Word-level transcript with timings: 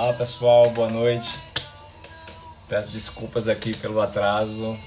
Olá 0.00 0.12
pessoal, 0.12 0.70
boa 0.70 0.88
noite. 0.88 1.40
Peço 2.68 2.92
desculpas 2.92 3.48
aqui 3.48 3.76
pelo 3.76 4.00
atraso. 4.00 4.78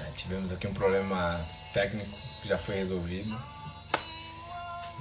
É, 0.00 0.04
tivemos 0.12 0.52
aqui 0.52 0.68
um 0.68 0.72
problema 0.72 1.44
técnico 1.74 2.16
que 2.40 2.46
já 2.46 2.56
foi 2.56 2.76
resolvido. 2.76 3.36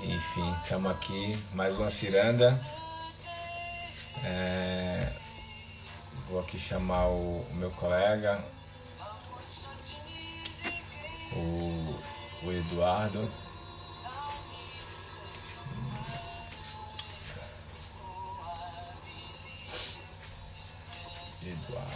Enfim, 0.01 0.51
estamos 0.63 0.89
aqui, 0.89 1.37
mais 1.53 1.77
uma 1.77 1.91
ciranda. 1.91 2.59
É... 4.23 5.13
Vou 6.27 6.39
aqui 6.39 6.57
chamar 6.57 7.05
o, 7.05 7.45
o 7.51 7.53
meu 7.53 7.69
colega, 7.69 8.43
o, 11.33 11.99
o 12.47 12.51
Eduardo. 12.51 13.31
Eduardo, 21.47 21.87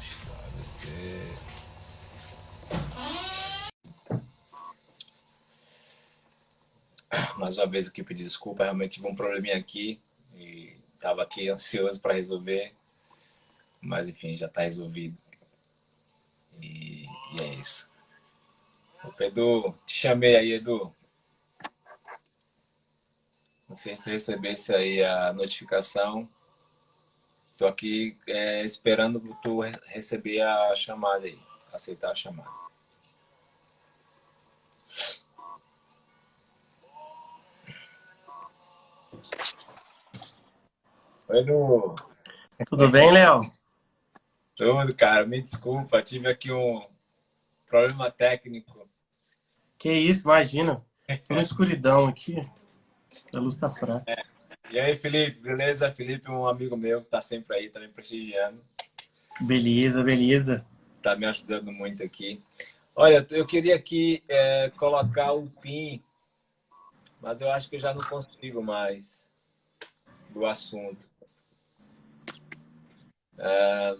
está 0.00 0.32
você. 0.58 1.50
Mais 7.38 7.56
uma 7.56 7.66
vez 7.66 7.88
aqui 7.88 8.02
pedir 8.02 8.24
desculpa, 8.24 8.64
realmente 8.64 8.94
tive 8.94 9.06
um 9.06 9.14
probleminha 9.14 9.56
aqui 9.56 10.00
e 10.34 10.76
estava 10.94 11.22
aqui 11.22 11.48
ansioso 11.48 12.00
para 12.00 12.14
resolver, 12.14 12.74
mas 13.80 14.08
enfim, 14.08 14.36
já 14.36 14.46
está 14.46 14.62
resolvido. 14.62 15.18
E, 16.60 17.04
e, 17.04 17.42
é 17.42 17.54
isso. 17.54 17.88
O 19.04 19.12
Pedro, 19.12 19.78
te 19.86 19.94
chamei 19.94 20.36
aí, 20.36 20.52
Edu. 20.52 20.94
Não 23.68 23.76
sei 23.76 23.94
se 23.94 24.02
tu 24.02 24.10
recebesse 24.10 24.74
aí 24.74 25.02
a 25.02 25.32
notificação. 25.32 26.28
Estou 27.60 27.68
aqui 27.68 28.16
é, 28.26 28.64
esperando 28.64 29.20
tu 29.42 29.60
receber 29.88 30.40
a 30.40 30.74
chamada 30.74 31.26
aí, 31.26 31.38
aceitar 31.70 32.10
a 32.10 32.14
chamada. 32.14 32.48
Oi, 41.28 41.42
Lu. 41.42 41.96
Tudo 42.66 42.88
bem, 42.88 43.12
Léo? 43.12 43.42
Tudo, 44.56 44.96
cara. 44.96 45.26
Me 45.26 45.42
desculpa, 45.42 46.02
tive 46.02 46.28
aqui 46.28 46.50
um 46.50 46.88
problema 47.66 48.10
técnico. 48.10 48.88
Que 49.78 49.92
isso, 49.92 50.22
imagina. 50.22 50.82
Tô 51.28 51.34
na 51.34 51.42
escuridão 51.42 52.06
aqui. 52.06 52.36
A 53.34 53.38
luz 53.38 53.58
tá 53.58 53.70
fraca. 53.70 54.10
É. 54.10 54.39
E 54.72 54.78
aí, 54.78 54.96
Felipe, 54.96 55.40
beleza? 55.40 55.90
Felipe, 55.90 56.30
um 56.30 56.46
amigo 56.46 56.76
meu 56.76 57.02
que 57.02 57.10
tá 57.10 57.20
sempre 57.20 57.56
aí, 57.56 57.68
tá 57.68 57.80
me 57.80 57.88
prestigiando. 57.88 58.62
Beleza, 59.40 60.00
beleza. 60.00 60.64
Tá 61.02 61.16
me 61.16 61.26
ajudando 61.26 61.72
muito 61.72 62.04
aqui. 62.04 62.40
Olha, 62.94 63.26
eu 63.30 63.44
queria 63.44 63.74
aqui 63.74 64.22
é, 64.28 64.70
colocar 64.76 65.32
o 65.32 65.50
PIN, 65.50 66.00
mas 67.20 67.40
eu 67.40 67.50
acho 67.50 67.68
que 67.68 67.76
eu 67.76 67.80
já 67.80 67.92
não 67.92 68.02
consigo 68.02 68.62
mais 68.62 69.26
do 70.28 70.46
assunto. 70.46 71.10
É, 73.40 73.96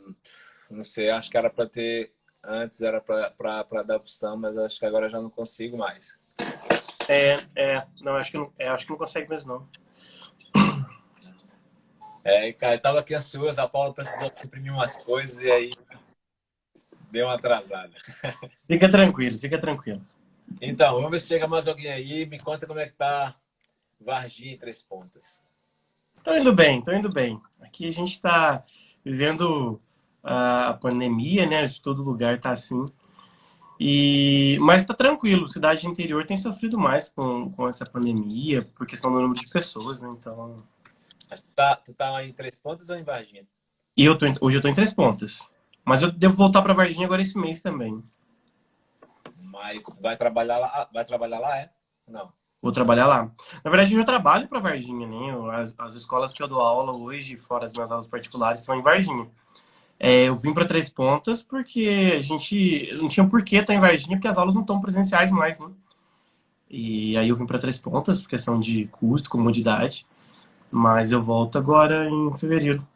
não 0.70 0.84
sei, 0.84 1.10
acho 1.10 1.30
que 1.30 1.36
era 1.36 1.50
para 1.50 1.68
ter 1.68 2.12
antes, 2.44 2.80
era 2.80 3.00
para 3.00 3.82
dar 3.82 3.96
opção, 3.96 4.36
mas 4.36 4.56
acho 4.56 4.78
que 4.78 4.86
agora 4.86 5.08
já 5.08 5.20
não 5.20 5.30
consigo 5.30 5.76
mais. 5.76 6.16
É, 7.08 7.38
é, 7.56 7.86
não, 8.02 8.14
acho 8.14 8.30
que 8.30 8.38
não, 8.38 8.52
é, 8.56 8.68
acho 8.68 8.84
que 8.84 8.92
não 8.92 8.98
consegue 8.98 9.28
mesmo 9.28 9.54
não. 9.54 9.79
É, 12.22 12.52
cara, 12.52 12.74
eu 12.74 12.80
tava 12.80 13.00
aqui 13.00 13.14
ansioso, 13.14 13.60
a 13.60 13.68
Paula 13.68 13.94
precisou 13.94 14.26
imprimir 14.44 14.72
umas 14.72 14.96
coisas 14.96 15.42
e 15.42 15.50
aí 15.50 15.72
deu 17.10 17.26
uma 17.26 17.34
atrasada. 17.34 17.92
Fica 18.66 18.90
tranquilo, 18.90 19.38
fica 19.38 19.58
tranquilo. 19.58 20.00
Então, 20.60 20.94
vamos 20.94 21.10
ver 21.10 21.20
se 21.20 21.28
chega 21.28 21.46
mais 21.46 21.66
alguém 21.66 21.90
aí. 21.90 22.26
Me 22.26 22.38
conta 22.38 22.66
como 22.66 22.80
é 22.80 22.86
que 22.86 22.94
tá 22.94 23.34
Varginha 24.00 24.52
em 24.52 24.58
Três 24.58 24.82
Pontas. 24.82 25.42
Tô 26.22 26.34
indo 26.34 26.52
bem, 26.52 26.82
tô 26.82 26.92
indo 26.92 27.08
bem. 27.08 27.40
Aqui 27.60 27.88
a 27.88 27.92
gente 27.92 28.20
tá 28.20 28.64
vivendo 29.04 29.78
a 30.22 30.76
pandemia, 30.80 31.46
né? 31.46 31.66
De 31.66 31.80
todo 31.80 32.02
lugar 32.02 32.40
tá 32.40 32.52
assim. 32.52 32.84
E, 33.78 34.58
mas 34.60 34.84
tá 34.84 34.92
tranquilo, 34.92 35.48
cidade 35.48 35.86
interior 35.86 36.26
tem 36.26 36.36
sofrido 36.36 36.78
mais 36.78 37.08
com, 37.08 37.50
com 37.50 37.66
essa 37.66 37.86
pandemia, 37.86 38.62
por 38.76 38.86
questão 38.86 39.10
do 39.10 39.18
número 39.18 39.40
de 39.40 39.48
pessoas, 39.48 40.02
né? 40.02 40.10
Então, 40.12 40.62
mas 41.30 41.40
tu 41.40 41.48
tá, 41.54 41.76
tu 41.76 41.94
tá 41.94 42.24
em 42.24 42.32
Três 42.32 42.58
Pontas 42.58 42.90
ou 42.90 42.96
em 42.96 43.04
Varginha? 43.04 43.46
E 43.96 44.04
eu 44.04 44.18
tô 44.18 44.26
hoje 44.40 44.56
eu 44.56 44.62
tô 44.62 44.68
em 44.68 44.74
Três 44.74 44.92
Pontas. 44.92 45.48
Mas 45.84 46.02
eu 46.02 46.10
devo 46.10 46.34
voltar 46.34 46.60
para 46.60 46.74
Varginha 46.74 47.06
agora 47.06 47.22
esse 47.22 47.38
mês 47.38 47.62
também. 47.62 48.02
Mas 49.40 49.84
vai 50.00 50.16
trabalhar 50.16 50.58
lá, 50.58 50.88
vai 50.92 51.04
trabalhar 51.04 51.38
lá, 51.38 51.58
é? 51.58 51.70
Não. 52.06 52.32
Vou 52.60 52.72
trabalhar 52.72 53.06
lá. 53.06 53.30
Na 53.64 53.70
verdade, 53.70 53.94
eu 53.94 54.00
já 54.00 54.04
trabalho 54.04 54.46
para 54.46 54.60
Varginha, 54.60 55.06
né? 55.06 55.56
As, 55.56 55.74
as 55.78 55.94
escolas 55.94 56.32
que 56.32 56.42
eu 56.42 56.48
dou 56.48 56.60
aula 56.60 56.92
hoje, 56.92 57.36
fora 57.36 57.64
as 57.64 57.72
minhas 57.72 57.90
aulas 57.90 58.06
particulares, 58.06 58.62
são 58.62 58.74
em 58.78 58.82
Varginha. 58.82 59.26
É, 59.98 60.24
eu 60.24 60.36
vim 60.36 60.52
para 60.52 60.66
Três 60.66 60.88
Pontas 60.88 61.42
porque 61.42 62.14
a 62.16 62.20
gente 62.20 62.96
não 63.00 63.08
tinha 63.08 63.26
por 63.26 63.42
que 63.42 63.56
estar 63.56 63.74
em 63.74 63.80
Varginha, 63.80 64.16
porque 64.16 64.28
as 64.28 64.36
aulas 64.36 64.54
não 64.54 64.62
estão 64.62 64.80
presenciais 64.80 65.30
mais, 65.30 65.58
né? 65.58 65.70
E 66.68 67.16
aí 67.16 67.28
eu 67.28 67.36
vim 67.36 67.46
para 67.46 67.58
Três 67.58 67.78
Pontas 67.78 68.20
por 68.20 68.28
questão 68.28 68.60
de 68.60 68.86
custo, 68.88 69.30
comodidade. 69.30 70.06
Mas 70.70 71.10
eu 71.10 71.22
volto 71.22 71.58
agora 71.58 72.08
em 72.08 72.38
fevereiro. 72.38 72.86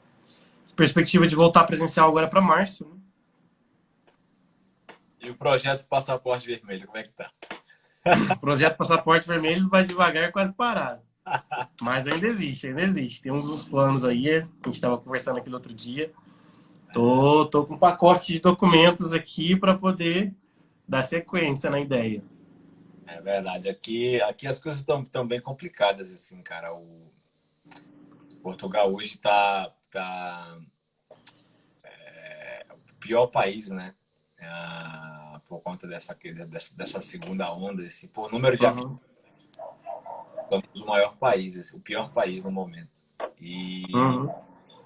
Perspectiva 0.76 1.26
de 1.26 1.36
voltar 1.36 1.64
presencial 1.64 2.08
agora 2.08 2.28
para 2.28 2.40
março. 2.40 2.84
Né? 2.84 2.96
E 5.20 5.30
o 5.30 5.34
projeto 5.34 5.86
Passaporte 5.86 6.46
Vermelho, 6.46 6.86
como 6.86 6.98
é 6.98 7.04
que 7.04 7.12
tá? 7.12 7.30
o 8.34 8.38
projeto 8.38 8.76
Passaporte 8.76 9.26
Vermelho 9.26 9.68
vai 9.68 9.84
devagar, 9.84 10.30
quase 10.32 10.52
parado. 10.52 11.00
Mas 11.80 12.06
ainda 12.06 12.26
existe, 12.26 12.66
ainda 12.66 12.82
existe. 12.82 13.22
Tem 13.22 13.32
uns 13.32 13.64
planos 13.64 14.04
aí, 14.04 14.28
a 14.30 14.40
gente 14.40 14.74
estava 14.74 14.98
conversando 14.98 15.38
aquele 15.38 15.54
outro 15.54 15.72
dia. 15.72 16.10
Tô, 16.92 17.46
tô 17.46 17.64
com 17.64 17.74
um 17.74 17.78
pacote 17.78 18.32
de 18.32 18.40
documentos 18.40 19.12
aqui 19.12 19.56
para 19.56 19.74
poder 19.74 20.32
dar 20.86 21.02
sequência 21.02 21.70
na 21.70 21.80
ideia. 21.80 22.22
É 23.06 23.20
verdade. 23.20 23.68
Aqui, 23.68 24.20
aqui 24.22 24.46
as 24.46 24.60
coisas 24.60 24.80
estão 24.80 25.26
bem 25.26 25.40
complicadas, 25.40 26.12
assim, 26.12 26.42
cara. 26.42 26.74
O, 26.74 27.10
Portugal 28.44 28.92
hoje 28.92 29.12
está 29.12 29.72
tá, 29.90 30.58
é, 31.82 32.66
o 32.70 33.00
pior 33.00 33.28
país, 33.28 33.70
né? 33.70 33.94
É, 34.38 34.46
por 35.48 35.62
conta 35.62 35.86
dessa, 35.86 36.14
dessa, 36.50 36.76
dessa, 36.76 37.00
segunda 37.00 37.50
onda, 37.50 37.82
esse, 37.82 38.06
por 38.08 38.30
número 38.30 38.58
de 38.58 38.66
uhum. 38.66 38.98
somos 40.50 40.80
o 40.82 40.86
maior 40.86 41.16
país, 41.16 41.56
esse, 41.56 41.74
o 41.74 41.80
pior 41.80 42.12
país 42.12 42.44
no 42.44 42.52
momento. 42.52 42.90
E, 43.40 43.86
uhum. 43.94 44.28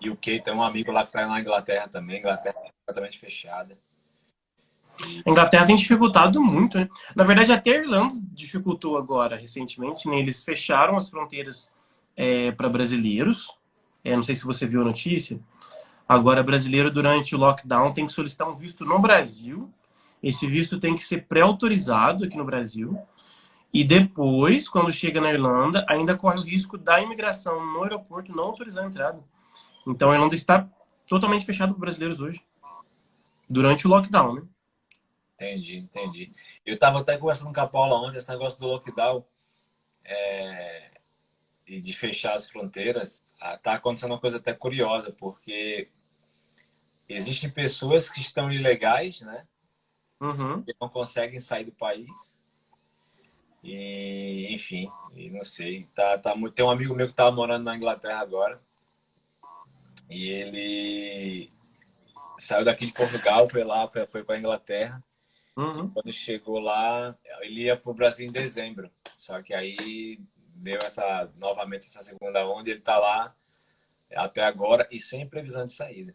e 0.00 0.08
o 0.08 0.16
que 0.16 0.40
tem 0.40 0.54
um 0.54 0.62
amigo 0.62 0.92
lá 0.92 1.02
que 1.02 1.08
está 1.08 1.26
na 1.26 1.40
Inglaterra 1.40 1.88
também, 1.88 2.20
Inglaterra 2.20 2.54
é 2.64 2.70
completamente 2.70 3.18
fechada. 3.18 3.76
A 5.26 5.30
Inglaterra 5.30 5.66
tem 5.66 5.74
dificultado 5.74 6.40
muito, 6.40 6.78
né? 6.78 6.88
Na 7.14 7.24
verdade, 7.24 7.50
até 7.50 7.72
a 7.72 7.80
Irlanda 7.80 8.14
dificultou 8.32 8.96
agora, 8.96 9.36
recentemente, 9.36 10.08
né? 10.08 10.20
Eles 10.20 10.44
fecharam 10.44 10.96
as 10.96 11.10
fronteiras 11.10 11.68
é, 12.18 12.50
para 12.50 12.68
brasileiros. 12.68 13.48
É, 14.04 14.16
não 14.16 14.24
sei 14.24 14.34
se 14.34 14.44
você 14.44 14.66
viu 14.66 14.82
a 14.82 14.84
notícia. 14.84 15.38
Agora, 16.08 16.42
brasileiro 16.42 16.90
durante 16.90 17.36
o 17.36 17.38
lockdown 17.38 17.94
tem 17.94 18.06
que 18.06 18.12
solicitar 18.12 18.48
um 18.48 18.56
visto 18.56 18.84
no 18.84 18.98
Brasil. 18.98 19.72
Esse 20.20 20.48
visto 20.48 20.80
tem 20.80 20.96
que 20.96 21.04
ser 21.04 21.26
pré-autorizado 21.26 22.24
aqui 22.24 22.36
no 22.36 22.44
Brasil. 22.44 22.98
E 23.72 23.84
depois, 23.84 24.68
quando 24.68 24.90
chega 24.90 25.20
na 25.20 25.32
Irlanda, 25.32 25.84
ainda 25.88 26.16
corre 26.16 26.38
o 26.38 26.42
risco 26.42 26.76
da 26.76 27.00
imigração 27.00 27.64
no 27.64 27.84
aeroporto 27.84 28.34
não 28.34 28.44
autorizar 28.44 28.84
a 28.84 28.88
entrada. 28.88 29.20
Então, 29.86 30.10
a 30.10 30.14
Irlanda 30.14 30.34
está 30.34 30.68
totalmente 31.06 31.46
fechada 31.46 31.72
para 31.72 31.80
brasileiros 31.80 32.20
hoje. 32.20 32.40
Durante 33.48 33.86
o 33.86 33.90
lockdown, 33.90 34.34
né? 34.34 34.42
Entendi, 35.34 35.76
entendi. 35.76 36.32
Eu 36.66 36.74
estava 36.74 36.98
até 36.98 37.16
conversando 37.16 37.54
com 37.54 37.60
a 37.60 37.66
Paula 37.66 37.94
ontem, 38.08 38.18
esse 38.18 38.28
negócio 38.28 38.58
do 38.58 38.66
lockdown. 38.66 39.24
É 40.04 40.87
e 41.68 41.80
de 41.80 41.92
fechar 41.92 42.34
as 42.34 42.48
fronteiras, 42.48 43.24
está 43.34 43.72
ah, 43.72 43.74
acontecendo 43.74 44.12
uma 44.12 44.20
coisa 44.20 44.38
até 44.38 44.54
curiosa, 44.54 45.12
porque 45.12 45.88
existem 47.08 47.50
pessoas 47.50 48.08
que 48.08 48.20
estão 48.20 48.50
ilegais, 48.50 49.20
né? 49.20 49.46
Uhum. 50.20 50.62
Que 50.62 50.74
não 50.80 50.88
conseguem 50.88 51.38
sair 51.38 51.64
do 51.64 51.72
país. 51.72 52.36
E, 53.62 54.48
enfim, 54.50 54.90
e 55.14 55.30
não 55.30 55.44
sei. 55.44 55.86
Tá, 55.94 56.16
tá, 56.16 56.34
tem 56.54 56.64
um 56.64 56.70
amigo 56.70 56.94
meu 56.94 57.06
que 57.06 57.12
estava 57.12 57.34
morando 57.34 57.64
na 57.64 57.76
Inglaterra 57.76 58.20
agora. 58.20 58.60
E 60.08 60.28
ele 60.30 61.52
saiu 62.38 62.64
daqui 62.64 62.86
de 62.86 62.92
Portugal, 62.92 63.46
foi 63.48 63.62
lá, 63.62 63.86
foi, 63.88 64.06
foi 64.06 64.24
para 64.24 64.36
a 64.36 64.38
Inglaterra. 64.38 65.04
Uhum. 65.54 65.90
Quando 65.90 66.12
chegou 66.12 66.60
lá, 66.60 67.14
ele 67.42 67.64
ia 67.64 67.76
para 67.76 67.90
o 67.90 67.94
Brasil 67.94 68.26
em 68.26 68.32
dezembro. 68.32 68.90
Só 69.16 69.42
que 69.42 69.52
aí 69.52 70.18
deu 70.58 70.78
essa 70.82 71.30
novamente 71.36 71.86
essa 71.86 72.02
segunda 72.02 72.46
onda, 72.46 72.68
ele 72.68 72.80
está 72.80 72.98
lá 72.98 73.34
até 74.14 74.42
agora 74.42 74.86
e 74.90 75.00
sem 75.00 75.28
previsão 75.28 75.64
de 75.64 75.72
saída. 75.72 76.14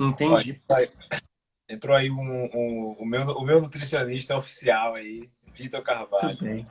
Entendi. 0.00 0.60
Entrou 1.68 1.96
aí 1.96 2.10
um, 2.10 2.20
um, 2.20 2.96
o, 2.98 3.06
meu, 3.06 3.22
o 3.28 3.44
meu 3.44 3.60
nutricionista 3.60 4.36
oficial 4.36 4.94
aí, 4.94 5.30
Vitor 5.54 5.82
Carvalho. 5.82 6.26
Muito 6.26 6.44
bem, 6.44 6.66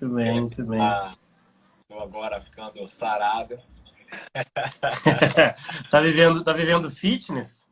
muito 0.00 0.14
bem, 0.14 0.40
muito 0.40 0.64
bem. 0.64 0.80
Estou 1.82 2.00
agora 2.00 2.40
ficando 2.40 2.86
sarado. 2.86 3.58
tá, 5.90 6.00
vivendo, 6.00 6.44
tá 6.44 6.52
vivendo 6.52 6.90
fitness? 6.90 7.66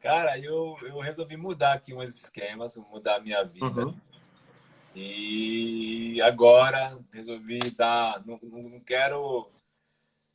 Cara, 0.00 0.38
eu, 0.38 0.76
eu 0.82 0.98
resolvi 0.98 1.36
mudar 1.36 1.74
aqui 1.74 1.94
uns 1.94 2.16
esquemas, 2.16 2.76
mudar 2.90 3.16
a 3.16 3.20
minha 3.20 3.44
vida. 3.44 3.66
Uhum. 3.66 3.94
E 5.02 6.20
agora 6.22 6.98
resolvi 7.12 7.58
dar. 7.70 8.24
Não, 8.26 8.38
não 8.42 8.80
quero. 8.80 9.50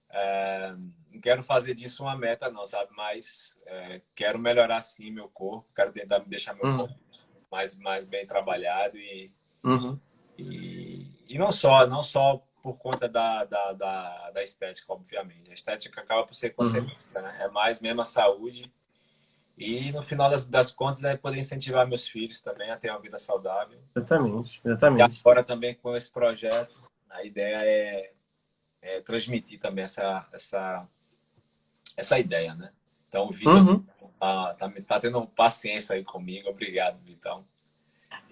É, 0.10 0.74
não 1.12 1.22
quero 1.22 1.44
fazer 1.44 1.76
disso 1.76 2.04
uma 2.04 2.18
meta, 2.18 2.50
não, 2.50 2.66
sabe? 2.66 2.92
Mas 2.96 3.58
é, 3.66 4.02
quero 4.16 4.40
melhorar 4.40 4.82
sim 4.82 5.12
meu 5.12 5.30
corpo. 5.30 5.68
Quero 5.76 5.92
tentar 5.92 6.20
me 6.20 6.26
deixar 6.26 6.54
meu 6.56 6.66
uhum. 6.66 6.78
corpo 6.78 6.96
mais, 7.52 7.76
mais 7.78 8.06
bem 8.06 8.26
trabalhado 8.26 8.98
e, 8.98 9.32
uhum. 9.64 10.00
e, 10.38 11.10
e 11.28 11.38
não 11.38 11.52
só, 11.52 11.88
não 11.88 12.04
só 12.04 12.44
por 12.62 12.78
conta 12.78 13.08
da, 13.08 13.46
da, 13.46 13.74
da, 13.74 14.32
da, 14.32 14.44
estética, 14.44 14.92
obviamente. 14.92 15.52
A 15.52 15.54
estética 15.54 16.02
acaba 16.02 16.26
por 16.26 16.34
ser 16.34 16.48
uhum. 16.48 16.56
consequência, 16.56 17.22
né? 17.22 17.38
É 17.42 17.48
mais 17.50 17.80
mesmo 17.80 18.02
a 18.02 18.06
saúde. 18.06 18.72
E 19.58 19.92
no 19.92 20.02
final 20.04 20.30
das, 20.30 20.46
das 20.46 20.74
contas 20.74 21.04
é 21.04 21.16
poder 21.16 21.40
incentivar 21.40 21.88
meus 21.88 22.08
filhos 22.08 22.42
também 22.42 22.70
a 22.70 22.78
ter 22.78 22.90
uma 22.90 23.00
vida 23.00 23.18
saudável. 23.18 23.80
Exatamente, 23.96 24.62
exatamente. 24.64 25.18
E 25.18 25.20
agora 25.20 25.44
também 25.44 25.76
com 25.76 25.96
esse 25.96 26.12
projeto, 26.12 26.78
a 27.10 27.24
ideia 27.24 27.58
é, 27.64 28.12
é 28.82 29.02
transmitir 29.02 29.60
também 29.60 29.86
essa, 29.86 30.28
essa, 30.34 30.88
essa 31.96 32.20
ideia, 32.20 32.54
né? 32.54 32.72
Então 33.08 33.28
o 33.28 33.32
Vitor 33.32 33.56
uhum. 33.56 33.86
tá, 34.20 34.54
tá, 34.56 34.74
tá, 34.86 35.00
tendo 35.00 35.26
paciência 35.28 35.96
aí 35.96 36.04
comigo. 36.04 36.50
Obrigado, 36.50 37.00
Vitão. 37.04 37.46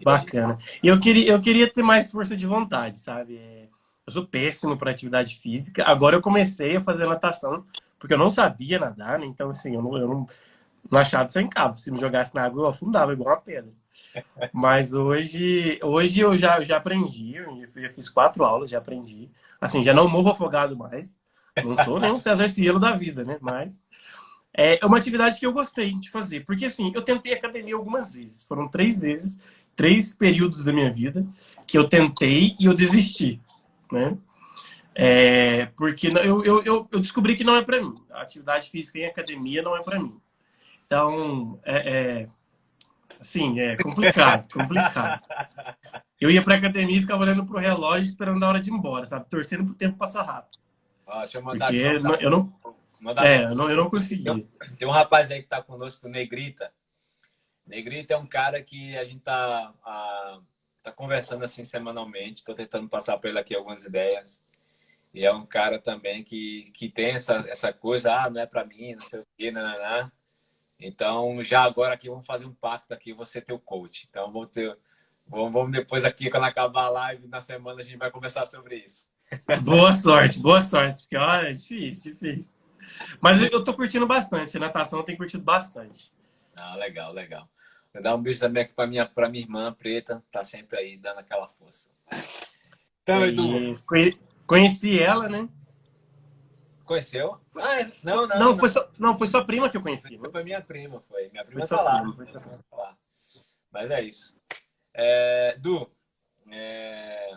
Bacana. 0.04 0.60
E 0.82 0.88
eu 0.88 1.00
queria, 1.00 1.32
eu 1.32 1.42
queria 1.42 1.72
ter 1.72 1.84
mais 1.84 2.12
força 2.12 2.36
de 2.36 2.46
vontade, 2.46 3.00
sabe? 3.00 3.38
É 3.38 3.68
eu 4.06 4.12
sou 4.12 4.26
péssimo 4.26 4.78
para 4.78 4.92
atividade 4.92 5.38
física. 5.38 5.84
Agora 5.86 6.16
eu 6.16 6.22
comecei 6.22 6.76
a 6.76 6.82
fazer 6.82 7.06
natação, 7.06 7.66
porque 7.98 8.14
eu 8.14 8.18
não 8.18 8.30
sabia 8.30 8.78
nadar, 8.78 9.18
né? 9.18 9.26
Então, 9.26 9.50
assim, 9.50 9.76
eu 9.76 9.82
não, 9.82 9.98
eu 9.98 10.08
não, 10.08 10.28
achava 10.92 11.28
sem 11.30 11.48
cabo. 11.48 11.76
Se 11.76 11.92
me 11.92 12.00
jogasse 12.00 12.34
na 12.36 12.44
água, 12.44 12.64
eu 12.64 12.68
afundava 12.68 13.14
igual 13.14 13.36
uma 13.36 13.42
pedra. 13.42 13.72
Mas 14.52 14.94
hoje, 14.94 15.80
hoje 15.82 16.20
eu 16.20 16.38
já, 16.38 16.62
já 16.62 16.78
aprendi, 16.78 17.36
eu 17.36 17.66
já 17.76 17.90
fiz 17.90 18.10
quatro 18.10 18.44
aulas, 18.44 18.70
já 18.70 18.78
aprendi. 18.78 19.30
Assim, 19.60 19.84
já 19.84 19.94
não 19.94 20.08
morro 20.08 20.32
afogado 20.32 20.76
mais. 20.76 21.18
Não 21.64 21.78
sou 21.84 22.00
nem 22.00 22.12
um 22.12 22.20
César 22.20 22.48
Cielo 22.48 22.80
da 22.80 22.92
vida, 22.92 23.24
né? 23.24 23.38
Mas 23.42 23.80
é 24.54 24.80
uma 24.86 24.98
atividade 24.98 25.40
que 25.40 25.46
eu 25.46 25.54
gostei 25.54 25.94
de 25.94 26.10
fazer. 26.10 26.42
Porque, 26.46 26.66
assim, 26.66 26.92
eu 26.94 27.02
tentei 27.02 27.34
academia 27.34 27.76
algumas 27.76 28.14
vezes. 28.14 28.44
Foram 28.44 28.68
três 28.68 29.02
vezes, 29.02 29.40
três 29.76 30.14
períodos 30.14 30.64
da 30.64 30.74
minha 30.74 30.92
vida 30.92 31.26
que 31.66 31.78
eu 31.78 31.88
tentei 31.88 32.56
e 32.60 32.66
eu 32.66 32.74
desisti 32.74 33.40
né? 33.94 34.18
É, 34.96 35.68
porque 35.78 36.08
eu, 36.08 36.44
eu, 36.44 36.88
eu 36.92 37.00
descobri 37.00 37.36
que 37.36 37.44
não 37.44 37.56
é 37.56 37.64
para 37.64 37.82
mim. 37.82 37.96
A 38.12 38.22
atividade 38.22 38.70
física 38.70 39.00
em 39.00 39.06
academia 39.06 39.62
não 39.62 39.78
é 39.78 39.82
para 39.82 40.00
mim. 40.00 40.20
Então, 40.94 41.60
é, 41.64 41.78
é, 42.22 42.28
assim, 43.20 43.60
é 43.60 43.76
complicado, 43.78 44.48
complicado. 44.54 45.24
Eu 46.22 46.30
ia 46.30 46.44
para 46.44 46.56
academia 46.56 46.96
e 46.96 47.02
ficava 47.02 47.24
olhando 47.24 47.44
pro 47.48 47.58
relógio 47.58 48.04
esperando 48.04 48.44
a 48.44 48.48
hora 48.48 48.60
de 48.60 48.70
ir 48.70 48.74
embora, 48.74 49.08
sabe? 49.08 49.28
Torcendo 49.28 49.66
pro 49.66 49.74
tempo 49.74 49.98
passar 49.98 50.22
rápido. 50.22 50.60
Ah, 51.08 51.22
deixa 51.22 51.40
eu 51.40 51.42
mandar 51.42 51.66
porque 51.66 51.84
aqui, 51.84 51.96
eu 52.24 52.30
não, 52.30 52.54
mandar 53.02 53.26
é, 53.26 53.46
eu 53.46 53.56
não, 53.56 53.70
eu 53.72 53.76
não 53.76 53.90
consegui. 53.90 54.24
Tem, 54.78 54.88
um 54.88 54.92
rapaz 54.92 55.32
aí 55.32 55.42
que 55.42 55.48
tá 55.48 55.64
conosco, 55.64 56.08
Negrita. 56.08 56.72
Negrita 57.66 58.14
é 58.14 58.18
um 58.18 58.28
cara 58.28 58.62
que 58.62 58.96
a 58.96 59.04
gente 59.04 59.22
tá... 59.22 59.74
A 59.84 60.38
tá 60.84 60.92
conversando 60.92 61.46
assim 61.46 61.64
semanalmente, 61.64 62.40
estou 62.40 62.54
tentando 62.54 62.90
passar 62.90 63.18
para 63.18 63.30
ele 63.30 63.40
aqui 63.40 63.56
algumas 63.56 63.86
ideias. 63.86 64.44
E 65.14 65.26
é 65.26 65.32
um 65.32 65.46
cara 65.46 65.80
também 65.80 66.26
que, 66.26 66.66
que 66.74 66.90
tem 66.90 67.12
essa, 67.12 67.46
essa 67.48 67.72
coisa, 67.72 68.14
ah, 68.14 68.30
não 68.30 68.42
é 68.42 68.46
para 68.46 68.66
mim, 68.66 68.94
não 68.94 69.02
sei 69.02 69.22
o 69.22 69.28
quê, 69.38 69.50
nananá. 69.50 70.12
Então, 70.80 71.44
já 71.44 71.62
agora 71.62 71.94
aqui, 71.94 72.10
vamos 72.10 72.26
fazer 72.26 72.46
um 72.46 72.54
pacto 72.54 72.94
aqui, 72.94 73.14
você 73.14 73.40
ter 73.40 73.54
o 73.54 73.60
coach. 73.60 74.08
Então, 74.10 74.32
vamos 74.32 74.50
ter, 74.50 74.78
vamos, 75.28 75.72
depois 75.72 76.04
aqui, 76.04 76.30
quando 76.30 76.44
acabar 76.44 76.86
a 76.86 76.90
live, 76.90 77.28
na 77.28 77.42
semana, 77.42 77.82
a 77.82 77.84
gente 77.84 77.98
vai 77.98 78.12
conversar 78.12 78.46
sobre 78.46 78.78
isso. 78.78 79.08
Boa 79.64 79.94
sorte, 79.94 80.40
boa 80.40 80.62
sorte, 80.62 81.04
porque, 81.04 81.18
olha, 81.18 81.50
é 81.50 81.54
difícil, 81.54 82.14
difícil. 82.14 82.56
Mas 83.22 83.42
eu 83.42 83.64
tô 83.64 83.74
curtindo 83.74 84.06
bastante, 84.06 84.58
a 84.58 84.60
natação 84.60 85.00
eu 85.00 85.06
tenho 85.06 85.18
curtido 85.18 85.44
bastante. 85.44 86.12
Ah, 86.56 86.76
legal, 86.76 87.14
legal. 87.14 87.50
Vou 87.94 88.04
dar 88.04 88.16
um 88.16 88.22
beijo 88.22 88.40
também 88.40 88.64
aqui 88.64 88.74
para 88.74 88.88
minha, 88.88 89.06
pra 89.06 89.30
minha 89.30 89.44
irmã 89.44 89.74
preta, 89.74 90.24
tá 90.32 90.44
sempre 90.44 90.78
aí 90.78 90.98
dando 90.98 91.20
aquela 91.20 91.48
força. 91.48 91.90
Então, 93.04 93.26
Edu. 93.26 93.82
Conheci 94.46 95.00
ela, 95.00 95.30
né? 95.30 95.48
Conheceu? 96.94 97.42
Ah, 97.56 97.92
não, 98.04 98.28
não. 98.28 98.40
Não, 98.40 98.60
Foi, 98.60 98.70
só, 98.70 98.88
não 99.00 99.18
foi 99.18 99.28
sua 99.28 99.44
prima 99.44 99.68
que 99.68 99.76
eu 99.76 99.82
conheci. 99.82 100.16
Né? 100.16 100.30
Foi 100.32 100.44
minha 100.44 100.62
prima, 100.62 101.04
foi. 101.10 101.28
Minha 101.30 101.44
prima 101.44 101.66
foi 101.66 101.76
tá 101.76 101.82
lá. 101.82 102.02
Prima, 102.02 102.24
foi 102.24 102.78
lá. 102.78 102.96
Mas 103.72 103.90
é 103.90 104.02
isso. 104.04 104.40
É, 104.94 105.58
du, 105.58 105.90
é, 106.52 107.36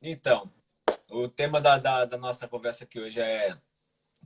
então, 0.00 0.50
o 1.10 1.28
tema 1.28 1.60
da, 1.60 1.76
da, 1.76 2.06
da, 2.06 2.16
nossa 2.16 2.48
conversa 2.48 2.84
aqui 2.84 2.98
hoje 2.98 3.20
é. 3.20 3.54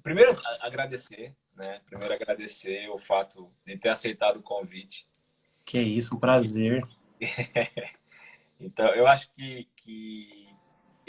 Primeiro, 0.04 0.40
agradecer, 0.60 1.34
né? 1.56 1.80
Primeiro, 1.84 2.14
agradecer 2.14 2.88
o 2.90 2.96
fato 2.96 3.52
de 3.66 3.76
ter 3.76 3.88
aceitado 3.88 4.36
o 4.36 4.42
convite. 4.42 5.08
Que 5.64 5.80
isso, 5.80 6.14
um 6.14 6.20
prazer. 6.20 6.84
então, 8.60 8.86
eu 8.94 9.08
acho 9.08 9.32
que, 9.32 9.68
que 9.74 10.39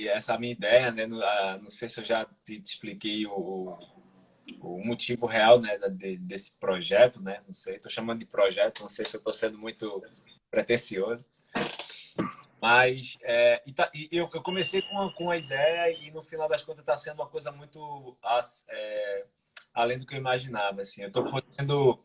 essa 0.08 0.34
é 0.34 0.36
a 0.36 0.40
minha 0.40 0.54
ideia, 0.54 0.92
né? 0.92 1.06
Não, 1.06 1.70
sei 1.70 1.90
se 1.90 2.00
eu 2.00 2.06
já 2.06 2.26
te, 2.44 2.60
te 2.60 2.74
expliquei 2.74 3.26
o, 3.26 3.78
o 4.62 4.86
motivo 4.86 5.26
real 5.26 5.60
né, 5.60 5.78
desse 6.20 6.52
projeto, 6.60 7.22
né? 7.22 7.42
Não 7.46 7.54
sei, 7.54 7.76
estou 7.76 7.92
chamando 7.92 8.20
de 8.20 8.26
projeto, 8.26 8.82
não 8.82 8.90
sei 8.90 9.06
se 9.06 9.16
eu 9.16 9.20
estou 9.20 9.34
sendo 9.34 9.58
muito 9.58 10.02
pretencioso. 10.50 11.24
Mas 12.62 13.18
é, 13.24 13.62
e 13.66 13.74
tá, 13.74 13.90
e 13.94 14.08
eu, 14.12 14.30
eu, 14.32 14.42
comecei 14.44 14.84
com 14.84 15.02
a, 15.02 15.12
com 15.14 15.32
a 15.32 15.38
ideia 15.38 15.92
e 16.00 16.12
no 16.12 16.22
final 16.22 16.48
das 16.48 16.64
contas 16.64 16.82
está 16.82 16.96
sendo 16.96 17.16
uma 17.16 17.28
coisa 17.28 17.52
muito 17.52 18.16
é, 18.70 19.26
além 19.74 19.98
do 19.98 20.06
que 20.06 20.14
eu 20.14 20.20
imaginava. 20.20 20.82
Assim. 20.82 21.02
Eu 21.02 21.08
estou 21.08 21.30
podendo 21.32 22.00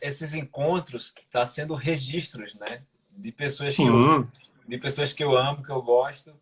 esses 0.00 0.34
encontros 0.34 1.14
tá 1.30 1.46
sendo 1.46 1.74
registros, 1.74 2.54
né? 2.56 2.82
De 3.10 3.30
pessoas 3.30 3.76
que 3.76 3.82
eu, 3.82 4.26
de 4.66 4.78
pessoas 4.78 5.12
que 5.12 5.22
eu 5.22 5.36
amo, 5.36 5.62
que 5.62 5.70
eu 5.70 5.82
gosto. 5.82 6.34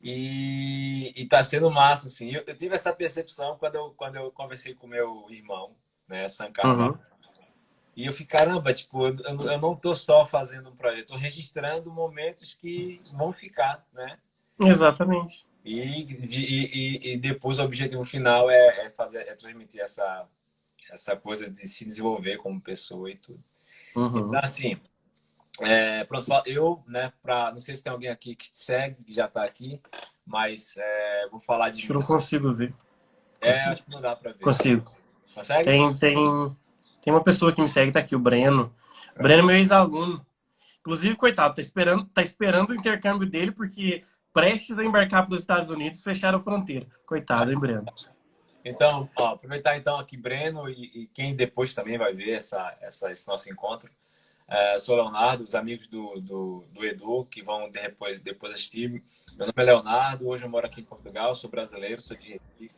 E, 0.00 1.12
e 1.16 1.26
tá 1.26 1.42
sendo 1.42 1.70
massa, 1.70 2.08
assim. 2.08 2.30
Eu, 2.30 2.44
eu, 2.46 2.56
tive 2.56 2.74
essa 2.74 2.92
percepção 2.92 3.56
quando 3.58 3.74
eu, 3.76 3.90
quando 3.96 4.16
eu 4.16 4.30
conversei 4.30 4.74
com 4.74 4.86
meu 4.86 5.26
irmão, 5.30 5.74
né, 6.06 6.28
Sankara. 6.28 6.68
Uhum. 6.68 6.98
E 7.96 8.04
eu 8.04 8.12
fiquei, 8.12 8.38
caramba, 8.38 8.74
tipo, 8.74 9.06
eu, 9.06 9.16
eu 9.24 9.58
não 9.58 9.74
tô 9.74 9.94
só 9.94 10.26
fazendo 10.26 10.68
um 10.68 10.76
projeto, 10.76 11.08
tô 11.08 11.16
registrando 11.16 11.90
momentos 11.90 12.54
que 12.54 13.00
vão 13.12 13.32
ficar, 13.32 13.86
né? 13.92 14.18
Exatamente. 14.60 15.46
E, 15.64 15.80
e, 15.80 17.12
e, 17.12 17.16
depois 17.16 17.58
o 17.58 17.62
objetivo 17.62 18.04
final 18.04 18.50
é, 18.50 18.86
é 18.86 18.90
fazer, 18.90 19.20
é 19.22 19.34
transmitir 19.34 19.80
essa, 19.80 20.28
essa 20.90 21.16
coisa 21.16 21.50
de 21.50 21.66
se 21.66 21.84
desenvolver 21.84 22.36
como 22.36 22.60
pessoa 22.60 23.10
e 23.10 23.16
tudo. 23.16 23.42
Uhum. 23.96 24.28
Então, 24.28 24.40
assim, 24.42 24.78
é, 25.60 26.04
pronto, 26.04 26.26
eu, 26.44 26.82
né, 26.86 27.12
pra, 27.22 27.50
não 27.52 27.60
sei 27.60 27.76
se 27.76 27.82
tem 27.82 27.92
alguém 27.92 28.10
aqui 28.10 28.34
que 28.34 28.50
te 28.50 28.58
segue, 28.58 29.02
que 29.04 29.12
já 29.12 29.26
está 29.26 29.42
aqui, 29.42 29.80
mas 30.24 30.74
é, 30.76 31.28
vou 31.30 31.40
falar 31.40 31.70
de. 31.70 31.78
Acho 31.78 31.86
que 31.86 31.92
não 31.92 32.02
consigo 32.02 32.52
ver. 32.52 32.74
É, 33.40 33.52
consigo. 33.52 33.72
acho 33.72 33.82
que 33.84 33.90
não 33.90 34.00
dá 34.00 34.16
para 34.16 34.32
ver. 34.32 34.40
Consigo. 34.40 34.92
Consegue? 35.34 35.64
Tem, 35.64 35.94
tem, 35.94 36.16
tem 37.02 37.12
uma 37.12 37.22
pessoa 37.22 37.52
que 37.52 37.60
me 37.60 37.68
segue, 37.68 37.92
tá 37.92 38.00
aqui, 38.00 38.14
o 38.14 38.18
Breno. 38.18 38.72
O 39.18 39.22
Breno 39.22 39.42
é 39.42 39.46
meu 39.46 39.56
ex-aluno. 39.56 40.24
Inclusive, 40.80 41.16
coitado, 41.16 41.54
tá 41.54 41.60
esperando, 41.60 42.04
tá 42.04 42.22
esperando 42.22 42.70
o 42.70 42.74
intercâmbio 42.74 43.28
dele, 43.28 43.50
porque 43.50 44.04
prestes 44.32 44.78
a 44.78 44.84
embarcar 44.84 45.24
para 45.24 45.34
os 45.34 45.40
Estados 45.40 45.70
Unidos, 45.70 46.02
fecharam 46.02 46.38
a 46.38 46.40
fronteira. 46.40 46.86
Coitado, 47.06 47.50
hein, 47.50 47.58
Breno? 47.58 47.86
Então, 48.64 49.08
ó, 49.18 49.28
aproveitar 49.28 49.76
então 49.76 49.98
aqui 49.98 50.16
Breno 50.16 50.68
e, 50.68 51.02
e, 51.02 51.06
quem 51.14 51.34
depois 51.34 51.72
também 51.72 51.96
vai 51.96 52.12
ver 52.12 52.32
essa, 52.32 52.76
essa, 52.80 53.10
esse 53.10 53.26
nosso 53.26 53.50
encontro. 53.50 53.90
É, 54.48 54.78
sou 54.78 54.94
Leonardo, 54.94 55.42
os 55.42 55.56
amigos 55.56 55.88
do, 55.88 56.20
do, 56.20 56.64
do, 56.72 56.84
Edu 56.84 57.26
que 57.26 57.42
vão 57.42 57.68
depois, 57.68 58.20
depois 58.20 58.52
assistir. 58.52 59.02
Meu 59.36 59.46
nome 59.46 59.52
é 59.56 59.62
Leonardo, 59.62 60.28
hoje 60.28 60.44
eu 60.44 60.48
moro 60.48 60.66
aqui 60.66 60.80
em 60.80 60.84
Portugal, 60.84 61.34
sou 61.34 61.50
brasileiro, 61.50 62.00
sou 62.00 62.16
de 62.16 62.32
Recife. 62.32 62.76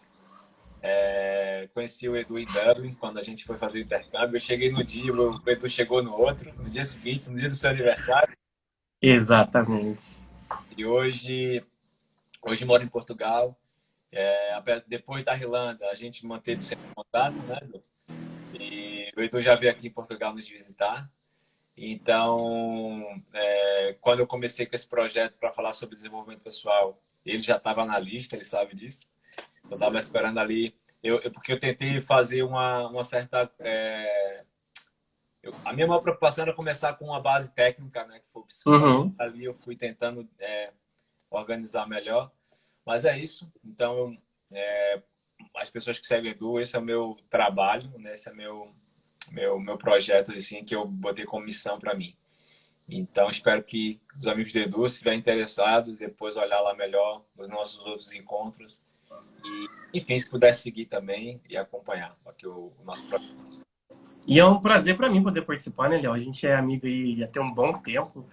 É, 0.80 1.68
conheci 1.75 2.08
o 2.08 2.16
Edu 2.16 2.38
em 2.38 2.46
Dublin 2.46 2.94
quando 2.94 3.18
a 3.18 3.22
gente 3.22 3.44
foi 3.44 3.58
fazer 3.58 3.80
o 3.80 3.82
intercâmbio. 3.82 4.37
Eu 4.37 4.40
cheguei 4.40 4.72
no 4.72 4.82
dia, 4.82 5.12
o 5.12 5.42
Edu 5.46 5.68
chegou 5.68 6.02
no 6.02 6.16
outro, 6.16 6.50
no 6.54 6.70
dia 6.70 6.84
seguinte, 6.84 7.28
no 7.28 7.37
dia 7.37 7.48
do 7.48 7.54
seu 7.54 7.68
aniversário. 7.68 8.34
Exatamente. 9.02 10.22
E 10.75 10.87
hoje, 10.87 11.62
hoje 12.42 12.64
moro 12.64 12.82
em 12.82 12.88
Portugal. 12.88 13.54
É, 14.10 14.58
depois 14.87 15.22
da 15.22 15.37
Irlanda, 15.37 15.87
a 15.90 15.94
gente 15.94 16.25
manteve 16.25 16.62
sempre 16.62 16.87
contato, 16.94 17.37
né? 17.42 17.58
E 18.58 19.12
o 19.14 19.20
Edu 19.20 19.42
já 19.42 19.54
veio 19.54 19.70
aqui 19.70 19.88
em 19.88 19.92
Portugal 19.92 20.32
nos 20.32 20.48
visitar. 20.48 21.10
Então, 21.80 23.23
é, 23.32 23.97
quando 24.00 24.20
eu 24.20 24.26
comecei 24.26 24.66
com 24.66 24.75
esse 24.75 24.88
projeto 24.88 25.37
para 25.38 25.52
falar 25.52 25.73
sobre 25.73 25.94
desenvolvimento 25.94 26.40
pessoal, 26.40 27.00
ele 27.25 27.42
já 27.42 27.56
estava 27.56 27.85
na 27.85 27.99
lista, 27.99 28.35
ele 28.35 28.44
sabe 28.44 28.75
disso. 28.75 29.06
Eu 29.64 29.75
estava 29.75 29.99
esperando 29.99 30.38
ali, 30.38 30.75
eu, 31.02 31.20
eu, 31.20 31.30
porque 31.30 31.52
eu 31.52 31.58
tentei 31.58 32.00
fazer 32.00 32.42
uma, 32.42 32.88
uma 32.88 33.04
certa. 33.04 33.50
É, 33.61 34.44
eu, 35.42 35.54
a 35.64 35.73
minha 35.73 35.87
maior 35.87 36.00
preocupação 36.00 36.42
era 36.42 36.52
começar 36.52 36.94
com 36.94 37.06
uma 37.06 37.20
base 37.20 37.54
técnica, 37.54 38.04
né? 38.06 38.18
Que 38.18 38.26
foi 38.32 38.42
Uhum. 38.66 39.14
Ali 39.18 39.44
eu 39.44 39.54
fui 39.54 39.76
tentando 39.76 40.28
é, 40.40 40.73
organizar 41.30 41.87
melhor. 41.87 42.30
Mas 42.85 43.04
é 43.04 43.16
isso. 43.16 43.50
Então, 43.64 44.16
é, 44.52 45.02
as 45.54 45.70
pessoas 45.70 45.99
que 45.99 46.06
seguem 46.06 46.32
Edu, 46.32 46.58
esse 46.58 46.75
é 46.75 46.78
o 46.78 46.82
meu 46.82 47.16
trabalho, 47.28 47.90
né? 47.99 48.14
esse 48.14 48.28
é 48.28 48.32
meu 48.32 48.75
meu 49.32 49.58
meu 49.61 49.76
projeto 49.76 50.32
assim 50.32 50.64
que 50.64 50.75
eu 50.75 50.87
botei 50.87 51.25
como 51.25 51.44
missão 51.44 51.78
para 51.78 51.94
mim. 51.94 52.14
Então, 52.88 53.28
espero 53.28 53.62
que 53.62 54.00
os 54.18 54.26
amigos 54.26 54.50
do 54.52 54.58
Edu, 54.61 54.88
se 54.88 54.94
estiverem 54.94 55.18
interessados, 55.18 55.99
depois 55.99 56.37
olhar 56.37 56.61
lá 56.61 56.75
melhor 56.75 57.23
nos 57.37 57.49
nossos 57.49 57.78
outros 57.85 58.12
encontros. 58.14 58.82
E, 59.44 59.99
enfim, 59.99 60.18
se 60.18 60.28
puder 60.28 60.54
seguir 60.54 60.87
também 60.87 61.38
e 61.50 61.56
acompanhar 61.56 62.16
aqui 62.26 62.47
o, 62.47 62.73
o 62.78 62.85
nosso 62.85 63.06
projeto. 63.06 63.66
E 64.26 64.38
é 64.38 64.44
um 64.44 64.61
prazer 64.61 64.97
para 64.97 65.11
mim 65.11 65.23
poder 65.23 65.42
participar, 65.42 65.90
né, 65.90 65.99
Léo? 65.99 66.12
A 66.12 66.18
gente 66.18 66.47
é 66.47 66.54
amigo 66.54 66.87
aí 66.87 67.23
há 67.23 67.40
um 67.40 67.52
bom 67.52 67.75
tempo. 67.75 68.26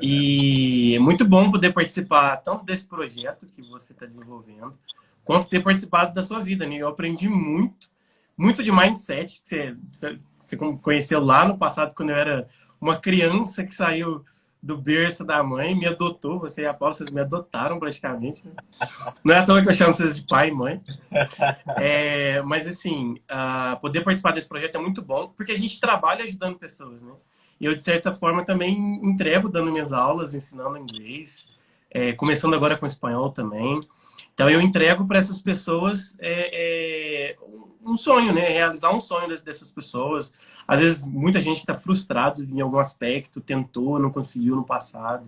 E 0.00 0.96
é 0.96 0.98
muito 0.98 1.24
bom 1.24 1.50
poder 1.50 1.72
participar 1.72 2.36
tanto 2.38 2.64
desse 2.64 2.86
projeto 2.86 3.46
que 3.54 3.62
você 3.62 3.92
está 3.92 4.06
desenvolvendo, 4.06 4.76
quanto 5.24 5.48
ter 5.48 5.62
participado 5.62 6.12
da 6.12 6.22
sua 6.22 6.40
vida, 6.40 6.66
né? 6.66 6.76
Eu 6.76 6.88
aprendi 6.88 7.28
muito, 7.28 7.88
muito 8.36 8.62
de 8.62 8.72
mindset, 8.72 9.40
que 9.42 9.76
você, 9.92 10.18
você 10.52 10.78
conheceu 10.82 11.24
lá 11.24 11.46
no 11.46 11.56
passado, 11.56 11.94
quando 11.94 12.10
eu 12.10 12.16
era 12.16 12.48
uma 12.80 12.98
criança 12.98 13.64
que 13.64 13.74
saiu 13.74 14.24
do 14.62 14.76
berço 14.78 15.24
da 15.24 15.42
mãe, 15.42 15.74
me 15.74 15.86
adotou, 15.86 16.38
você 16.38 16.62
e 16.62 16.66
a 16.66 16.72
Paula, 16.72 16.94
vocês 16.94 17.10
me 17.10 17.20
adotaram 17.20 17.80
praticamente. 17.80 18.46
Né? 18.46 18.52
Não 19.24 19.34
é 19.34 19.38
à 19.38 19.44
toa 19.44 19.60
que 19.60 19.68
eu 19.68 19.74
chamo 19.74 19.94
vocês 19.94 20.14
de 20.14 20.22
pai 20.26 20.48
e 20.48 20.52
mãe. 20.52 20.80
É, 21.78 22.40
mas, 22.42 22.66
assim, 22.66 23.14
uh, 23.30 23.80
poder 23.80 24.02
participar 24.02 24.32
desse 24.32 24.48
projeto 24.48 24.76
é 24.76 24.80
muito 24.80 25.02
bom, 25.02 25.32
porque 25.36 25.52
a 25.52 25.58
gente 25.58 25.80
trabalha 25.80 26.24
ajudando 26.24 26.58
pessoas, 26.58 27.02
né? 27.02 27.12
E 27.60 27.64
eu, 27.64 27.74
de 27.74 27.82
certa 27.82 28.12
forma, 28.12 28.44
também 28.44 28.76
entrego 29.02 29.48
dando 29.48 29.72
minhas 29.72 29.92
aulas, 29.92 30.34
ensinando 30.34 30.76
inglês, 30.76 31.48
é, 31.90 32.12
começando 32.12 32.54
agora 32.54 32.76
com 32.76 32.86
espanhol 32.86 33.30
também. 33.30 33.80
Então, 34.34 34.48
eu 34.48 34.60
entrego 34.60 35.06
para 35.06 35.18
essas 35.18 35.42
pessoas 35.42 36.16
é, 36.18 37.34
é, 37.34 37.36
um 37.84 37.96
sonho, 37.96 38.32
né? 38.32 38.48
Realizar 38.48 38.92
um 38.94 39.00
sonho 39.00 39.28
dessas 39.42 39.70
pessoas. 39.70 40.32
Às 40.66 40.80
vezes, 40.80 41.06
muita 41.06 41.40
gente 41.40 41.58
está 41.58 41.74
frustrado 41.74 42.42
em 42.42 42.60
algum 42.60 42.78
aspecto, 42.78 43.40
tentou, 43.40 43.98
não 43.98 44.10
conseguiu 44.10 44.56
no 44.56 44.64
passado 44.64 45.24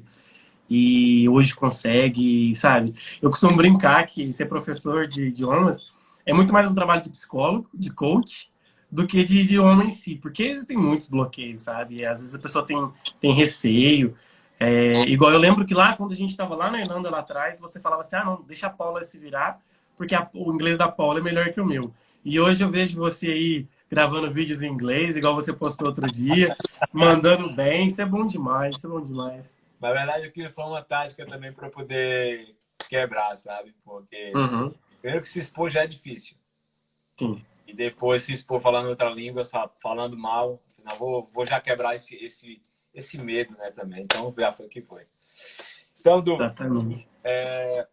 e 0.69 1.29
hoje 1.29 1.55
consegue, 1.55 2.55
sabe? 2.57 2.95
Eu 3.21 3.31
costumo 3.31 3.57
brincar 3.57 4.07
que 4.07 4.33
ser 4.33 4.47
professor 4.47 5.07
de 5.07 5.29
idiomas 5.29 5.87
é 6.25 6.33
muito 6.33 6.53
mais 6.53 6.69
um 6.69 6.75
trabalho 6.75 7.03
de 7.03 7.11
psicólogo, 7.11 7.69
de 7.75 7.91
coach, 7.91 8.51
do 8.91 9.07
que 9.07 9.25
de 9.25 9.41
idioma 9.41 9.85
em 9.85 9.91
si, 9.91 10.15
porque 10.15 10.43
existem 10.43 10.77
muitos 10.77 11.09
bloqueios, 11.09 11.63
sabe? 11.63 12.07
Às 12.07 12.21
vezes 12.21 12.35
a 12.35 12.39
pessoa 12.39 12.65
tem, 12.65 12.89
tem 13.21 13.35
receio. 13.35 14.17
É, 14.65 14.93
igual 15.09 15.33
eu 15.33 15.39
lembro 15.39 15.65
que 15.65 15.75
lá, 15.75 15.97
quando 15.97 16.13
a 16.13 16.17
gente 16.17 16.31
estava 16.31 16.55
lá 16.55 16.71
na 16.71 16.81
Irlanda, 16.81 17.11
lá 17.11 17.21
atrás, 17.21 17.61
você 17.61 17.81
falava 17.81 18.03
assim: 18.03 18.17
ah, 18.17 18.25
não, 18.25 18.43
deixa 18.43 18.67
a 18.67 18.71
Paula 18.71 19.03
se 19.05 19.19
virar, 19.19 19.61
porque 19.97 20.15
a, 20.15 20.29
o 20.35 20.53
inglês 20.53 20.79
da 20.79 20.89
Paula 20.89 21.21
é 21.21 21.23
melhor 21.23 21.53
que 21.53 21.61
o 21.61 21.67
meu. 21.67 21.93
E 22.25 22.41
hoje 22.41 22.65
eu 22.65 22.71
vejo 22.71 22.97
você 22.97 23.29
aí 23.29 23.69
gravando 23.91 24.33
vídeos 24.33 24.63
em 24.63 24.71
inglês, 24.71 25.17
igual 25.17 25.35
você 25.35 25.53
postou 25.53 25.89
outro 25.89 26.11
dia, 26.11 26.57
mandando 26.93 27.53
bem. 27.53 27.87
Isso 27.87 28.01
é 28.01 28.07
bom 28.07 28.27
demais, 28.27 28.77
isso 28.77 28.87
é 28.87 28.91
bom 28.91 29.01
demais. 29.01 29.55
Na 29.81 29.93
verdade, 29.93 30.27
aquilo 30.27 30.51
foi 30.51 30.65
uma 30.65 30.83
tática 30.83 31.27
também 31.27 31.53
para 31.53 31.69
poder 31.69 32.55
quebrar, 32.89 33.37
sabe? 33.37 33.75
Porque 33.85 34.33
uhum. 34.35 34.73
primeiro 35.01 35.23
que 35.23 35.29
se 35.29 35.39
expor 35.39 35.69
já 35.69 35.83
é 35.83 35.87
difícil. 35.87 36.37
Sim 37.19 37.41
e 37.67 37.73
depois 37.73 38.23
se 38.23 38.35
expor 38.35 38.61
falando 38.61 38.89
outra 38.89 39.09
língua, 39.11 39.43
falando 39.83 40.17
mal, 40.17 40.63
não, 40.85 40.97
vou, 40.97 41.25
vou 41.33 41.47
já 41.47 41.61
quebrar 41.61 41.97
esse, 41.97 42.15
esse, 42.17 42.61
esse 42.95 43.19
medo, 43.19 43.57
né, 43.59 43.71
também. 43.71 44.05
Então, 44.05 44.33
já 44.37 44.53
foi 44.53 44.67
o 44.67 44.69
que 44.69 44.81
foi. 44.81 45.07
Então, 45.99 46.21
Du, 46.21 46.39
é, 47.25 47.87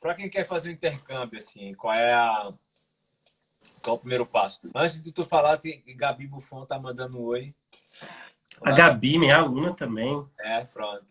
para 0.00 0.14
quem 0.14 0.28
quer 0.28 0.46
fazer 0.46 0.68
o 0.68 0.72
um 0.72 0.74
intercâmbio, 0.74 1.38
assim, 1.38 1.74
qual 1.74 1.94
é 1.94 2.12
a 2.12 2.52
qual 3.82 3.96
é 3.96 3.98
o 3.98 4.00
primeiro 4.00 4.26
passo? 4.26 4.60
Antes 4.74 5.02
de 5.02 5.10
tu 5.10 5.24
falar, 5.24 5.58
que 5.58 5.82
Gabi 5.94 6.26
Buffon 6.26 6.66
tá 6.66 6.78
mandando 6.78 7.18
um 7.18 7.24
oi. 7.24 7.54
A 8.62 8.72
Gabi, 8.72 9.18
minha 9.18 9.38
aluna 9.38 9.74
também. 9.74 10.26
É, 10.38 10.64
pronto. 10.64 11.06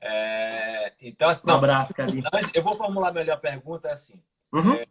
É, 0.00 0.92
então, 1.00 1.28
assim, 1.28 1.42
um 1.46 1.50
abraço, 1.52 1.94
Gabi. 1.94 2.22
Eu 2.52 2.62
vou 2.62 2.76
formular 2.76 3.12
melhor 3.12 3.34
a 3.34 3.40
pergunta 3.40 3.88
é 3.88 3.92
assim. 3.92 4.20
Uhum. 4.52 4.74
É, 4.74 4.86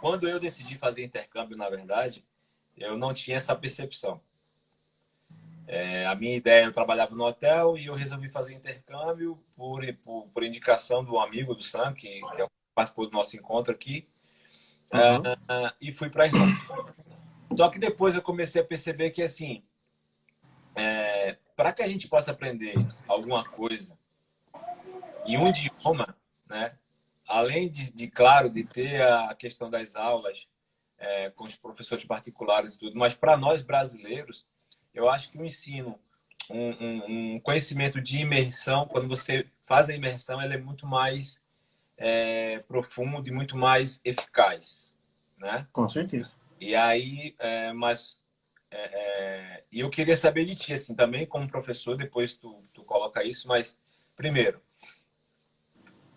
quando 0.00 0.28
eu 0.28 0.40
decidi 0.40 0.76
fazer 0.76 1.04
intercâmbio, 1.04 1.56
na 1.56 1.68
verdade, 1.68 2.24
eu 2.76 2.96
não 2.96 3.14
tinha 3.14 3.36
essa 3.36 3.54
percepção. 3.54 4.20
É, 5.66 6.06
a 6.06 6.14
minha 6.14 6.36
ideia, 6.36 6.64
eu 6.64 6.72
trabalhava 6.72 7.14
no 7.14 7.24
hotel 7.24 7.78
e 7.78 7.86
eu 7.86 7.94
resolvi 7.94 8.28
fazer 8.28 8.54
intercâmbio 8.54 9.42
por, 9.56 9.82
por, 10.04 10.28
por 10.28 10.42
indicação 10.44 11.02
do 11.02 11.18
amigo 11.18 11.54
do 11.54 11.62
Sam, 11.62 11.94
que, 11.94 12.20
que 12.20 12.42
é 12.42 12.46
participou 12.74 13.06
do 13.06 13.12
nosso 13.12 13.36
encontro 13.36 13.72
aqui, 13.72 14.06
uhum. 14.92 15.32
uh, 15.32 15.72
e 15.80 15.92
fui 15.92 16.10
para 16.10 16.24
a 16.24 16.26
Irlanda. 16.26 16.60
Só 17.56 17.68
que 17.68 17.78
depois 17.78 18.14
eu 18.14 18.22
comecei 18.22 18.60
a 18.60 18.64
perceber 18.64 19.10
que, 19.10 19.22
assim, 19.22 19.62
é, 20.74 21.36
para 21.56 21.72
que 21.72 21.82
a 21.82 21.88
gente 21.88 22.08
possa 22.08 22.32
aprender 22.32 22.74
alguma 23.06 23.44
coisa 23.44 23.96
em 25.24 25.38
um 25.38 25.48
idioma, 25.48 26.16
né, 26.48 26.76
além 27.26 27.70
de, 27.70 27.92
de, 27.92 28.08
claro, 28.08 28.50
de 28.50 28.64
ter 28.64 29.00
a 29.00 29.34
questão 29.34 29.70
das 29.70 29.94
aulas 29.94 30.48
é, 30.98 31.30
com 31.30 31.44
os 31.44 31.54
professores 31.54 32.04
particulares 32.04 32.74
e 32.74 32.78
tudo, 32.78 32.98
mas 32.98 33.14
para 33.14 33.36
nós 33.36 33.62
brasileiros, 33.62 34.46
eu 34.94 35.08
acho 35.08 35.30
que 35.30 35.38
o 35.38 35.44
ensino, 35.44 35.98
um, 36.48 36.70
um, 36.70 37.34
um, 37.34 37.40
conhecimento 37.40 38.00
de 38.00 38.20
imersão, 38.20 38.86
quando 38.86 39.08
você 39.08 39.46
faz 39.64 39.90
a 39.90 39.94
imersão, 39.94 40.40
ele 40.40 40.54
é 40.54 40.58
muito 40.58 40.86
mais 40.86 41.42
é, 41.96 42.60
profundo 42.60 43.28
e 43.28 43.32
muito 43.32 43.56
mais 43.56 44.00
eficaz, 44.04 44.96
né? 45.36 45.66
Com 45.72 45.88
certeza. 45.88 46.36
E 46.60 46.74
aí, 46.74 47.34
é, 47.38 47.72
mas 47.72 48.20
é, 48.70 48.78
é, 48.78 49.64
eu 49.72 49.90
queria 49.90 50.16
saber 50.16 50.44
de 50.44 50.54
ti, 50.54 50.74
assim, 50.74 50.94
também 50.94 51.26
como 51.26 51.48
professor, 51.48 51.96
depois 51.96 52.36
tu, 52.36 52.62
tu 52.72 52.84
coloca 52.84 53.24
isso, 53.24 53.48
mas 53.48 53.80
primeiro, 54.16 54.60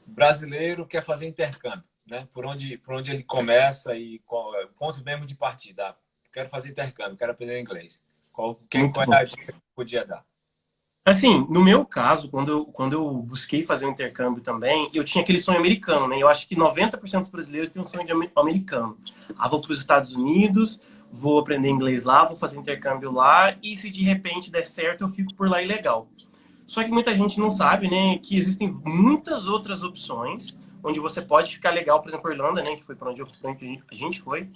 brasileiro 0.05 0.85
quer 0.85 1.03
fazer 1.03 1.27
intercâmbio, 1.27 1.83
né? 2.05 2.27
Por 2.31 2.45
onde, 2.45 2.77
por 2.77 2.95
onde 2.95 3.11
ele 3.11 3.23
começa 3.23 3.95
e 3.95 4.19
qual 4.19 4.55
é 4.55 4.65
o 4.65 4.69
ponto 4.69 5.03
mesmo 5.03 5.25
de 5.25 5.35
partida. 5.35 5.95
Quero 6.31 6.49
fazer 6.49 6.69
intercâmbio, 6.69 7.17
quero 7.17 7.31
aprender 7.31 7.59
inglês. 7.59 8.03
Qual, 8.37 8.61
quem, 8.69 8.91
qual 8.91 9.11
é 9.11 9.21
a 9.21 9.23
dica 9.23 9.51
que 9.51 9.59
podia 9.75 10.05
dar? 10.05 10.23
Assim, 11.03 11.47
no 11.49 11.63
meu 11.63 11.83
caso, 11.83 12.29
quando 12.29 12.51
eu, 12.51 12.65
quando 12.65 12.93
eu 12.93 13.11
busquei 13.13 13.63
fazer 13.63 13.87
um 13.87 13.89
intercâmbio 13.89 14.43
também, 14.43 14.87
eu 14.93 15.03
tinha 15.03 15.23
aquele 15.23 15.39
sonho 15.39 15.57
americano, 15.57 16.07
né? 16.07 16.21
Eu 16.21 16.27
acho 16.27 16.47
que 16.47 16.55
90% 16.55 17.21
dos 17.21 17.31
brasileiros 17.31 17.71
têm 17.71 17.81
um 17.81 17.87
sonho 17.87 18.05
de 18.05 18.11
americano. 18.35 18.95
Ah, 19.39 19.47
vou 19.47 19.59
para 19.59 19.71
os 19.71 19.79
Estados 19.79 20.13
Unidos, 20.13 20.79
vou 21.11 21.39
aprender 21.39 21.67
inglês 21.67 22.03
lá, 22.03 22.25
vou 22.25 22.37
fazer 22.37 22.59
intercâmbio 22.59 23.11
lá, 23.11 23.55
e 23.63 23.75
se 23.75 23.89
de 23.89 24.03
repente 24.03 24.51
der 24.51 24.63
certo, 24.63 25.05
eu 25.05 25.09
fico 25.09 25.33
por 25.33 25.49
lá 25.49 25.59
e 25.63 25.65
legal. 25.65 26.07
Só 26.67 26.83
que 26.83 26.91
muita 26.91 27.15
gente 27.15 27.39
não 27.39 27.49
sabe, 27.51 27.89
né, 27.89 28.19
que 28.19 28.37
existem 28.37 28.69
muitas 28.85 29.47
outras 29.47 29.81
opções 29.81 30.59
onde 30.83 30.99
você 30.99 31.23
pode 31.23 31.55
ficar 31.55 31.71
legal, 31.71 32.03
por 32.03 32.09
exemplo, 32.09 32.31
Irlanda, 32.31 32.61
né, 32.61 32.75
que 32.75 32.83
foi 32.83 32.95
para 32.95 33.09
onde 33.09 33.19
eu, 33.19 33.27
a 33.89 33.95
gente 33.95 34.21
foi, 34.21 34.47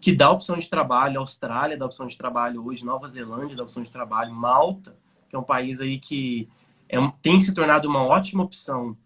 que 0.00 0.14
dá 0.14 0.30
opção 0.30 0.58
de 0.58 0.68
trabalho, 0.68 1.20
Austrália 1.20 1.76
dá 1.76 1.86
opção 1.86 2.06
de 2.06 2.16
trabalho 2.16 2.64
hoje, 2.64 2.84
Nova 2.84 3.08
Zelândia 3.08 3.56
dá 3.56 3.62
opção 3.62 3.82
de 3.82 3.90
trabalho, 3.90 4.34
Malta, 4.34 4.96
que 5.28 5.36
é 5.36 5.38
um 5.38 5.42
país 5.42 5.80
aí 5.80 5.98
que 5.98 6.48
é, 6.88 6.98
tem 7.22 7.40
se 7.40 7.52
tornado 7.52 7.88
uma 7.88 8.02
ótima 8.02 8.44
opção 8.44 8.96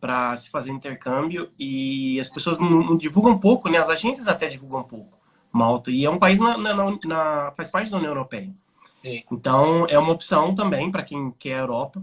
para 0.00 0.36
se 0.36 0.50
fazer 0.50 0.70
intercâmbio 0.70 1.50
e 1.58 2.18
as 2.20 2.30
pessoas 2.30 2.58
não, 2.58 2.70
não, 2.70 2.96
divulgam 2.96 3.38
pouco, 3.38 3.68
né? 3.68 3.78
As 3.78 3.88
agências 3.88 4.28
até 4.28 4.48
divulgam 4.48 4.82
pouco 4.84 5.18
Malta 5.52 5.90
e 5.90 6.04
é 6.04 6.10
um 6.10 6.18
país 6.18 6.38
na, 6.38 6.56
na, 6.56 6.74
na 7.04 7.52
faz 7.56 7.68
parte 7.68 7.90
da 7.90 7.96
União 7.96 8.10
Europeia. 8.10 8.50
Sim. 9.02 9.22
Então, 9.30 9.86
é 9.88 9.98
uma 9.98 10.12
opção 10.12 10.54
também 10.54 10.90
para 10.90 11.02
quem 11.02 11.32
quer 11.38 11.54
a 11.54 11.60
Europa. 11.60 12.02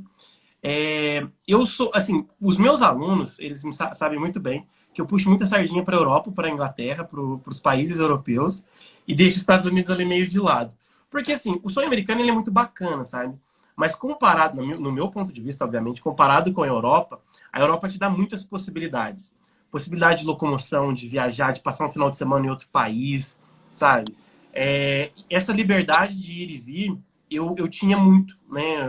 É, 0.62 1.26
eu 1.48 1.66
sou, 1.66 1.92
assim, 1.94 2.28
os 2.42 2.58
meus 2.58 2.82
alunos, 2.82 3.38
eles 3.40 3.62
sabem 3.94 4.20
muito 4.20 4.40
bem 4.40 4.66
que 4.96 5.02
eu 5.02 5.06
puxo 5.06 5.30
muita 5.30 5.46
sardinha 5.46 5.84
para 5.84 5.96
a 5.96 6.00
Europa, 6.00 6.32
para 6.32 6.48
a 6.48 6.50
Inglaterra, 6.50 7.04
para 7.04 7.20
os 7.22 7.60
países 7.60 8.00
europeus 8.00 8.64
e 9.06 9.14
deixo 9.14 9.36
os 9.36 9.42
Estados 9.42 9.66
Unidos 9.66 9.92
ali 9.92 10.06
meio 10.06 10.28
de 10.28 10.40
lado. 10.40 10.74
Porque, 11.12 11.34
assim, 11.34 11.60
o 11.62 11.70
sonho 11.70 11.86
americano 11.86 12.22
ele 12.22 12.30
é 12.30 12.34
muito 12.34 12.50
bacana, 12.52 13.04
sabe? 13.06 13.36
Mas 13.76 13.94
comparado, 13.94 14.56
no 14.56 14.66
meu, 14.66 14.80
no 14.80 14.92
meu 14.92 15.10
ponto 15.10 15.34
de 15.34 15.42
vista, 15.42 15.66
obviamente, 15.66 16.02
comparado 16.02 16.52
com 16.54 16.64
a 16.64 16.68
Europa, 16.68 17.20
a 17.52 17.60
Europa 17.60 17.90
te 17.90 18.00
dá 18.00 18.10
muitas 18.10 18.44
possibilidades. 18.44 19.36
possibilidade 19.70 20.22
de 20.22 20.26
locomoção, 20.26 20.94
de 20.94 21.06
viajar, 21.06 21.52
de 21.52 21.60
passar 21.60 21.86
um 21.86 21.92
final 21.92 22.10
de 22.10 22.16
semana 22.16 22.46
em 22.46 22.50
outro 22.50 22.68
país, 22.72 23.42
sabe? 23.74 24.16
É, 24.54 25.12
essa 25.30 25.52
liberdade 25.52 26.18
de 26.18 26.32
ir 26.32 26.50
e 26.50 26.58
vir, 26.58 26.98
eu, 27.30 27.54
eu 27.58 27.68
tinha 27.68 27.98
muito, 27.98 28.38
né? 28.50 28.88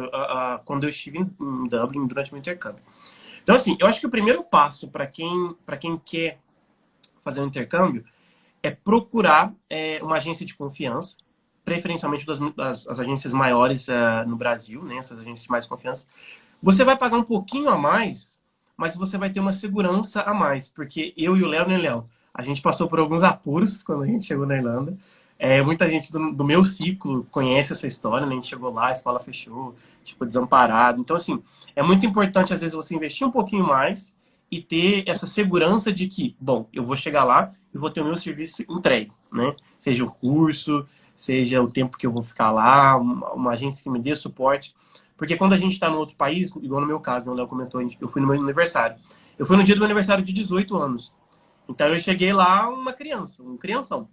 Quando 0.64 0.84
eu 0.84 0.90
estive 0.90 1.18
em 1.18 1.68
Dublin 1.68 2.06
durante 2.06 2.30
o 2.30 2.34
meu 2.34 2.40
intercâmbio. 2.40 2.80
Então, 3.46 3.54
assim, 3.54 3.76
eu 3.78 3.86
acho 3.86 4.00
que 4.00 4.06
o 4.06 4.10
primeiro 4.10 4.42
passo 4.42 4.88
para 4.88 5.06
quem, 5.06 5.54
quem 5.78 5.96
quer 6.04 6.40
fazer 7.22 7.40
um 7.40 7.46
intercâmbio 7.46 8.04
é 8.60 8.72
procurar 8.72 9.54
é, 9.70 10.02
uma 10.02 10.16
agência 10.16 10.44
de 10.44 10.56
confiança, 10.56 11.16
preferencialmente 11.64 12.26
das, 12.26 12.40
das 12.54 12.88
as 12.88 12.98
agências 12.98 13.32
maiores 13.32 13.86
uh, 13.86 14.26
no 14.26 14.34
Brasil, 14.34 14.82
né? 14.82 14.96
Essas 14.96 15.20
agências 15.20 15.44
de 15.44 15.50
mais 15.50 15.64
confiança. 15.64 16.04
Você 16.60 16.82
vai 16.82 16.96
pagar 16.96 17.18
um 17.18 17.22
pouquinho 17.22 17.68
a 17.68 17.78
mais 17.78 18.40
mas 18.76 18.94
você 18.94 19.16
vai 19.16 19.30
ter 19.30 19.40
uma 19.40 19.52
segurança 19.52 20.20
a 20.22 20.34
mais, 20.34 20.68
porque 20.68 21.14
eu 21.16 21.36
e 21.36 21.42
o 21.42 21.46
Léo, 21.46 21.66
né, 21.66 21.78
Léo? 21.78 22.08
A 22.34 22.42
gente 22.42 22.60
passou 22.60 22.86
por 22.86 22.98
alguns 22.98 23.22
apuros 23.22 23.82
quando 23.82 24.02
a 24.02 24.06
gente 24.06 24.26
chegou 24.26 24.46
na 24.46 24.56
Irlanda. 24.56 24.96
É, 25.38 25.60
muita 25.62 25.88
gente 25.88 26.10
do, 26.10 26.32
do, 26.32 26.44
meu 26.44 26.64
ciclo 26.64 27.24
conhece 27.30 27.72
essa 27.72 27.86
história, 27.86 28.26
né? 28.26 28.32
A 28.32 28.36
gente 28.36 28.48
chegou 28.48 28.72
lá, 28.72 28.88
a 28.88 28.92
escola 28.92 29.20
fechou, 29.20 29.74
ficou 30.04 30.26
desamparado. 30.26 31.00
Então, 31.00 31.14
assim, 31.14 31.42
é 31.74 31.82
muito 31.82 32.06
importante, 32.06 32.54
às 32.54 32.60
vezes, 32.60 32.74
você 32.74 32.94
investir 32.94 33.26
um 33.26 33.30
pouquinho 33.30 33.66
mais 33.66 34.16
e 34.50 34.62
ter 34.62 35.04
essa 35.06 35.26
segurança 35.26 35.92
de 35.92 36.06
que, 36.06 36.34
bom, 36.40 36.68
eu 36.72 36.84
vou 36.84 36.96
chegar 36.96 37.24
lá 37.24 37.52
e 37.74 37.78
vou 37.78 37.90
ter 37.90 38.00
o 38.00 38.04
meu 38.04 38.16
serviço 38.16 38.62
entregue, 38.68 39.12
né? 39.30 39.54
Seja 39.78 40.04
o 40.04 40.10
curso, 40.10 40.86
seja 41.14 41.62
o 41.62 41.70
tempo 41.70 41.98
que 41.98 42.06
eu 42.06 42.12
vou 42.12 42.22
ficar 42.22 42.50
lá, 42.50 42.96
uma, 42.96 43.32
uma 43.32 43.50
agência 43.52 43.82
que 43.82 43.90
me 43.90 43.98
dê 43.98 44.14
suporte. 44.14 44.74
Porque 45.16 45.36
quando 45.36 45.52
a 45.52 45.56
gente 45.56 45.72
está 45.72 45.90
no 45.90 45.98
outro 45.98 46.16
país, 46.16 46.50
igual 46.62 46.80
no 46.80 46.86
meu 46.86 47.00
caso, 47.00 47.30
o 47.30 47.34
Léo 47.34 47.48
comentou, 47.48 47.80
eu 48.00 48.08
fui 48.08 48.20
no 48.20 48.28
meu 48.28 48.40
aniversário. 48.40 48.96
Eu 49.38 49.44
fui 49.44 49.56
no 49.56 49.64
dia 49.64 49.74
do 49.74 49.78
meu 49.78 49.86
aniversário 49.86 50.24
de 50.24 50.32
18 50.32 50.76
anos. 50.76 51.12
Então 51.68 51.88
eu 51.88 51.98
cheguei 51.98 52.32
lá 52.32 52.68
uma 52.68 52.92
criança, 52.92 53.42
um 53.42 53.56
crianção. 53.56 54.08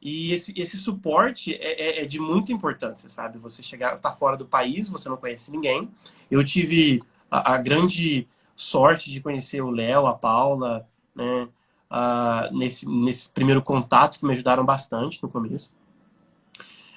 E 0.00 0.32
esse, 0.32 0.52
esse 0.56 0.76
suporte 0.76 1.54
é, 1.54 2.00
é, 2.00 2.02
é 2.02 2.06
de 2.06 2.20
muita 2.20 2.52
importância, 2.52 3.08
sabe? 3.08 3.38
Você 3.38 3.62
chegar, 3.62 3.94
está 3.94 4.12
fora 4.12 4.36
do 4.36 4.46
país, 4.46 4.88
você 4.88 5.08
não 5.08 5.16
conhece 5.16 5.50
ninguém. 5.50 5.90
Eu 6.30 6.44
tive 6.44 7.00
a, 7.30 7.54
a 7.54 7.58
grande 7.58 8.28
sorte 8.54 9.10
de 9.10 9.20
conhecer 9.20 9.60
o 9.60 9.70
Léo, 9.70 10.06
a 10.06 10.14
Paula, 10.14 10.88
né? 11.14 11.48
Uh, 11.90 12.54
nesse, 12.54 12.86
nesse 12.86 13.30
primeiro 13.30 13.62
contato 13.62 14.18
que 14.18 14.26
me 14.26 14.34
ajudaram 14.34 14.64
bastante 14.64 15.22
no 15.22 15.28
começo. 15.28 15.72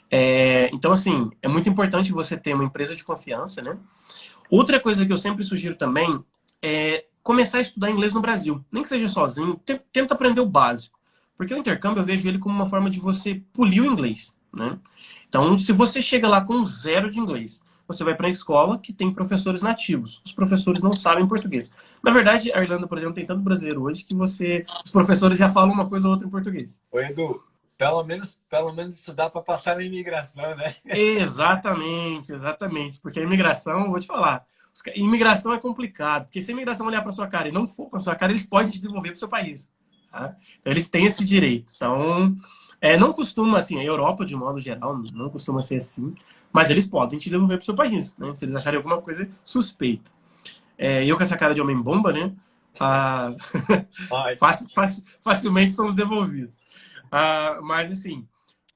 É, 0.10 0.70
então, 0.74 0.92
assim, 0.92 1.32
é 1.42 1.48
muito 1.48 1.70
importante 1.70 2.12
você 2.12 2.36
ter 2.36 2.54
uma 2.54 2.66
empresa 2.66 2.94
de 2.94 3.04
confiança, 3.04 3.62
né? 3.62 3.78
Outra 4.50 4.80
coisa 4.82 5.06
que 5.06 5.14
eu 5.14 5.18
sempre 5.18 5.46
sugiro 5.46 5.76
também 5.76 6.22
é 6.62 7.06
começar 7.24 7.60
a 7.60 7.62
estudar 7.62 7.90
inglês 7.90 8.14
no 8.14 8.20
Brasil. 8.20 8.64
Nem 8.70 8.84
que 8.84 8.90
seja 8.90 9.08
sozinho, 9.08 9.60
tenta 9.94 10.14
aprender 10.14 10.42
o 10.42 10.46
básico. 10.46 11.00
Porque 11.42 11.56
o 11.56 11.58
intercâmbio 11.58 12.02
eu 12.02 12.06
vejo 12.06 12.30
ele 12.30 12.38
como 12.38 12.54
uma 12.54 12.70
forma 12.70 12.88
de 12.88 13.00
você 13.00 13.42
polir 13.52 13.82
o 13.82 13.86
inglês, 13.88 14.32
né? 14.54 14.78
Então, 15.28 15.58
se 15.58 15.74
você 15.74 16.00
chega 16.00 16.28
lá 16.28 16.40
com 16.40 16.64
zero 16.68 17.10
de 17.10 17.20
inglês, 17.20 17.60
você 17.88 18.04
vai 18.04 18.14
para 18.14 18.28
a 18.28 18.30
escola 18.30 18.78
que 18.78 18.94
tem 18.94 19.12
professores 19.12 19.64
nativos. 19.64 20.22
Os 20.24 20.34
professores 20.34 20.84
não 20.84 20.94
sabem 20.94 21.28
português. 21.28 21.72
Na 22.04 22.12
verdade, 22.12 22.54
a 22.54 22.62
Irlanda, 22.62 22.86
por 22.86 23.00
exemplo, 23.00 23.16
tem 23.16 23.26
tanto 23.26 23.42
brasileiro 23.42 23.82
hoje 23.82 24.06
que 24.06 24.14
você, 24.14 24.64
os 24.86 24.92
professores 24.92 25.36
já 25.36 25.50
falam 25.50 25.74
uma 25.74 25.90
coisa 25.90 26.06
ou 26.06 26.14
outra 26.14 26.28
em 26.28 26.30
português. 26.30 26.80
Oi, 26.92 27.06
Edu, 27.06 27.42
pelo 27.76 28.04
menos, 28.04 28.40
pelo 28.48 28.72
menos 28.72 29.00
isso 29.00 29.12
dá 29.12 29.28
para 29.28 29.42
passar 29.42 29.76
na 29.76 29.84
imigração, 29.84 30.56
né? 30.56 30.76
Exatamente, 30.86 32.32
exatamente. 32.32 33.02
Porque 33.02 33.20
a 33.20 33.24
imigração, 33.24 33.90
vou 33.90 34.00
te 34.00 34.06
falar, 34.06 34.46
imigração 34.94 35.52
é 35.56 35.60
complicado. 35.60 36.26
Porque 36.26 36.40
se 36.44 36.52
a 36.52 36.54
imigração 36.54 36.86
olhar 36.86 37.02
para 37.02 37.12
sua 37.12 37.26
cara 37.26 37.50
e 37.50 37.52
não 37.52 37.68
for 37.68 37.90
para 37.90 38.00
sua 38.00 38.16
cara, 38.16 38.32
eles 38.32 38.46
podem 38.46 38.72
te 38.72 38.80
devolver 38.80 39.10
para 39.10 39.16
o 39.16 39.20
seu 39.20 39.28
país. 39.28 39.72
Tá? 40.12 40.36
Então, 40.60 40.72
eles 40.72 40.90
têm 40.90 41.06
esse 41.06 41.24
direito. 41.24 41.72
Então, 41.76 42.36
é, 42.80 42.98
não 42.98 43.14
costuma, 43.14 43.60
assim, 43.60 43.80
a 43.80 43.84
Europa, 43.84 44.26
de 44.26 44.36
modo 44.36 44.60
geral, 44.60 45.02
não 45.14 45.30
costuma 45.30 45.62
ser 45.62 45.78
assim, 45.78 46.14
mas 46.52 46.70
eles 46.70 46.88
podem 46.88 47.18
te 47.18 47.30
devolver 47.30 47.58
para 47.58 47.64
o 47.64 47.66
seu 47.66 47.76
país, 47.76 48.16
né? 48.18 48.34
Se 48.36 48.44
eles 48.44 48.56
acharem 48.56 48.78
alguma 48.78 49.02
coisa 49.02 49.30
suspeita. 49.44 50.12
É, 50.78 51.06
eu 51.06 51.16
com 51.16 51.24
essa 51.24 51.38
cara 51.38 51.54
de 51.54 51.62
homem-bomba, 51.62 52.12
né? 52.12 52.34
Ah, 52.80 53.30
facilmente 55.22 55.74
somos 55.74 55.96
devolvidos. 55.96 56.58
Uh, 57.08 57.62
mas 57.62 57.92
assim, 57.92 58.28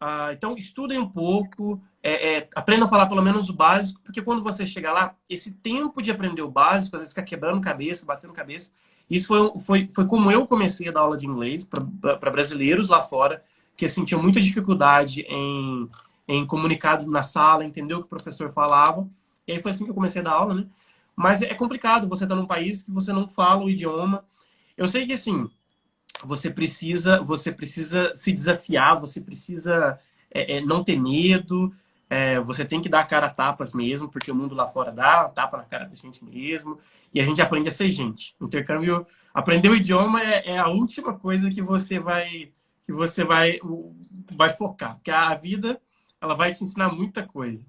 uh, 0.01 0.31
então 0.31 0.55
estudem 0.55 0.99
um 0.99 1.07
pouco, 1.07 1.81
é, 2.03 2.37
é, 2.37 2.49
aprendam 2.53 2.85
a 2.85 2.89
falar 2.89 3.07
pelo 3.07 3.21
menos 3.21 3.49
o 3.49 3.53
básico, 3.53 4.01
porque 4.03 4.21
quando 4.21 4.43
você 4.43 4.67
chegar 4.67 4.91
lá, 4.91 5.15
esse 5.29 5.51
tempo 5.51 6.01
de 6.01 6.11
aprender 6.11 6.41
o 6.41 6.51
básico, 6.51 6.95
às 6.95 7.01
vezes 7.01 7.13
fica 7.13 7.25
quebrando 7.25 7.61
cabeça, 7.61 8.05
batendo 8.05 8.33
cabeça. 8.33 8.71
Isso 9.09 9.27
foi, 9.27 9.59
foi, 9.59 9.89
foi 9.93 10.05
como 10.05 10.31
eu 10.31 10.47
comecei 10.47 10.89
a 10.89 10.91
dar 10.91 11.01
aula 11.01 11.17
de 11.17 11.27
inglês 11.27 11.63
para 11.63 12.31
brasileiros 12.31 12.89
lá 12.89 13.01
fora, 13.01 13.43
que 13.77 13.87
sentiam 13.87 14.21
muita 14.21 14.39
dificuldade 14.39 15.21
em, 15.21 15.89
em 16.27 16.45
comunicar 16.45 17.05
na 17.05 17.23
sala, 17.23 17.65
entender 17.65 17.93
o 17.93 17.99
que 17.99 18.07
o 18.07 18.09
professor 18.09 18.51
falava. 18.51 19.07
E 19.47 19.51
aí 19.51 19.61
foi 19.61 19.71
assim 19.71 19.83
que 19.83 19.91
eu 19.91 19.95
comecei 19.95 20.21
a 20.21 20.23
dar 20.23 20.31
aula, 20.31 20.55
né? 20.55 20.67
Mas 21.15 21.41
é 21.41 21.53
complicado, 21.53 22.09
você 22.09 22.27
tá 22.27 22.35
num 22.35 22.47
país 22.47 22.83
que 22.83 22.91
você 22.91 23.13
não 23.13 23.27
fala 23.27 23.63
o 23.63 23.69
idioma. 23.69 24.25
Eu 24.75 24.87
sei 24.87 25.05
que, 25.05 25.13
assim, 25.13 25.49
você 26.23 26.49
precisa, 26.49 27.21
você 27.21 27.51
precisa 27.51 28.13
se 28.15 28.31
desafiar, 28.31 28.99
você 28.99 29.21
precisa 29.21 29.97
é, 30.31 30.57
é, 30.57 30.61
não 30.61 30.83
ter 30.83 30.99
medo, 30.99 31.73
é, 32.09 32.39
você 32.39 32.63
tem 32.63 32.81
que 32.81 32.89
dar 32.89 33.01
a 33.01 33.05
cara 33.05 33.27
a 33.27 33.29
tapas 33.29 33.73
mesmo, 33.73 34.09
porque 34.09 34.31
o 34.31 34.35
mundo 34.35 34.55
lá 34.55 34.67
fora 34.67 34.91
dá 34.91 35.25
tapa 35.29 35.57
na 35.57 35.63
cara 35.63 35.85
da 35.85 35.95
gente 35.95 36.23
mesmo, 36.23 36.79
e 37.13 37.19
a 37.19 37.25
gente 37.25 37.41
aprende 37.41 37.69
a 37.69 37.71
ser 37.71 37.89
gente. 37.89 38.35
Intercâmbio, 38.39 39.05
aprender 39.33 39.69
o 39.69 39.75
idioma 39.75 40.21
é, 40.21 40.51
é, 40.51 40.57
a 40.57 40.67
última 40.67 41.13
coisa 41.13 41.49
que 41.49 41.61
você 41.61 41.99
vai 41.99 42.51
que 42.85 42.93
você 42.93 43.23
vai 43.23 43.59
vai 44.31 44.51
focar, 44.51 44.95
porque 44.95 45.11
a 45.11 45.33
vida 45.33 45.81
ela 46.21 46.35
vai 46.35 46.53
te 46.53 46.63
ensinar 46.63 46.93
muita 46.93 47.23
coisa. 47.23 47.65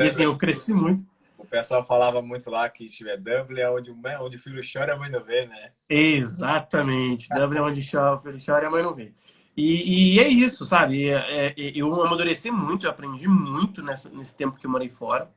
e 0.00 0.08
assim, 0.08 0.22
eu 0.24 0.36
cresci 0.36 0.72
muito 0.72 1.04
o 1.44 1.46
pessoal 1.46 1.84
falava 1.84 2.22
muito 2.22 2.50
lá 2.50 2.68
que 2.68 2.86
estiver 2.86 3.18
Dublin 3.18 3.60
é 3.60 3.70
onde, 3.70 3.94
onde 4.20 4.36
o 4.36 4.40
filho 4.40 4.60
chora 4.60 4.94
a 4.94 4.98
mãe 4.98 5.10
não 5.10 5.22
vê, 5.22 5.46
né? 5.46 5.72
Exatamente. 5.88 7.28
Dublin 7.34 7.58
é 7.58 7.62
onde 7.62 7.80
o 7.80 8.18
filho 8.20 8.38
chora 8.44 8.64
e 8.64 8.66
a 8.66 8.70
mãe 8.70 8.82
não 8.82 8.94
vê. 8.94 9.12
E, 9.56 10.14
e 10.14 10.20
é 10.20 10.28
isso, 10.28 10.64
sabe? 10.66 11.08
É, 11.08 11.46
é, 11.48 11.54
eu 11.56 11.92
amadureci 12.02 12.50
muito, 12.50 12.86
eu 12.86 12.90
aprendi 12.90 13.28
muito 13.28 13.82
nessa, 13.82 14.08
nesse 14.10 14.36
tempo 14.36 14.58
que 14.58 14.66
eu 14.66 14.70
morei 14.70 14.88
fora. 14.88 15.30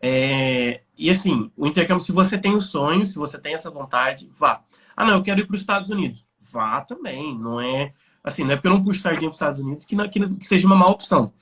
É, 0.00 0.82
e 0.96 1.10
assim, 1.10 1.50
o 1.56 1.66
intercâmbio, 1.66 2.04
se 2.04 2.12
você 2.12 2.38
tem 2.38 2.54
o 2.54 2.60
sonho, 2.60 3.06
se 3.06 3.18
você 3.18 3.38
tem 3.38 3.54
essa 3.54 3.70
vontade, 3.70 4.28
vá. 4.32 4.62
Ah, 4.96 5.04
não, 5.04 5.14
eu 5.14 5.22
quero 5.22 5.40
ir 5.40 5.46
para 5.46 5.54
os 5.54 5.60
Estados 5.60 5.90
Unidos. 5.90 6.26
Vá 6.40 6.80
também. 6.80 7.38
Não 7.38 7.60
é 7.60 7.92
assim, 8.22 8.44
não 8.44 8.52
é 8.52 8.56
porque 8.56 8.68
eu 8.68 8.72
não 8.72 8.82
puxo 8.82 9.00
sardinha 9.00 9.28
para 9.28 9.30
os 9.30 9.36
Estados 9.36 9.60
Unidos 9.60 9.84
que, 9.84 9.96
não, 9.96 10.08
que, 10.08 10.38
que 10.38 10.46
seja 10.46 10.66
uma 10.66 10.76
má 10.76 10.86
opção. 10.86 11.32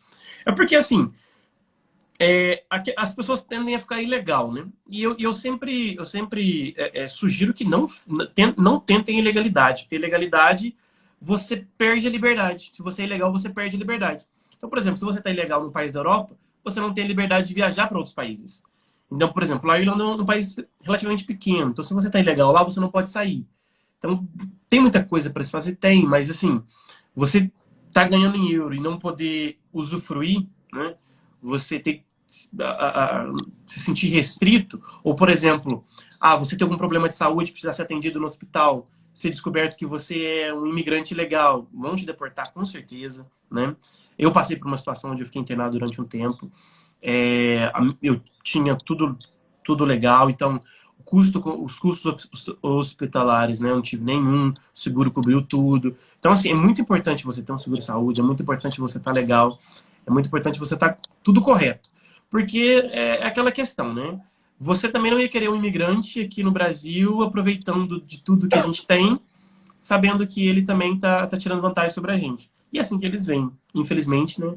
É 0.45 0.53
porque 0.53 0.77
assim, 0.77 1.13
é, 2.19 2.65
as 2.97 3.15
pessoas 3.15 3.43
tendem 3.43 3.75
a 3.75 3.81
ficar 3.81 4.01
ilegal, 4.01 4.53
né? 4.53 4.67
E 4.89 5.03
eu, 5.03 5.17
eu 5.19 5.33
sempre, 5.33 5.95
eu 5.97 6.05
sempre 6.05 6.75
é, 6.77 7.03
é, 7.03 7.09
sugiro 7.09 7.53
que 7.53 7.65
não, 7.65 7.87
não 8.57 8.81
tentem 8.81 9.19
ilegalidade, 9.19 9.83
porque 9.83 9.97
ilegalidade 9.97 10.75
você 11.21 11.67
perde 11.79 12.07
a 12.07 12.11
liberdade. 12.11 12.71
Se 12.75 12.83
você 12.83 13.03
é 13.03 13.05
ilegal, 13.07 13.33
você 13.33 13.49
perde 13.49 13.77
a 13.77 13.79
liberdade. 13.79 14.27
Então, 14.57 14.69
por 14.69 14.79
exemplo, 14.79 14.99
se 14.99 15.05
você 15.05 15.19
está 15.19 15.31
ilegal 15.31 15.63
num 15.63 15.71
país 15.71 15.93
da 15.93 16.01
Europa, 16.01 16.37
você 16.65 16.81
não 16.81 16.93
tem 16.93 17.05
a 17.05 17.07
liberdade 17.07 17.49
de 17.49 17.55
viajar 17.55 17.87
para 17.89 17.99
outros 17.99 18.15
países. 18.15 18.63
Então, 19.11 19.33
por 19.33 19.43
exemplo, 19.43 19.71
a 19.71 19.79
Irlanda 19.79 20.03
é 20.03 20.07
um 20.07 20.27
país 20.27 20.57
relativamente 20.83 21.25
pequeno. 21.25 21.71
Então, 21.71 21.85
se 21.85 21.95
você 21.95 22.09
está 22.09 22.19
ilegal 22.19 22.51
lá, 22.53 22.63
você 22.63 22.81
não 22.81 22.91
pode 22.91 23.11
sair. 23.11 23.47
Então, 23.99 24.27
tem 24.69 24.81
muita 24.81 25.03
coisa 25.03 25.31
para 25.31 25.45
se 25.45 25.51
fazer? 25.51 25.77
Tem, 25.77 26.05
mas 26.05 26.29
assim, 26.29 26.63
você 27.15 27.51
está 27.89 28.05
ganhando 28.05 28.37
em 28.37 28.51
euro 28.51 28.75
e 28.75 28.81
não 28.81 28.99
poder 28.99 29.59
usufruir, 29.73 30.47
né? 30.73 30.97
Você 31.41 31.79
tem 31.79 32.05
a, 32.61 33.23
a, 33.23 33.33
se 33.67 33.81
sentir 33.81 34.09
restrito, 34.09 34.81
ou, 35.03 35.15
por 35.15 35.29
exemplo, 35.29 35.85
ah, 36.21 36.37
você 36.37 36.57
tem 36.57 36.65
algum 36.65 36.77
problema 36.77 37.09
de 37.09 37.15
saúde, 37.15 37.53
precisa 37.53 37.73
ser 37.73 37.83
atendido 37.83 38.19
no 38.19 38.27
hospital, 38.27 38.87
ser 39.17 39.31
descoberto 39.31 39.79
que 39.79 39.87
você 39.87 40.43
é 40.43 40.55
um 40.55 40.67
imigrante 40.67 41.15
legal, 41.15 41.67
vão 41.73 41.97
te 41.97 42.05
deportar 42.05 42.53
com 42.53 42.67
certeza, 42.67 43.27
né? 43.51 43.75
Eu 44.19 44.31
passei 44.31 44.59
por 44.59 44.67
uma 44.67 44.77
situação 44.77 45.13
onde 45.13 45.23
eu 45.23 45.27
fiquei 45.27 45.41
internado 45.41 45.79
durante 45.79 45.99
um 45.99 46.05
tempo, 46.05 46.53
é, 47.01 47.73
eu 48.03 48.21
tinha 48.43 48.77
tudo, 48.77 49.17
tudo 49.65 49.87
legal, 49.87 50.29
então 50.29 50.61
o 51.01 51.03
custo, 51.03 51.41
os 51.65 51.79
custos 51.79 52.29
hospitalares, 52.61 53.59
né? 53.59 53.71
Eu 53.71 53.77
não 53.77 53.83
tive 53.83 54.05
nenhum, 54.05 54.51
o 54.51 54.55
seguro 54.75 55.11
cobriu 55.11 55.41
tudo. 55.41 55.97
Então, 56.21 56.33
assim, 56.33 56.51
é 56.51 56.55
muito 56.55 56.83
importante 56.83 57.25
você 57.25 57.43
ter 57.43 57.53
um 57.53 57.59
seguro 57.59 57.81
de 57.81 57.87
saúde, 57.87 58.21
é 58.21 58.23
muito 58.23 58.43
importante 58.43 58.79
você 58.79 58.99
estar 58.99 59.15
tá 59.15 59.19
legal, 59.19 59.59
é 60.07 60.11
muito 60.11 60.27
importante 60.27 60.59
você 60.59 60.75
estar 60.75 60.91
tá 60.91 60.99
tudo 61.23 61.41
correto. 61.41 61.89
Porque 62.29 62.87
é, 62.93 63.23
é 63.23 63.27
aquela 63.27 63.51
questão, 63.51 63.95
né? 63.95 64.21
Você 64.59 64.89
também 64.89 65.11
não 65.11 65.21
ia 65.21 65.29
querer 65.29 65.49
um 65.49 65.57
imigrante 65.57 66.21
aqui 66.21 66.43
no 66.43 66.51
Brasil 66.51 67.23
aproveitando 67.23 68.01
de 68.01 68.23
tudo 68.23 68.49
que 68.49 68.59
a 68.59 68.63
gente 68.63 68.87
tem, 68.87 69.21
sabendo 69.81 70.27
que 70.27 70.47
ele 70.47 70.65
também 70.65 70.95
está 70.95 71.27
tá 71.27 71.37
tirando 71.37 71.61
vantagem 71.61 71.91
sobre 71.91 72.13
a 72.13 72.17
gente. 72.17 72.51
E 72.73 72.79
é 72.79 72.81
assim 72.81 72.99
que 72.99 73.05
eles 73.05 73.27
vêm. 73.27 73.51
Infelizmente, 73.75 74.41
né? 74.41 74.55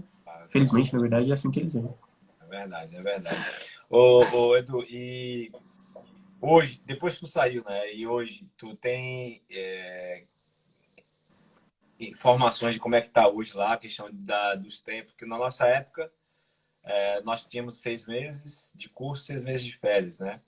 Felizmente, 0.50 0.94
na 0.94 1.00
verdade, 1.00 1.30
é 1.30 1.34
assim 1.34 1.52
que 1.52 1.60
eles 1.60 1.74
vêm. 1.74 1.94
É 2.42 2.46
verdade, 2.48 2.96
é 2.96 3.02
verdade. 3.02 3.46
Ô, 3.90 4.22
ô 4.36 4.58
Edu, 4.58 4.84
e 4.84 5.52
hoje, 6.42 6.82
depois 6.86 7.16
que 7.16 7.20
tu 7.20 7.28
saiu, 7.28 7.64
né? 7.66 7.94
E 7.94 8.08
hoje, 8.08 8.48
tu 8.58 8.76
tem 8.76 9.44
é, 9.52 10.24
informações 12.00 12.76
de 12.76 12.80
como 12.80 12.96
é 12.96 13.02
que 13.02 13.10
tá 13.10 13.28
hoje 13.28 13.56
lá, 13.56 13.74
a 13.74 13.78
questão 13.78 14.10
da, 14.12 14.56
dos 14.56 14.80
tempos, 14.80 15.12
porque 15.12 15.26
na 15.26 15.38
nossa 15.38 15.68
época 15.68 16.10
é, 16.90 17.22
nós 17.22 17.46
tínhamos 17.46 17.78
seis 17.78 18.08
meses 18.08 18.74
de 18.76 18.90
curso, 18.90 19.24
seis 19.24 19.44
meses 19.44 19.64
de 19.64 19.78
férias, 19.78 20.18
né? 20.18 20.40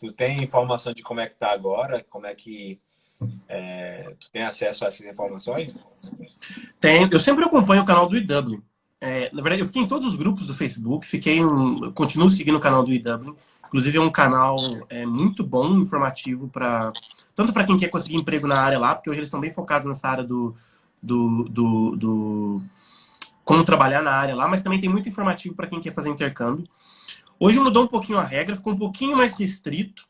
Tu 0.00 0.10
tem 0.10 0.42
informação 0.42 0.94
de 0.94 1.02
como 1.02 1.20
é 1.20 1.28
que 1.28 1.36
tá 1.36 1.52
agora, 1.52 2.04
como 2.08 2.26
é 2.26 2.34
que 2.34 2.80
é, 3.46 4.14
tu 4.18 4.30
tem 4.32 4.42
acesso 4.42 4.84
a 4.84 4.88
essas 4.88 5.06
informações? 5.06 5.78
Tem. 6.80 7.06
Eu 7.10 7.20
sempre 7.20 7.44
acompanho 7.44 7.82
o 7.82 7.84
canal 7.86 8.08
do 8.08 8.16
IW. 8.16 8.62
É, 9.00 9.30
na 9.32 9.42
verdade, 9.42 9.60
eu 9.62 9.66
fiquei 9.66 9.82
em 9.82 9.86
todos 9.86 10.08
os 10.08 10.16
grupos 10.16 10.46
do 10.46 10.54
Facebook, 10.54 11.06
fiquei 11.06 11.38
em, 11.38 11.92
continuo 11.92 12.30
seguindo 12.30 12.56
o 12.56 12.60
canal 12.60 12.82
do 12.82 12.92
IW. 12.92 13.36
Inclusive, 13.66 13.98
é 13.98 14.00
um 14.00 14.10
canal 14.10 14.56
é, 14.88 15.04
muito 15.04 15.44
bom, 15.44 15.78
informativo, 15.78 16.48
para 16.48 16.92
tanto 17.34 17.52
para 17.52 17.64
quem 17.64 17.78
quer 17.78 17.88
conseguir 17.88 18.16
emprego 18.16 18.46
na 18.46 18.60
área 18.60 18.78
lá, 18.78 18.94
porque 18.94 19.10
hoje 19.10 19.20
eles 19.20 19.28
estão 19.28 19.40
bem 19.40 19.52
focados 19.52 19.86
nessa 19.86 20.08
área 20.08 20.24
do, 20.24 20.54
do, 21.02 21.44
do, 21.44 21.96
do 21.96 22.62
como 23.44 23.64
trabalhar 23.64 24.02
na 24.02 24.12
área 24.12 24.34
lá, 24.34 24.46
mas 24.46 24.62
também 24.62 24.80
tem 24.80 24.88
muito 24.88 25.08
informativo 25.08 25.54
para 25.54 25.66
quem 25.66 25.80
quer 25.80 25.92
fazer 25.92 26.08
intercâmbio. 26.08 26.66
Hoje 27.38 27.58
mudou 27.58 27.84
um 27.84 27.88
pouquinho 27.88 28.18
a 28.18 28.24
regra, 28.24 28.56
ficou 28.56 28.72
um 28.72 28.78
pouquinho 28.78 29.16
mais 29.16 29.36
restrito, 29.36 30.04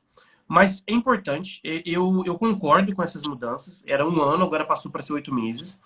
mas 0.46 0.82
é 0.86 0.92
importante. 0.92 1.60
Eu, 1.64 2.22
eu 2.26 2.36
concordo 2.36 2.94
com 2.94 3.02
essas 3.02 3.22
mudanças. 3.22 3.82
Era 3.86 4.06
um 4.06 4.20
ano, 4.20 4.44
agora 4.44 4.66
passou 4.66 4.90
para 4.90 5.00
ser 5.00 5.14
oito 5.14 5.34
meses. 5.34 5.80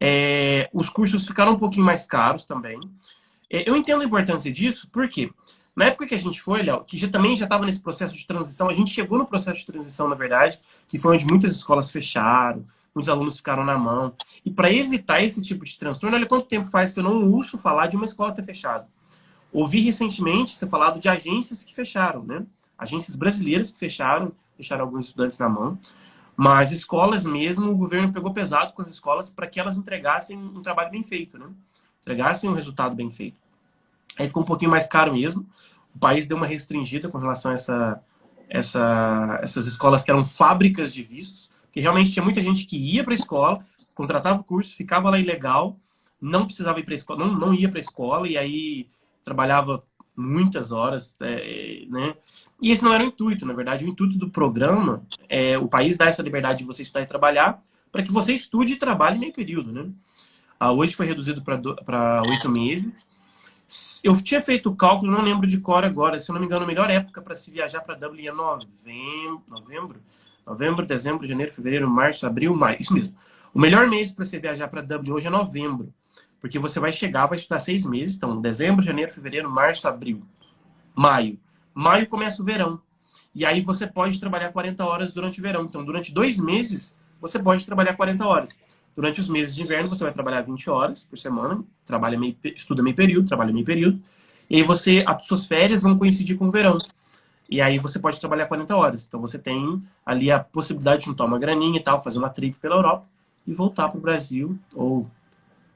É, 0.00 0.70
os 0.72 0.88
cursos 0.88 1.26
ficaram 1.26 1.52
um 1.52 1.58
pouquinho 1.58 1.84
mais 1.84 2.06
caros 2.06 2.44
também. 2.44 2.80
É, 3.50 3.68
eu 3.68 3.76
entendo 3.76 4.00
a 4.00 4.04
importância 4.04 4.50
disso, 4.50 4.88
porque 4.90 5.30
na 5.76 5.86
época 5.86 6.06
que 6.06 6.14
a 6.14 6.18
gente 6.18 6.40
foi, 6.40 6.62
Léo, 6.62 6.84
que 6.84 6.96
já, 6.96 7.08
também 7.08 7.36
já 7.36 7.44
estava 7.44 7.66
nesse 7.66 7.82
processo 7.82 8.16
de 8.16 8.26
transição, 8.26 8.68
a 8.68 8.72
gente 8.72 8.90
chegou 8.90 9.18
no 9.18 9.26
processo 9.26 9.60
de 9.60 9.66
transição, 9.66 10.08
na 10.08 10.14
verdade, 10.14 10.58
que 10.88 10.98
foi 10.98 11.14
onde 11.14 11.26
muitas 11.26 11.52
escolas 11.52 11.90
fecharam, 11.90 12.64
muitos 12.98 13.08
alunos 13.08 13.36
ficaram 13.36 13.64
na 13.64 13.78
mão. 13.78 14.12
E 14.44 14.50
para 14.50 14.72
evitar 14.72 15.22
esse 15.22 15.40
tipo 15.40 15.64
de 15.64 15.78
transtorno, 15.78 16.16
olha 16.16 16.26
quanto 16.26 16.46
tempo 16.46 16.68
faz 16.68 16.92
que 16.92 16.98
eu 16.98 17.04
não 17.04 17.30
ouço 17.30 17.56
falar 17.56 17.86
de 17.86 17.94
uma 17.94 18.04
escola 18.04 18.34
ter 18.34 18.42
fechado. 18.42 18.86
Ouvi 19.52 19.80
recentemente 19.80 20.56
ser 20.56 20.68
falado 20.68 20.98
de 20.98 21.08
agências 21.08 21.62
que 21.62 21.74
fecharam, 21.74 22.24
né? 22.24 22.44
Agências 22.76 23.14
brasileiras 23.14 23.70
que 23.70 23.78
fecharam, 23.78 24.32
deixaram 24.56 24.84
alguns 24.84 25.06
estudantes 25.06 25.38
na 25.38 25.48
mão. 25.48 25.78
Mas 26.36 26.72
escolas 26.72 27.24
mesmo, 27.24 27.70
o 27.70 27.76
governo 27.76 28.12
pegou 28.12 28.32
pesado 28.32 28.72
com 28.72 28.82
as 28.82 28.90
escolas 28.90 29.30
para 29.30 29.46
que 29.46 29.58
elas 29.58 29.76
entregassem 29.76 30.36
um 30.36 30.60
trabalho 30.60 30.90
bem 30.90 31.04
feito, 31.04 31.38
né? 31.38 31.46
Entregassem 32.00 32.50
um 32.50 32.54
resultado 32.54 32.94
bem 32.96 33.10
feito. 33.10 33.36
Aí 34.18 34.26
ficou 34.26 34.42
um 34.42 34.46
pouquinho 34.46 34.70
mais 34.70 34.88
caro 34.88 35.12
mesmo. 35.14 35.46
O 35.94 35.98
país 35.98 36.26
deu 36.26 36.36
uma 36.36 36.46
restringida 36.46 37.08
com 37.08 37.18
relação 37.18 37.50
a 37.52 37.54
essa, 37.54 38.02
essa, 38.48 39.38
essas 39.42 39.66
escolas 39.66 40.02
que 40.02 40.10
eram 40.10 40.24
fábricas 40.24 40.92
de 40.92 41.02
vistos, 41.02 41.50
que 41.78 41.82
realmente 41.82 42.12
tinha 42.12 42.24
muita 42.24 42.42
gente 42.42 42.66
que 42.66 42.76
ia 42.76 43.04
para 43.04 43.12
a 43.12 43.14
escola, 43.14 43.64
contratava 43.94 44.40
o 44.40 44.44
curso, 44.44 44.74
ficava 44.74 45.10
lá 45.10 45.18
ilegal, 45.20 45.78
não 46.20 46.44
precisava 46.44 46.80
ir 46.80 46.82
para 46.82 46.92
a 46.92 46.96
escola, 46.96 47.24
não, 47.24 47.38
não 47.38 47.54
ia 47.54 47.68
para 47.68 47.78
a 47.78 47.80
escola 47.80 48.26
e 48.26 48.36
aí 48.36 48.88
trabalhava 49.22 49.84
muitas 50.16 50.72
horas, 50.72 51.14
é, 51.20 51.84
né? 51.88 52.16
E 52.60 52.72
esse 52.72 52.82
não 52.82 52.92
era 52.92 53.04
o 53.04 53.06
intuito, 53.06 53.46
na 53.46 53.54
verdade, 53.54 53.84
o 53.84 53.88
intuito 53.88 54.18
do 54.18 54.28
programa 54.28 55.04
é 55.28 55.56
o 55.56 55.68
país 55.68 55.96
dar 55.96 56.08
essa 56.08 56.20
liberdade 56.20 56.58
de 56.58 56.64
você 56.64 56.82
estudar 56.82 57.02
e 57.02 57.06
trabalhar 57.06 57.62
para 57.92 58.02
que 58.02 58.10
você 58.10 58.34
estude 58.34 58.72
e 58.72 58.76
trabalhe 58.76 59.16
meio 59.16 59.32
período, 59.32 59.70
né? 59.70 59.88
Ah, 60.58 60.72
hoje 60.72 60.96
foi 60.96 61.06
reduzido 61.06 61.44
para 61.44 62.22
oito 62.28 62.50
meses. 62.50 63.06
Eu 64.02 64.20
tinha 64.20 64.42
feito 64.42 64.68
o 64.68 64.74
cálculo, 64.74 65.12
não 65.12 65.22
lembro 65.22 65.46
de 65.46 65.60
cor 65.60 65.84
agora, 65.84 66.18
se 66.18 66.28
eu 66.28 66.32
não 66.32 66.40
me 66.40 66.46
engano, 66.46 66.64
a 66.64 66.66
melhor 66.66 66.90
época 66.90 67.22
para 67.22 67.36
se 67.36 67.52
viajar 67.52 67.82
para 67.82 67.94
Dublin 67.94 68.26
é 68.26 68.32
novembro, 68.32 69.44
novembro, 69.46 70.00
novembro, 70.48 70.86
dezembro, 70.86 71.26
janeiro, 71.26 71.52
fevereiro, 71.52 71.88
março, 71.88 72.26
abril, 72.26 72.56
maio, 72.56 72.78
isso 72.80 72.94
mesmo. 72.94 73.14
O 73.52 73.60
melhor 73.60 73.86
mês 73.86 74.12
para 74.12 74.24
você 74.24 74.38
viajar 74.38 74.68
para 74.68 74.80
Dublin 74.80 75.12
hoje 75.12 75.26
é 75.26 75.30
novembro, 75.30 75.92
porque 76.40 76.58
você 76.58 76.80
vai 76.80 76.90
chegar, 76.90 77.26
vai 77.26 77.36
estudar 77.36 77.60
seis 77.60 77.84
meses, 77.84 78.16
então 78.16 78.40
dezembro, 78.40 78.82
janeiro, 78.82 79.12
fevereiro, 79.12 79.50
março, 79.50 79.86
abril, 79.86 80.22
maio. 80.94 81.38
Maio 81.74 82.06
começa 82.06 82.40
o 82.40 82.44
verão. 82.44 82.80
E 83.34 83.44
aí 83.44 83.60
você 83.60 83.86
pode 83.86 84.18
trabalhar 84.18 84.50
40 84.52 84.84
horas 84.84 85.12
durante 85.12 85.38
o 85.38 85.42
verão. 85.42 85.64
Então, 85.64 85.84
durante 85.84 86.12
dois 86.12 86.38
meses, 86.38 86.94
você 87.20 87.38
pode 87.38 87.64
trabalhar 87.64 87.94
40 87.94 88.26
horas. 88.26 88.58
Durante 88.96 89.20
os 89.20 89.28
meses 89.28 89.54
de 89.54 89.62
inverno, 89.62 89.88
você 89.88 90.02
vai 90.02 90.12
trabalhar 90.12 90.40
20 90.40 90.68
horas 90.70 91.04
por 91.04 91.16
semana, 91.16 91.62
trabalha 91.84 92.18
meio, 92.18 92.36
estuda 92.56 92.82
meio 92.82 92.96
período, 92.96 93.28
trabalha 93.28 93.52
meio 93.52 93.64
período. 93.64 94.02
E 94.50 94.56
aí 94.56 94.62
você, 94.62 95.04
as 95.06 95.24
suas 95.24 95.46
férias 95.46 95.82
vão 95.82 95.96
coincidir 95.96 96.36
com 96.36 96.48
o 96.48 96.50
verão. 96.50 96.78
E 97.48 97.60
aí 97.62 97.78
você 97.78 97.98
pode 97.98 98.20
trabalhar 98.20 98.46
40 98.46 98.76
horas. 98.76 99.06
Então 99.06 99.20
você 99.20 99.38
tem 99.38 99.82
ali 100.04 100.30
a 100.30 100.38
possibilidade 100.38 101.00
de 101.00 101.06
juntar 101.06 101.24
uma 101.24 101.38
graninha 101.38 101.78
e 101.78 101.82
tal, 101.82 102.02
fazer 102.02 102.18
uma 102.18 102.30
trip 102.30 102.58
pela 102.58 102.76
Europa 102.76 103.06
e 103.46 103.54
voltar 103.54 103.88
para 103.88 103.98
o 103.98 104.00
Brasil 104.00 104.58
ou 104.74 105.10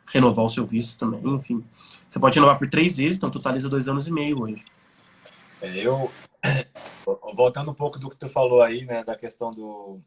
renovar 0.06 0.44
o 0.44 0.48
seu 0.48 0.66
visto 0.66 0.96
também, 0.98 1.22
enfim. 1.34 1.64
Você 2.06 2.20
pode 2.20 2.34
renovar 2.34 2.58
por 2.58 2.68
três 2.68 2.98
vezes, 2.98 3.16
então 3.16 3.30
totaliza 3.30 3.68
dois 3.68 3.88
anos 3.88 4.06
e 4.06 4.12
meio 4.12 4.42
hoje. 4.42 4.62
É, 5.62 5.78
eu, 5.78 6.10
voltando 7.34 7.70
um 7.70 7.74
pouco 7.74 7.98
do 7.98 8.10
que 8.10 8.16
tu 8.16 8.28
falou 8.28 8.62
aí, 8.62 8.84
né, 8.84 9.02
da 9.02 9.16
questão 9.16 9.50
do 9.50 10.00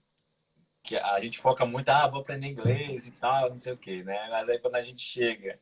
que 0.83 0.95
a 0.95 1.19
gente 1.19 1.39
foca 1.39 1.65
muito, 1.65 1.89
ah, 1.89 2.07
vou 2.07 2.21
aprender 2.21 2.47
inglês 2.47 3.07
e 3.07 3.11
tal, 3.11 3.49
não 3.49 3.57
sei 3.57 3.73
o 3.73 3.77
quê, 3.77 4.03
né? 4.03 4.27
Mas 4.29 4.47
aí 4.47 4.59
quando 4.59 4.75
a 4.75 4.81
gente 4.83 5.01
chega, 5.01 5.57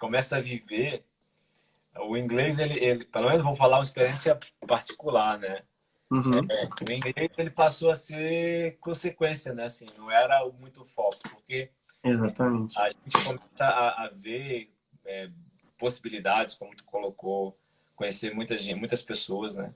começa 0.00 0.38
a 0.38 0.40
viver, 0.40 1.04
o 2.00 2.16
inglês, 2.16 2.58
ele, 2.58 2.78
ele 2.78 3.04
pelo 3.04 3.28
menos 3.28 3.42
vou 3.42 3.54
falar 3.54 3.78
uma 3.78 3.84
experiência 3.84 4.38
particular, 4.66 5.38
né? 5.38 5.62
Uhum. 6.10 6.46
É, 6.50 6.68
o 6.88 6.92
inglês 6.92 7.30
ele 7.36 7.50
passou 7.50 7.90
a 7.90 7.96
ser 7.96 8.78
consequência, 8.78 9.52
né? 9.52 9.64
Assim, 9.64 9.86
não 9.98 10.10
era 10.10 10.44
muito 10.60 10.84
foco, 10.84 11.18
porque 11.30 11.70
Exatamente. 12.02 12.78
a 12.78 12.88
gente 12.88 13.24
começa 13.24 13.64
a, 13.64 14.04
a 14.04 14.08
ver 14.08 14.72
é, 15.04 15.28
possibilidades, 15.78 16.54
como 16.54 16.74
tu 16.74 16.84
colocou, 16.84 17.58
conhecer 17.94 18.34
muitas, 18.34 18.66
muitas 18.68 19.02
pessoas, 19.02 19.56
né? 19.56 19.74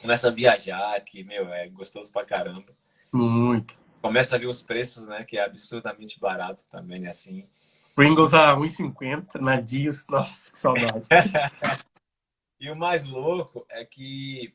Começa 0.00 0.28
a 0.28 0.32
viajar, 0.32 1.00
que, 1.00 1.24
meu, 1.24 1.52
é 1.52 1.68
gostoso 1.68 2.12
pra 2.12 2.24
caramba. 2.24 2.72
Muito. 3.12 3.80
Começa 4.00 4.36
a 4.36 4.38
ver 4.38 4.46
os 4.46 4.62
preços, 4.62 5.06
né? 5.06 5.24
Que 5.24 5.38
é 5.38 5.44
absurdamente 5.44 6.20
barato 6.20 6.64
também, 6.70 7.00
né? 7.00 7.08
Assim. 7.08 7.48
Pringles 7.96 8.34
a 8.34 8.54
1,50 8.54 9.40
na 9.40 9.58
Dias. 9.58 10.06
Nossa, 10.06 10.52
que 10.52 10.58
saudade. 10.58 11.08
e 12.60 12.70
o 12.70 12.76
mais 12.76 13.06
louco 13.06 13.64
é 13.70 13.86
que 13.86 14.54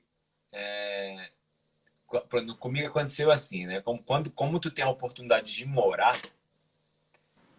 é, 0.53 1.31
comigo 2.59 2.87
aconteceu 2.87 3.31
assim, 3.31 3.65
né? 3.65 3.81
Como, 3.81 4.03
quando, 4.03 4.29
como 4.29 4.59
tu 4.59 4.69
tem 4.69 4.85
a 4.85 4.89
oportunidade 4.89 5.55
de 5.55 5.65
morar, 5.65 6.15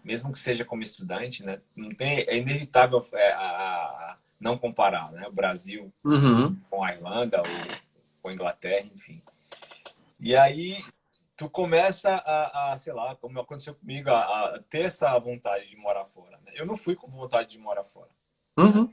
mesmo 0.04 0.30
que 0.32 0.38
seja 0.38 0.64
como 0.64 0.84
estudante, 0.84 1.44
né? 1.44 1.60
Não 1.74 1.92
tem, 1.92 2.20
é 2.28 2.36
inevitável 2.36 3.04
é, 3.14 3.32
a, 3.32 3.40
a, 3.40 4.16
não 4.38 4.56
comparar, 4.56 5.10
né? 5.10 5.26
O 5.26 5.32
Brasil 5.32 5.92
uhum. 6.04 6.56
com 6.70 6.84
a 6.84 6.94
Irlanda 6.94 7.38
ou 7.38 7.78
com 8.22 8.28
a 8.28 8.32
Inglaterra, 8.32 8.86
enfim. 8.94 9.20
E 10.20 10.36
aí 10.36 10.78
tu 11.36 11.48
começa 11.48 12.14
a, 12.14 12.72
a 12.72 12.78
sei 12.78 12.92
lá, 12.92 13.16
como 13.16 13.40
aconteceu 13.40 13.74
comigo, 13.74 14.10
a, 14.10 14.18
a, 14.18 14.58
ter 14.68 14.82
essa 14.82 15.18
vontade 15.18 15.68
de 15.68 15.76
morar 15.76 16.04
fora. 16.04 16.38
Né? 16.44 16.52
Eu 16.54 16.66
não 16.66 16.76
fui 16.76 16.94
com 16.94 17.10
vontade 17.10 17.50
de 17.50 17.58
morar 17.58 17.84
fora. 17.84 18.10
Uhum. 18.56 18.90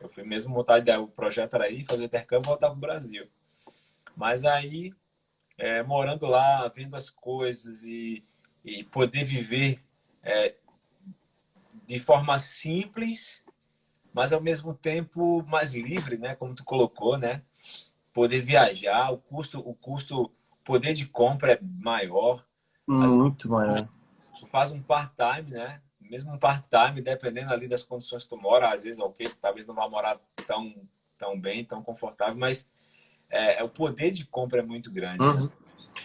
Eu 0.00 0.08
fui 0.08 0.22
mesmo 0.22 0.54
vontade, 0.54 0.84
de, 0.84 0.96
o 0.96 1.08
projeto 1.08 1.54
era 1.54 1.70
ir 1.70 1.84
fazer 1.84 2.04
intercâmbio 2.04 2.46
e 2.46 2.48
voltar 2.48 2.68
para 2.68 2.76
o 2.76 2.80
Brasil. 2.80 3.28
Mas 4.16 4.44
aí, 4.44 4.92
é, 5.56 5.82
morando 5.82 6.26
lá, 6.26 6.68
vendo 6.68 6.94
as 6.94 7.10
coisas 7.10 7.84
e, 7.84 8.22
e 8.64 8.84
poder 8.84 9.24
viver 9.24 9.82
é, 10.22 10.54
de 11.86 11.98
forma 11.98 12.38
simples 12.38 13.44
mas 14.18 14.32
ao 14.32 14.40
mesmo 14.40 14.74
tempo 14.74 15.44
mais 15.44 15.74
livre, 15.76 16.18
né? 16.18 16.34
Como 16.34 16.52
tu 16.52 16.64
colocou, 16.64 17.16
né? 17.16 17.42
Poder 18.12 18.40
viajar, 18.40 19.12
o 19.12 19.18
custo, 19.18 19.60
o 19.60 19.74
custo, 19.74 20.32
poder 20.68 20.92
de 20.92 21.06
compra 21.06 21.52
é 21.54 21.58
maior. 21.62 22.44
Muito 22.86 23.48
maior. 23.48 23.88
Tu 24.38 24.46
faz 24.46 24.70
um 24.70 24.82
part-time, 24.82 25.52
né? 25.52 25.80
Mesmo 25.98 26.30
um 26.30 26.38
part-time, 26.38 27.00
dependendo 27.00 27.54
ali 27.54 27.66
das 27.66 27.82
condições 27.82 28.24
que 28.24 28.28
tu 28.28 28.36
mora, 28.36 28.72
às 28.72 28.82
vezes, 28.82 29.00
ok, 29.00 29.28
talvez 29.40 29.64
não 29.64 29.74
vá 29.74 29.88
morar 29.88 30.20
tão, 30.46 30.74
tão 31.18 31.40
bem, 31.40 31.64
tão 31.64 31.82
confortável, 31.82 32.36
mas 32.36 32.68
é, 33.30 33.60
é 33.60 33.64
o 33.64 33.68
poder 33.70 34.10
de 34.10 34.26
compra 34.26 34.60
é 34.60 34.62
muito 34.62 34.92
grande. 34.92 35.20
Né? 35.20 35.26
Uhum. 35.26 35.44
Né? 35.44 35.50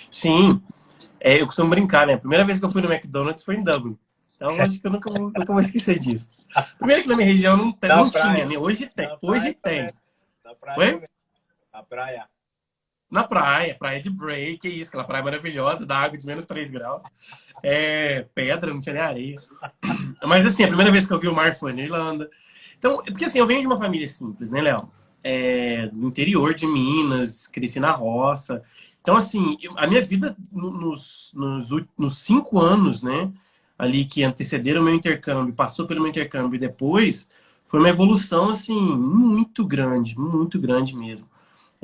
Sim. 0.10 0.62
É, 1.20 1.42
eu 1.42 1.46
costumo 1.46 1.70
brincar, 1.70 2.08
né? 2.08 2.14
A 2.14 2.18
primeira 2.18 2.46
vez 2.46 2.58
que 2.58 2.66
eu 2.66 2.72
fui 2.72 2.82
no 2.82 2.92
McDonald's 2.92 3.44
foi 3.44 3.56
em 3.56 3.64
Dublin. 3.64 3.98
Então, 4.36 4.60
acho 4.62 4.80
que 4.80 4.88
eu 4.88 4.92
nunca 4.92 5.12
vou, 5.12 5.32
nunca 5.32 5.54
vou 5.54 5.62
esquecer 5.62 6.00
disso. 6.00 6.30
Primeiro 6.78 7.04
que 7.04 7.10
na 7.10 7.16
minha 7.16 7.28
região 7.28 7.58
não, 7.58 7.72
tem, 7.72 7.90
não 7.90 8.10
tinha, 8.10 8.46
né? 8.46 8.58
Hoje 8.58 8.88
tem. 8.88 9.18
Hoje 9.22 9.54
tem. 9.54 9.94
Na 10.44 10.56
praia. 10.56 11.10
Na 11.72 11.84
praia. 11.84 12.30
Na 13.14 13.24
praia, 13.24 13.76
praia 13.76 14.02
de 14.02 14.10
break, 14.10 14.58
que 14.58 14.68
isso, 14.68 14.90
aquela 14.90 15.04
praia 15.04 15.24
maravilhosa, 15.24 15.86
da 15.86 15.98
água 15.98 16.18
de 16.18 16.26
menos 16.26 16.46
3 16.46 16.70
graus. 16.72 17.04
É, 17.62 18.26
pedra, 18.34 18.74
não 18.74 18.82
tinha 18.82 18.94
nem 18.94 19.04
areia. 19.04 19.42
Mas 20.24 20.46
assim, 20.46 20.64
a 20.64 20.68
primeira 20.68 20.92
vez 20.92 21.06
que 21.06 21.14
eu 21.14 21.20
vi 21.20 21.28
o 21.28 21.36
mar 21.36 21.56
foi 21.56 21.74
na 21.74 21.82
Irlanda. 21.82 22.30
Então, 22.78 23.04
porque 23.04 23.26
assim, 23.26 23.40
eu 23.40 23.48
venho 23.48 23.62
de 23.62 23.68
uma 23.68 23.78
família 23.78 24.08
simples, 24.08 24.52
né, 24.52 24.62
Léo? 24.62 24.92
é, 25.24 25.90
no 25.94 26.10
interior 26.10 26.54
de 26.54 26.68
Minas, 26.68 27.48
cresci 27.48 27.80
na 27.80 27.92
roça. 27.92 28.62
Então, 29.02 29.16
assim, 29.16 29.58
a 29.78 29.88
minha 29.88 30.02
vida 30.02 30.36
nos, 30.52 31.32
nos, 31.34 31.70
nos 31.98 32.18
cinco 32.20 32.60
anos, 32.60 33.02
né, 33.02 33.32
ali 33.78 34.06
que 34.06 34.24
antecederam 34.24 34.82
o 34.82 34.86
meu 34.86 34.94
intercâmbio, 34.94 35.54
passou 35.54 35.88
pelo 35.88 36.02
meu 36.02 36.10
intercâmbio 36.10 36.58
e 36.58 36.60
depois, 36.60 37.28
foi 37.66 37.80
uma 37.80 37.90
evolução, 37.90 38.50
assim, 38.50 38.80
muito 38.96 39.66
grande, 39.66 40.18
muito 40.20 40.60
grande 40.60 40.96
mesmo. 40.96 41.28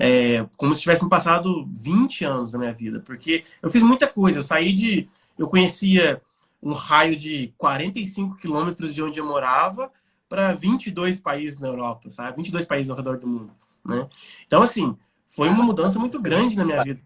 É, 0.02 0.46
como 0.56 0.74
se 0.74 0.82
tivessem 0.82 1.10
passado 1.10 1.68
20 1.74 2.24
anos 2.24 2.54
na 2.54 2.60
minha 2.60 2.74
vida, 2.74 3.02
porque 3.02 3.44
eu 3.62 3.70
fiz 3.70 3.84
muita 3.84 4.08
coisa. 4.08 4.40
Eu 4.40 4.44
saí 4.44 4.72
de. 4.72 5.10
Eu 5.38 5.50
conhecia 5.50 6.22
um 6.64 6.74
raio 6.74 7.16
de 7.16 7.54
45 7.58 8.38
quilômetros 8.38 8.96
de 8.96 9.04
onde 9.04 9.20
eu 9.20 9.26
morava 9.26 9.92
para 10.30 10.54
22 10.54 11.20
países 11.20 11.60
na 11.60 11.68
Europa, 11.68 12.10
sabe? 12.10 12.38
22 12.38 12.66
países 12.66 12.90
ao 12.90 12.96
redor 12.96 13.18
do 13.18 13.28
mundo, 13.28 13.52
né? 13.86 14.08
Então, 14.46 14.62
assim, 14.62 14.96
foi 15.28 15.50
uma 15.50 15.64
mudança 15.64 15.98
muito 16.00 16.20
grande 16.20 16.56
na 16.56 16.64
minha 16.64 16.84
vida. 16.84 17.02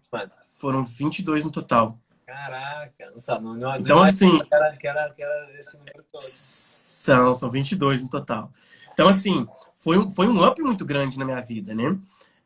Foram 0.56 0.84
22 0.84 1.44
no 1.44 1.50
total. 1.50 1.98
Caraca, 2.26 3.10
não 3.10 3.18
sabe. 3.18 3.44
Não, 3.44 3.54
não, 3.54 3.76
então, 3.76 4.02
assim... 4.02 4.38
Que 4.38 4.54
era, 4.54 4.76
que, 4.76 4.86
era, 4.86 5.10
que 5.10 5.22
era 5.22 5.58
esse 5.58 5.76
número 5.78 6.04
todo. 6.10 6.22
São, 6.22 7.34
são 7.34 7.50
22 7.50 8.02
no 8.02 8.08
total. 8.08 8.52
Então, 8.92 9.08
assim, 9.08 9.46
foi 9.76 9.98
um, 9.98 10.10
foi 10.10 10.26
um 10.26 10.46
up 10.46 10.60
muito 10.62 10.84
grande 10.84 11.18
na 11.18 11.24
minha 11.24 11.40
vida, 11.40 11.74
né? 11.74 11.98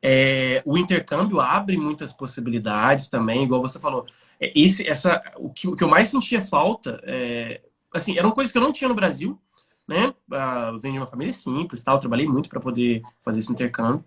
É, 0.03 0.63
o 0.65 0.79
intercâmbio 0.79 1.41
abre 1.41 1.77
muitas 1.77 2.13
possibilidades 2.13 3.09
também, 3.09 3.45
igual 3.45 3.61
você 3.61 3.79
falou. 3.79 4.07
É, 4.41 4.53
esse, 4.55 4.89
essa, 4.89 5.21
o, 5.37 5.51
que, 5.51 5.67
o 5.69 5.77
que 5.77 5.83
eu 5.83 5.89
mais 5.89 6.09
sentia 6.09 6.41
falta, 6.43 7.01
é, 7.05 7.61
assim, 7.93 8.17
eram 8.17 8.31
coisas 8.31 8.53
que 8.53 8.59
eu 8.59 8.63
não 8.63 8.73
tinha 8.73 8.89
no 8.89 8.95
Brasil, 8.95 9.39
né? 9.87 10.15
Uh, 10.31 10.79
venho 10.79 10.95
de 10.95 11.01
uma 11.01 11.07
família 11.07 11.33
simples, 11.33 11.83
tal, 11.83 11.99
trabalhei 11.99 12.27
muito 12.27 12.51
para 12.51 12.61
poder 12.61 13.01
fazer 13.25 13.41
esse 13.41 13.51
intercâmbio. 13.51 14.05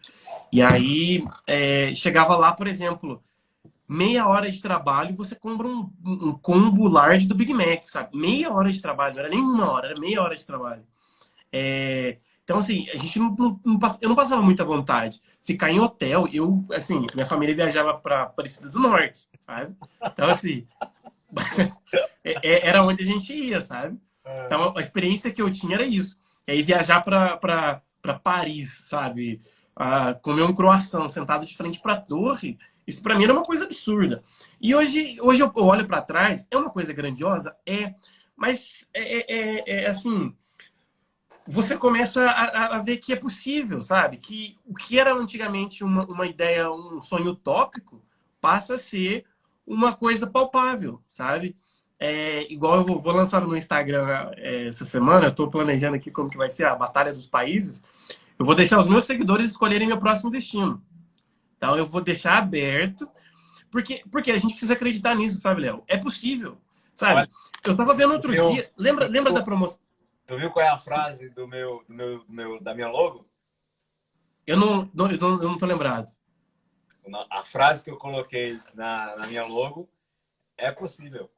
E 0.52 0.62
aí 0.62 1.26
é, 1.48 1.94
chegava 1.96 2.38
lá, 2.38 2.54
por 2.54 2.68
exemplo, 2.68 3.22
meia 3.88 4.28
hora 4.28 4.50
de 4.50 4.62
trabalho, 4.62 5.16
você 5.16 5.36
compra 5.36 5.68
um, 5.68 5.92
um 6.06 6.34
combo 6.34 6.88
large 6.88 7.28
do 7.28 7.36
Big 7.36 7.52
Mac, 7.54 7.84
sabe? 7.84 8.16
Meia 8.16 8.54
hora 8.54 8.72
de 8.72 8.80
trabalho, 8.80 9.16
não 9.16 9.22
era 9.22 9.30
nem 9.30 9.40
uma 9.40 9.72
hora, 9.72 9.88
era 9.88 10.00
meia 10.00 10.22
hora 10.22 10.36
de 10.36 10.46
trabalho. 10.46 10.84
É, 11.52 12.20
então, 12.52 12.60
assim, 12.60 12.86
a 12.90 12.98
gente 12.98 13.18
não, 13.18 13.34
não, 13.34 13.60
não, 13.64 13.80
eu 14.02 14.10
não 14.10 14.16
passava 14.16 14.42
muita 14.42 14.66
vontade. 14.66 15.22
Ficar 15.42 15.72
em 15.72 15.80
hotel, 15.80 16.28
eu, 16.34 16.66
assim, 16.74 17.06
minha 17.14 17.26
família 17.26 17.56
viajava 17.56 17.94
para 17.94 18.24
Aparecida 18.24 18.68
do 18.68 18.78
Norte, 18.78 19.30
sabe? 19.40 19.74
Então, 20.06 20.30
assim, 20.30 20.68
é, 22.22 22.34
é, 22.44 22.68
era 22.68 22.84
onde 22.84 23.04
a 23.04 23.06
gente 23.06 23.34
ia, 23.34 23.62
sabe? 23.62 23.98
É. 24.26 24.48
Então, 24.48 24.74
a 24.76 24.82
experiência 24.82 25.32
que 25.32 25.42
eu 25.42 25.50
tinha 25.50 25.76
era 25.76 25.86
isso. 25.86 26.20
E 26.46 26.52
aí, 26.52 26.62
viajar 26.62 27.00
para 27.00 28.20
Paris, 28.22 28.86
sabe? 28.90 29.40
Ah, 29.74 30.14
comer 30.14 30.44
um 30.44 30.54
croissant 30.54 31.08
sentado 31.08 31.46
de 31.46 31.56
frente 31.56 31.80
para 31.80 31.94
a 31.94 32.02
torre, 32.02 32.60
isso 32.86 33.02
para 33.02 33.16
mim 33.16 33.24
era 33.24 33.34
uma 33.34 33.44
coisa 33.44 33.64
absurda. 33.64 34.22
E 34.60 34.76
hoje, 34.76 35.16
hoje 35.22 35.42
eu 35.42 35.50
olho 35.56 35.88
para 35.88 36.02
trás, 36.02 36.46
é 36.52 36.58
uma 36.58 36.70
coisa 36.70 36.92
grandiosa? 36.92 37.56
É. 37.66 37.96
Mas, 38.36 38.90
é, 38.94 39.34
é, 39.34 39.84
é 39.84 39.88
assim 39.88 40.36
você 41.52 41.78
começa 41.78 42.24
a, 42.26 42.78
a, 42.78 42.82
ver 42.82 42.98
que 42.98 43.12
é 43.12 43.16
possível, 43.16 43.82
sabe? 43.82 44.18
Que 44.18 44.58
o 44.66 44.74
que 44.74 44.98
era 44.98 45.14
antigamente 45.14 45.84
uma, 45.84 46.06
uma 46.06 46.26
ideia, 46.26 46.72
um 46.72 47.02
sonho 47.02 47.32
utópico, 47.32 48.02
passa 48.40 48.76
a 48.76 48.78
ser 48.78 49.26
uma 49.68 49.94
coisa 49.94 50.26
palpável, 50.26 51.02
sabe? 51.10 51.56
É, 52.00 52.52
igual 52.52 52.78
eu 52.78 52.86
vou, 52.86 53.02
vou, 53.02 53.14
lançar 53.14 53.42
no 53.42 53.56
Instagram 53.56 54.32
é, 54.38 54.70
essa 54.70 54.86
semana, 54.86 55.26
eu 55.26 55.30
estou 55.30 55.52
planejando 55.52 55.98
aqui 55.98 56.10
como 56.10 56.30
que 56.30 56.38
vai 56.38 56.50
ser 56.50 56.66
a 56.66 56.76
Batalha 56.76 57.12
dos 57.12 57.28
Países. 57.28 57.84
Eu 58.40 58.46
vou 58.46 58.56
deixar 58.56 58.80
os 58.80 58.88
meus 58.88 59.04
seguidores 59.04 59.50
escolherem 59.50 59.88
meu 59.88 60.00
próximo 60.00 60.32
destino. 60.32 60.82
Então 61.58 61.76
eu 61.76 61.86
vou 61.86 62.02
deixar 62.02 62.38
aberto, 62.38 63.08
porque, 63.70 64.04
porque 64.10 64.32
a 64.32 64.38
gente 64.38 64.52
precisa 64.52 64.74
acreditar 64.74 65.16
nisso, 65.16 65.42
sabe, 65.42 65.62
Léo? 65.62 65.84
É 65.86 65.98
possível, 65.98 66.58
sabe? 66.96 67.30
Eu 67.64 67.74
estava 67.74 67.94
vendo 67.94 68.14
outro 68.14 68.32
dia, 68.32 68.72
lembra, 68.78 69.06
lembra 69.08 69.34
da 69.34 69.44
promoção? 69.44 69.78
Tu 70.32 70.38
viu 70.38 70.50
qual 70.50 70.66
é 70.66 70.70
a 70.70 70.78
frase 70.78 71.28
do 71.28 71.46
meu, 71.46 71.84
do 71.86 71.94
meu, 71.94 72.24
do 72.24 72.32
meu 72.32 72.64
da 72.64 72.74
minha 72.74 72.88
logo? 72.88 73.28
Eu 74.48 74.56
não, 74.56 74.90
não, 74.94 75.12
eu 75.12 75.18
não, 75.18 75.30
eu 75.44 75.50
não 75.50 75.58
tô 75.58 75.66
lembrado. 75.66 76.10
A 77.30 77.44
frase 77.44 77.84
que 77.84 77.90
eu 77.90 77.98
coloquei 77.98 78.58
na, 78.74 79.18
na 79.18 79.28
minha 79.28 79.46
logo 79.46 79.90
é 80.58 80.72
possível. 80.72 81.30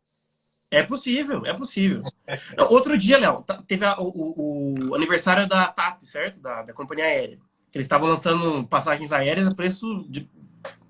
É 0.69 0.83
possível, 0.83 1.43
é 1.43 1.55
possível. 1.55 2.03
Outro 2.69 2.95
dia, 2.95 3.17
Léo, 3.17 3.41
tá, 3.41 3.63
teve 3.63 3.83
a, 3.83 3.99
o, 3.99 4.75
o, 4.91 4.93
aniversário 4.93 5.47
da 5.47 5.71
TAP, 5.71 6.03
certo? 6.03 6.39
Da, 6.39 6.61
da 6.61 6.73
companhia 6.73 7.05
aérea. 7.05 7.39
Eles 7.73 7.85
estavam 7.85 8.07
lançando 8.07 8.63
passagens 8.67 9.11
aéreas 9.11 9.47
a 9.47 9.55
preço 9.55 10.05
de, 10.07 10.29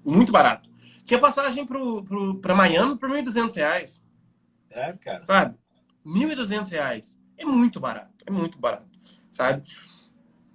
muito 0.04 0.30
barato. 0.30 0.70
Tinha 1.06 1.22
passagem 1.22 1.66
para 1.66 2.54
Miami 2.54 2.98
por 2.98 3.10
R$ 3.10 3.24
1.200. 3.24 4.04
É, 4.72 4.92
cara. 4.92 5.24
Sabe? 5.24 5.58
R$ 6.06 6.12
1.200 6.12 7.23
é 7.38 7.46
muito 7.46 7.80
barato, 7.80 8.24
é 8.26 8.32
muito 8.32 8.58
barato, 8.60 8.88
sabe? 9.30 9.64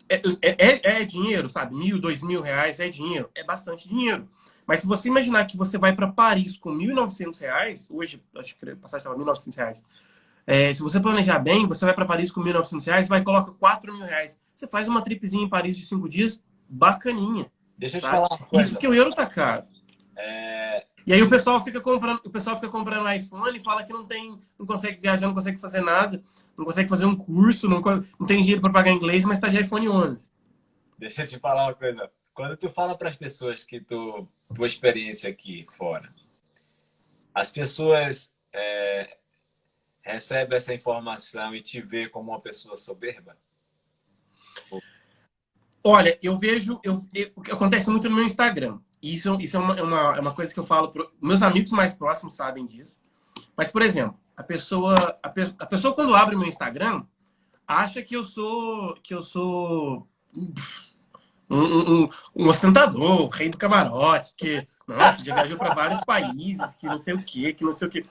É, 0.09 0.17
é, 0.41 0.57
é, 0.59 1.03
é 1.03 1.05
dinheiro, 1.05 1.49
sabe? 1.51 1.77
Mil, 1.77 2.01
dois 2.01 2.23
mil 2.23 2.41
reais 2.41 2.81
é 2.81 2.88
dinheiro, 2.88 3.31
é 3.35 3.45
bastante 3.45 3.88
dinheiro. 3.88 4.29
Mas 4.67 4.81
se 4.81 4.87
você 4.87 5.09
imaginar 5.09 5.47
que 5.47 5.57
você 5.57 5.79
vai 5.79 5.95
para 5.95 6.09
Paris 6.09 6.59
com 6.59 6.71
1.900 6.71 7.41
reais, 7.41 7.88
hoje 7.91 8.23
acho 8.37 8.55
que 8.55 8.71
a 8.71 8.77
passagem 8.77 8.99
estava 9.07 9.19
1.900 9.19 9.57
reais. 9.57 9.85
É, 10.47 10.75
se 10.75 10.83
você 10.83 11.01
planejar 11.01 11.38
bem, 11.38 11.67
você 11.67 11.87
vai 11.87 11.95
para 11.95 12.05
Paris 12.05 12.31
com 12.31 12.43
1.900 12.43 12.87
reais, 12.87 13.09
vai 13.09 13.21
e 13.21 13.25
coloca 13.25 13.53
4 13.53 13.93
mil 13.93 14.05
reais. 14.05 14.38
Você 14.55 14.67
faz 14.67 14.87
uma 14.87 15.03
tripezinha 15.03 15.45
em 15.45 15.49
Paris 15.49 15.77
de 15.77 15.87
5 15.87 16.07
dias, 16.07 16.38
bacaninha. 16.69 17.51
Deixa 17.79 17.97
eu 17.97 18.03
te 18.03 18.09
falar 18.09 18.29
uma 18.29 18.38
coisa. 18.38 18.69
Isso 18.69 18.79
que 18.79 18.87
o 18.87 18.93
euro 18.93 19.14
tá 19.14 19.25
caro. 19.25 19.64
É, 20.17 20.47
e 21.09 21.12
aí 21.14 21.23
o 21.23 21.31
pessoal 21.31 21.64
fica 21.64 21.81
comprando, 21.81 22.21
o 22.23 22.31
pessoal 22.31 22.55
fica 22.55 22.68
comprando 22.68 23.11
iPhone 23.11 23.57
e 23.57 23.62
fala 23.62 23.83
que 23.83 23.94
não 23.94 24.05
tem, 24.05 24.38
não 24.59 24.66
consegue 24.66 25.01
viajar, 25.01 25.27
não 25.27 25.33
consegue 25.33 25.59
fazer 25.59 25.81
nada, 25.81 26.23
não 26.55 26.66
consegue 26.66 26.87
fazer 26.87 27.07
um 27.07 27.16
curso, 27.16 27.66
não, 27.66 27.81
não 27.81 28.27
tem 28.27 28.42
dinheiro 28.42 28.61
para 28.61 28.71
pagar 28.71 28.90
inglês, 28.90 29.25
mas 29.25 29.38
está 29.38 29.49
de 29.49 29.59
iPhone 29.59 29.88
11. 29.88 30.31
Deixa 30.99 31.23
eu 31.23 31.27
te 31.27 31.38
falar 31.38 31.64
uma 31.68 31.75
coisa. 31.75 32.11
Quando 32.35 32.59
tu 32.59 32.68
fala 32.68 32.94
para 32.94 33.09
as 33.09 33.16
pessoas 33.16 33.64
que 33.64 33.81
tu, 33.81 34.29
tua 34.55 34.66
experiência 34.66 35.31
aqui 35.31 35.64
fora, 35.71 36.12
as 37.35 37.51
pessoas 37.51 38.35
é, 38.53 39.16
recebem 40.03 40.59
essa 40.59 40.75
informação 40.75 41.55
e 41.55 41.62
te 41.62 41.81
vê 41.81 42.07
como 42.07 42.33
uma 42.33 42.40
pessoa 42.42 42.77
soberba? 42.77 43.35
Olha, 45.90 46.18
eu 46.22 46.37
vejo, 46.37 46.79
eu, 46.85 47.03
eu, 47.14 47.31
o 47.35 47.40
acontece 47.51 47.88
muito 47.88 48.11
no 48.11 48.16
meu 48.16 48.24
Instagram. 48.27 48.79
Isso, 49.03 49.40
isso 49.40 49.57
é, 49.57 49.59
uma, 49.59 49.74
é 49.74 49.83
uma, 49.83 50.16
é 50.18 50.20
uma 50.20 50.35
coisa 50.35 50.53
que 50.53 50.61
eu 50.61 50.64
falo. 50.64 50.90
Pro, 50.90 51.11
meus 51.18 51.40
amigos 51.40 51.72
mais 51.72 51.94
próximos 51.94 52.35
sabem 52.35 52.66
disso. 52.66 53.01
Mas, 53.57 53.70
por 53.70 53.81
exemplo, 53.81 54.14
a 54.37 54.42
pessoa, 54.42 54.94
a, 55.22 55.31
pe, 55.31 55.55
a 55.59 55.64
pessoa 55.64 55.94
quando 55.94 56.14
abre 56.14 56.37
meu 56.37 56.46
Instagram 56.46 57.05
acha 57.66 58.03
que 58.03 58.14
eu 58.14 58.22
sou 58.22 58.96
que 59.03 59.14
eu 59.14 59.22
sou 59.22 60.07
um, 61.48 62.03
um, 62.03 62.09
um 62.37 62.48
ostentador, 62.48 63.22
o 63.22 63.29
rei 63.29 63.48
do 63.48 63.57
camarote, 63.57 64.35
que 64.37 64.66
nossa, 64.87 65.24
já 65.24 65.37
viajou 65.37 65.57
para 65.57 65.72
vários 65.72 66.01
países, 66.05 66.74
que 66.74 66.87
não 66.87 66.98
sei 66.98 67.14
o 67.14 67.22
que, 67.22 67.55
que 67.55 67.64
não 67.64 67.72
sei 67.72 67.88
o 67.88 67.90
que. 67.90 68.05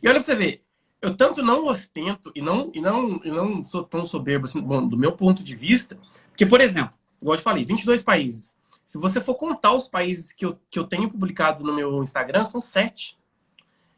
E 0.00 0.06
olha 0.06 0.20
para 0.20 0.22
você 0.22 0.36
ver, 0.36 0.62
eu 1.02 1.12
tanto 1.16 1.42
não 1.42 1.66
ostento 1.66 2.30
e 2.32 2.40
não 2.40 2.70
e 2.72 2.80
não 2.80 3.20
e 3.24 3.28
não 3.28 3.66
sou 3.66 3.82
tão 3.82 4.04
soberbo 4.04 4.44
assim, 4.44 4.60
bom, 4.60 4.86
do 4.86 4.96
meu 4.96 5.10
ponto 5.10 5.42
de 5.42 5.56
vista, 5.56 5.98
porque 6.28 6.46
por 6.46 6.60
exemplo, 6.60 6.94
igual 7.24 7.34
eu 7.34 7.38
te 7.38 7.42
falei, 7.44 7.64
22 7.64 8.02
países. 8.02 8.54
Se 8.84 8.98
você 8.98 9.18
for 9.18 9.34
contar 9.34 9.72
os 9.72 9.88
países 9.88 10.30
que 10.30 10.44
eu, 10.44 10.58
que 10.70 10.78
eu 10.78 10.84
tenho 10.84 11.10
publicado 11.10 11.64
no 11.64 11.74
meu 11.74 12.02
Instagram, 12.02 12.44
são 12.44 12.60
sete. 12.60 13.16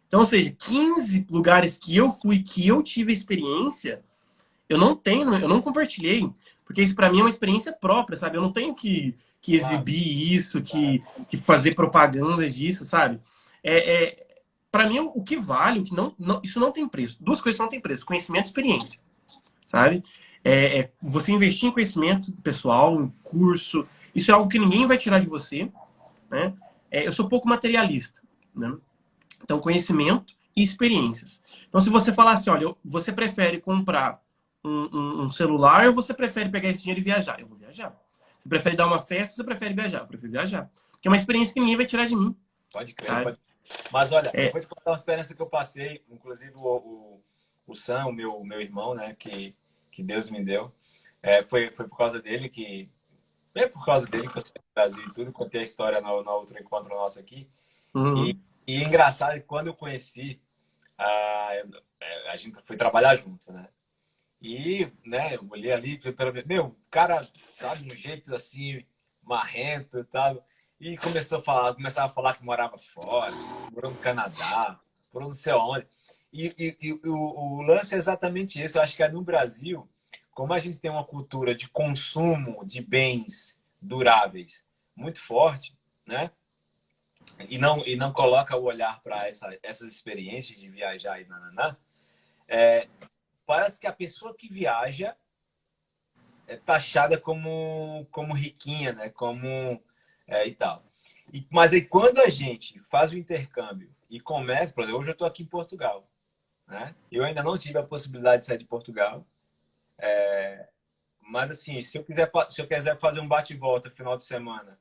Então, 0.07 0.21
ou 0.21 0.27
seja, 0.27 0.55
15 0.57 1.27
lugares 1.29 1.77
que 1.77 1.97
eu 1.97 2.11
fui, 2.12 2.39
que 2.39 2.67
eu 2.67 2.81
tive 2.85 3.12
experiência, 3.12 4.05
eu 4.69 4.79
não 4.79 4.95
tenho, 4.95 5.35
eu 5.35 5.49
não 5.49 5.61
compartilhei. 5.61 6.31
Porque 6.65 6.83
isso 6.83 6.95
para 6.95 7.11
mim 7.11 7.19
é 7.19 7.23
uma 7.25 7.31
experiência 7.31 7.73
própria, 7.73 8.17
sabe? 8.17 8.37
Eu 8.37 8.43
não 8.43 8.53
tenho 8.53 8.73
que, 8.75 9.17
que 9.43 9.57
exibir 9.57 10.33
isso, 10.33 10.62
que, 10.62 11.03
que 11.29 11.37
fazer 11.37 11.75
propaganda 11.75 12.49
disso, 12.49 12.85
sabe? 12.85 13.21
É, 13.62 14.05
é 14.05 14.27
para 14.71 14.89
mim, 14.89 15.01
o 15.01 15.23
que 15.25 15.37
vale, 15.37 15.81
o 15.81 15.85
que 15.85 15.95
não, 15.95 16.15
não, 16.19 16.41
isso 16.45 16.61
não 16.61 16.71
tem 16.71 16.89
preço. 16.89 17.17
Duas 17.21 17.41
coisas 17.41 17.59
não 17.59 17.69
tem 17.69 17.81
preço: 17.81 18.07
conhecimento 18.07 18.45
e 18.45 18.49
experiência, 18.49 19.01
sabe? 19.65 20.05
É, 20.48 20.78
é, 20.78 20.92
você 21.02 21.32
investir 21.32 21.68
em 21.68 21.72
conhecimento 21.72 22.30
pessoal, 22.35 23.02
em 23.02 23.09
curso, 23.24 23.85
isso 24.14 24.30
é 24.30 24.35
algo 24.35 24.48
que 24.48 24.61
ninguém 24.61 24.87
vai 24.87 24.96
tirar 24.96 25.18
de 25.18 25.26
você. 25.26 25.68
Né? 26.30 26.54
É, 26.88 27.04
eu 27.04 27.12
sou 27.12 27.28
pouco 27.28 27.48
materialista. 27.48 28.22
Né? 28.54 28.72
Então, 29.42 29.59
conhecimento 29.59 30.32
e 30.54 30.62
experiências. 30.62 31.42
Então, 31.68 31.80
se 31.80 31.90
você 31.90 32.12
falar 32.12 32.35
assim, 32.35 32.48
olha, 32.48 32.72
você 32.85 33.12
prefere 33.12 33.61
comprar 33.61 34.22
um, 34.62 34.88
um, 34.92 35.22
um, 35.22 35.30
celular 35.32 35.88
ou 35.88 35.92
você 35.92 36.14
prefere 36.14 36.48
pegar 36.48 36.68
esse 36.68 36.82
dinheiro 36.82 37.00
e 37.00 37.04
viajar? 37.04 37.40
Eu 37.40 37.48
vou 37.48 37.59
viajar. 37.59 38.00
Você 38.38 38.48
prefere 38.48 38.76
dar 38.76 38.87
uma 38.87 39.00
festa 39.00 39.32
ou 39.32 39.37
você 39.38 39.44
prefere 39.44 39.74
viajar? 39.74 39.98
Eu 39.98 40.06
prefiro 40.06 40.30
viajar. 40.30 40.70
Porque 40.92 41.09
é 41.09 41.11
uma 41.11 41.16
experiência 41.16 41.54
que 41.54 41.59
ninguém 41.61 41.76
vai 41.76 41.87
tirar 41.87 42.06
de 42.06 42.14
mim. 42.14 42.37
Pode 42.72 42.94
crer. 42.94 43.24
Pode... 43.24 43.38
Mas 43.90 44.12
olha, 44.12 44.30
é... 44.32 44.46
eu 44.46 44.52
vou 44.52 44.61
te 44.61 44.68
contar 44.68 44.92
uma 44.92 44.96
experiência 44.96 45.35
que 45.35 45.42
eu 45.42 45.46
passei, 45.46 46.04
inclusive 46.09 46.52
o, 46.54 46.76
o, 46.76 47.20
o 47.66 47.74
Sam, 47.74 48.06
o 48.06 48.12
meu, 48.12 48.44
meu 48.44 48.61
irmão, 48.61 48.94
né, 48.94 49.16
que 49.18 49.56
que 49.96 50.02
Deus 50.02 50.28
me 50.28 50.44
deu. 50.44 50.70
É, 51.22 51.42
foi, 51.42 51.70
foi 51.70 51.88
por 51.88 51.96
causa 51.96 52.20
dele 52.20 52.50
que 52.50 52.90
é 53.54 53.66
por 53.66 53.82
causa 53.87 54.06
dele 54.06 54.28
que 54.28 54.37
eu 54.37 54.42
saí 54.42 54.52
do 54.52 54.74
Brasil 54.74 55.02
e 55.06 55.14
tudo, 55.14 55.32
contei 55.32 55.62
a 55.62 55.64
história 55.64 55.98
no, 56.02 56.22
no 56.22 56.30
outro 56.32 56.61
encontro 56.61 56.94
nosso 56.94 57.18
aqui. 57.18 57.48
Uhum. 57.94 58.26
E, 58.26 58.38
e 58.66 58.82
é 58.82 58.87
engraçado 58.87 59.32
que 59.32 59.46
quando 59.46 59.68
eu 59.68 59.74
conheci, 59.74 60.38
a, 60.98 61.62
a 62.30 62.37
gente 62.37 62.61
foi 62.61 62.76
trabalhar 62.76 63.14
junto, 63.14 63.50
né? 63.50 63.68
E, 64.42 64.87
né, 65.02 65.37
eu 65.37 65.46
olhei 65.48 65.72
ali, 65.72 65.98
meu, 66.44 66.76
cara, 66.90 67.26
sabe, 67.56 67.90
um 67.90 67.96
jeito 67.96 68.35
assim, 68.35 68.85
marrento 69.22 69.98
e 69.98 70.04
tal. 70.04 70.46
E 70.78 70.98
começou 70.98 71.38
a 71.38 71.42
falar, 71.42 71.74
começava 71.74 72.09
a 72.09 72.14
falar 72.14 72.35
que 72.35 72.44
morava 72.44 72.76
fora, 72.76 73.35
morou 73.72 73.90
no 73.90 73.96
Canadá, 73.96 74.78
por 75.16 75.22
não 75.22 75.33
sei. 75.33 75.55
E, 76.31 76.55
e, 76.59 76.79
e 76.79 76.92
o, 77.09 77.16
o, 77.16 77.62
lance 77.62 77.94
é 77.94 77.98
exatamente 77.98 78.61
esse. 78.61 78.76
Eu 78.76 78.83
acho 78.83 78.94
que 78.94 79.02
é 79.02 79.09
no 79.09 79.22
Brasil, 79.22 79.88
como 80.31 80.52
a 80.52 80.59
gente 80.59 80.79
tem 80.79 80.90
uma 80.90 81.07
cultura 81.07 81.55
de 81.55 81.70
consumo 81.70 82.62
de 82.66 82.83
bens 82.83 83.59
duráveis 83.81 84.66
muito 84.94 85.18
forte, 85.18 85.74
né? 86.07 86.31
E 87.48 87.57
não, 87.57 87.79
e 87.87 87.96
não 87.96 88.12
coloca 88.12 88.55
o 88.59 88.64
olhar 88.64 89.02
para 89.02 89.26
essa, 89.26 89.59
essas 89.62 89.90
experiências 89.90 90.61
de 90.61 90.68
viajar 90.68 91.18
e 91.18 91.24
nananá, 91.24 91.79
é, 92.46 92.87
parece 93.46 93.81
que 93.81 93.87
a 93.87 93.92
pessoa 93.94 94.37
que 94.37 94.52
viaja 94.52 95.16
é 96.46 96.57
taxada 96.59 97.18
como, 97.18 98.07
como 98.11 98.35
riquinha, 98.35 98.92
né? 98.92 99.09
Como 99.09 99.83
é, 100.26 100.46
e 100.46 100.55
tal. 100.55 100.79
E, 101.33 101.47
mas 101.53 101.73
aí 101.73 101.83
quando 101.83 102.19
a 102.21 102.29
gente 102.29 102.81
faz 102.81 103.12
o 103.12 103.19
intercâmbio 103.19 103.91
e 104.09 104.21
começa, 104.21 104.73
por 104.73 104.83
exemplo, 104.83 105.01
hoje 105.01 105.11
eu 105.11 105.12
estou 105.12 105.27
aqui 105.27 105.43
em 105.43 105.47
Portugal, 105.47 106.09
né? 106.67 106.95
Eu 107.11 107.25
ainda 107.25 107.43
não 107.43 107.59
tive 107.59 107.79
a 107.79 107.83
possibilidade 107.83 108.41
de 108.41 108.47
sair 108.47 108.59
de 108.59 108.65
Portugal, 108.65 109.27
é, 109.99 110.69
mas 111.21 111.51
assim, 111.51 111.81
se 111.81 111.99
eu 111.99 112.05
quiser 112.05 112.31
se 112.49 112.61
eu 112.61 112.67
quiser 112.67 112.99
fazer 112.99 113.21
um 113.21 113.29
bate 113.29 113.55
volta 113.57 113.91
final 113.91 114.17
de 114.17 114.25
semana 114.25 114.79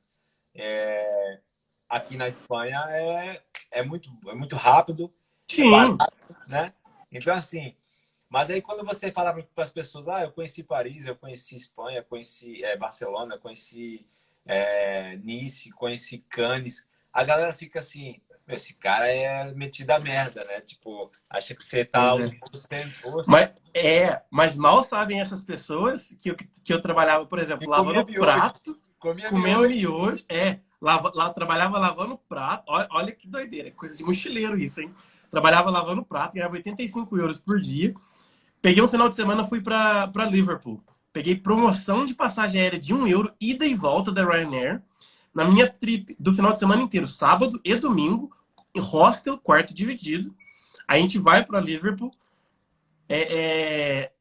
é, 0.54 1.40
aqui 1.88 2.16
na 2.16 2.28
Espanha 2.28 2.78
é, 2.90 3.42
é 3.70 3.82
muito 3.82 4.10
é 4.28 4.34
muito 4.34 4.56
rápido, 4.56 5.12
Sim. 5.48 5.70
Barato, 5.70 6.16
né? 6.46 6.72
Então 7.10 7.34
assim, 7.34 7.74
mas 8.28 8.50
aí 8.50 8.60
quando 8.60 8.84
você 8.84 9.10
fala 9.10 9.32
para 9.32 9.64
as 9.64 9.70
pessoas, 9.70 10.08
ah, 10.08 10.22
eu 10.22 10.32
conheci 10.32 10.62
Paris, 10.62 11.06
eu 11.06 11.16
conheci 11.16 11.56
Espanha, 11.56 12.02
conheci 12.02 12.62
é, 12.64 12.76
Barcelona, 12.76 13.38
conheci 13.38 14.06
é, 14.46 15.16
Nice, 15.16 15.70
conheci 15.72 16.18
Cannes. 16.28 16.86
A 17.12 17.24
galera 17.24 17.52
fica 17.52 17.80
assim, 17.80 18.20
esse 18.48 18.74
cara 18.74 19.08
é 19.08 19.52
metido 19.54 19.90
a 19.90 19.98
merda, 19.98 20.44
né? 20.44 20.60
Tipo, 20.60 21.10
acha 21.28 21.54
que 21.54 21.62
você 21.62 21.84
tá 21.84 22.14
é. 22.16 22.38
Mas, 23.26 23.50
é, 23.74 24.22
mas 24.30 24.56
mal 24.56 24.84
sabem 24.84 25.20
essas 25.20 25.42
pessoas 25.44 26.14
que 26.20 26.30
eu, 26.30 26.36
que 26.36 26.72
eu 26.72 26.80
trabalhava, 26.80 27.26
por 27.26 27.38
exemplo, 27.38 27.68
lavando 27.68 28.06
prato, 28.06 28.78
comia 28.98 29.30
comendo 29.30 29.68
miojo. 29.68 30.24
É, 30.28 30.60
lava, 30.80 31.10
lá, 31.14 31.30
trabalhava 31.30 31.78
lavando 31.78 32.16
prato. 32.28 32.64
Olha, 32.68 32.88
olha 32.92 33.12
que 33.12 33.26
doideira, 33.26 33.72
coisa 33.72 33.96
de 33.96 34.04
mochileiro 34.04 34.58
isso, 34.58 34.80
hein? 34.80 34.94
Trabalhava 35.28 35.68
lavando 35.68 36.04
prato, 36.04 36.34
ganhava 36.34 36.54
85 36.54 37.18
euros 37.18 37.38
por 37.38 37.58
dia. 37.60 37.92
Peguei 38.62 38.82
um 38.82 38.88
final 38.88 39.08
de 39.08 39.16
semana, 39.16 39.44
fui 39.44 39.60
para 39.60 40.24
Liverpool. 40.30 40.80
Peguei 41.16 41.34
promoção 41.34 42.04
de 42.04 42.14
passagem 42.14 42.60
aérea 42.60 42.78
de 42.78 42.92
um 42.92 43.06
euro, 43.06 43.32
ida 43.40 43.64
e 43.64 43.74
volta 43.74 44.12
da 44.12 44.22
Ryanair. 44.22 44.82
Na 45.34 45.46
minha 45.46 45.66
trip 45.66 46.14
do 46.20 46.34
final 46.34 46.52
de 46.52 46.58
semana 46.58 46.82
inteiro, 46.82 47.08
sábado 47.08 47.58
e 47.64 47.74
domingo, 47.74 48.30
em 48.74 48.80
hostel, 48.80 49.38
quarto 49.38 49.72
dividido. 49.72 50.34
A 50.86 50.98
gente 50.98 51.18
vai 51.18 51.42
para 51.42 51.58
Liverpool. 51.58 52.12
É, 53.08 53.20
é... 53.34 54.12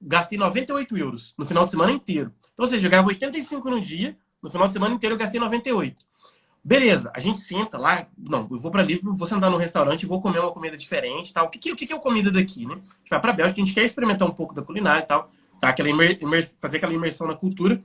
Gastei 0.00 0.38
98 0.38 0.96
euros 0.96 1.34
no 1.36 1.44
final 1.44 1.64
de 1.64 1.72
semana 1.72 1.90
inteiro. 1.90 2.32
Então, 2.52 2.64
ou 2.64 2.70
seja, 2.70 2.86
eu 2.86 2.90
ganhava 2.92 3.08
85 3.08 3.68
no 3.68 3.80
dia, 3.80 4.16
no 4.40 4.48
final 4.48 4.68
de 4.68 4.74
semana 4.74 4.94
inteiro 4.94 5.16
eu 5.16 5.18
gastei 5.18 5.40
98. 5.40 6.06
Beleza, 6.62 7.10
a 7.16 7.18
gente 7.18 7.40
senta 7.40 7.76
lá. 7.76 8.06
Não, 8.16 8.46
eu 8.48 8.58
vou 8.58 8.70
para 8.70 8.80
Liverpool, 8.80 9.16
vou 9.16 9.26
sentar 9.26 9.50
num 9.50 9.56
restaurante, 9.56 10.06
vou 10.06 10.22
comer 10.22 10.38
uma 10.38 10.52
comida 10.52 10.76
diferente 10.76 11.34
tal. 11.34 11.46
O 11.46 11.50
que, 11.50 11.58
que, 11.58 11.72
o 11.72 11.76
que, 11.76 11.92
é 11.92 11.98
comida 11.98 12.30
daqui, 12.30 12.64
né? 12.64 12.74
A 12.74 12.76
gente 12.76 13.10
vai 13.10 13.20
para 13.20 13.32
Bélgica, 13.32 13.60
a 13.60 13.64
gente 13.64 13.74
quer 13.74 13.82
experimentar 13.82 14.28
um 14.28 14.32
pouco 14.32 14.54
da 14.54 14.62
culinária 14.62 15.02
e 15.02 15.06
tal 15.08 15.32
tá? 15.64 15.70
Aquela 15.70 15.88
fazer 16.60 16.76
aquela 16.76 16.92
imersão 16.92 17.26
na 17.26 17.34
cultura. 17.34 17.82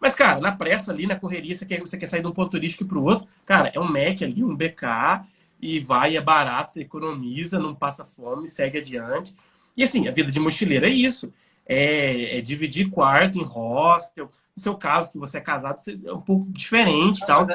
Mas, 0.00 0.14
cara, 0.14 0.40
na 0.40 0.52
pressa 0.52 0.90
ali, 0.90 1.06
na 1.06 1.16
correria, 1.16 1.54
você 1.54 1.66
quer, 1.66 1.80
você 1.80 1.98
quer 1.98 2.06
sair 2.06 2.22
de 2.22 2.26
um 2.26 2.32
ponto 2.32 2.50
turístico 2.50 2.86
para 2.86 2.98
o 2.98 3.04
outro, 3.04 3.28
cara, 3.44 3.70
é 3.74 3.78
um 3.78 3.84
Mac 3.84 4.22
ali, 4.22 4.42
um 4.42 4.56
BK, 4.56 5.26
e 5.60 5.78
vai, 5.78 6.16
é 6.16 6.20
barato, 6.20 6.72
você 6.72 6.80
economiza, 6.80 7.58
não 7.58 7.74
passa 7.74 8.04
fome, 8.04 8.48
segue 8.48 8.78
adiante. 8.78 9.34
E 9.76 9.84
assim, 9.84 10.08
a 10.08 10.10
vida 10.10 10.30
de 10.30 10.40
mochileiro 10.40 10.86
é 10.86 10.90
isso. 10.90 11.32
É, 11.66 12.38
é 12.38 12.40
dividir 12.40 12.90
quarto 12.90 13.38
em 13.38 13.44
hostel. 13.44 14.28
No 14.56 14.62
seu 14.62 14.74
caso, 14.74 15.12
que 15.12 15.18
você 15.18 15.36
é 15.36 15.40
casado, 15.40 15.78
é 16.04 16.12
um 16.12 16.20
pouco 16.20 16.50
diferente 16.50 17.24
tal. 17.26 17.46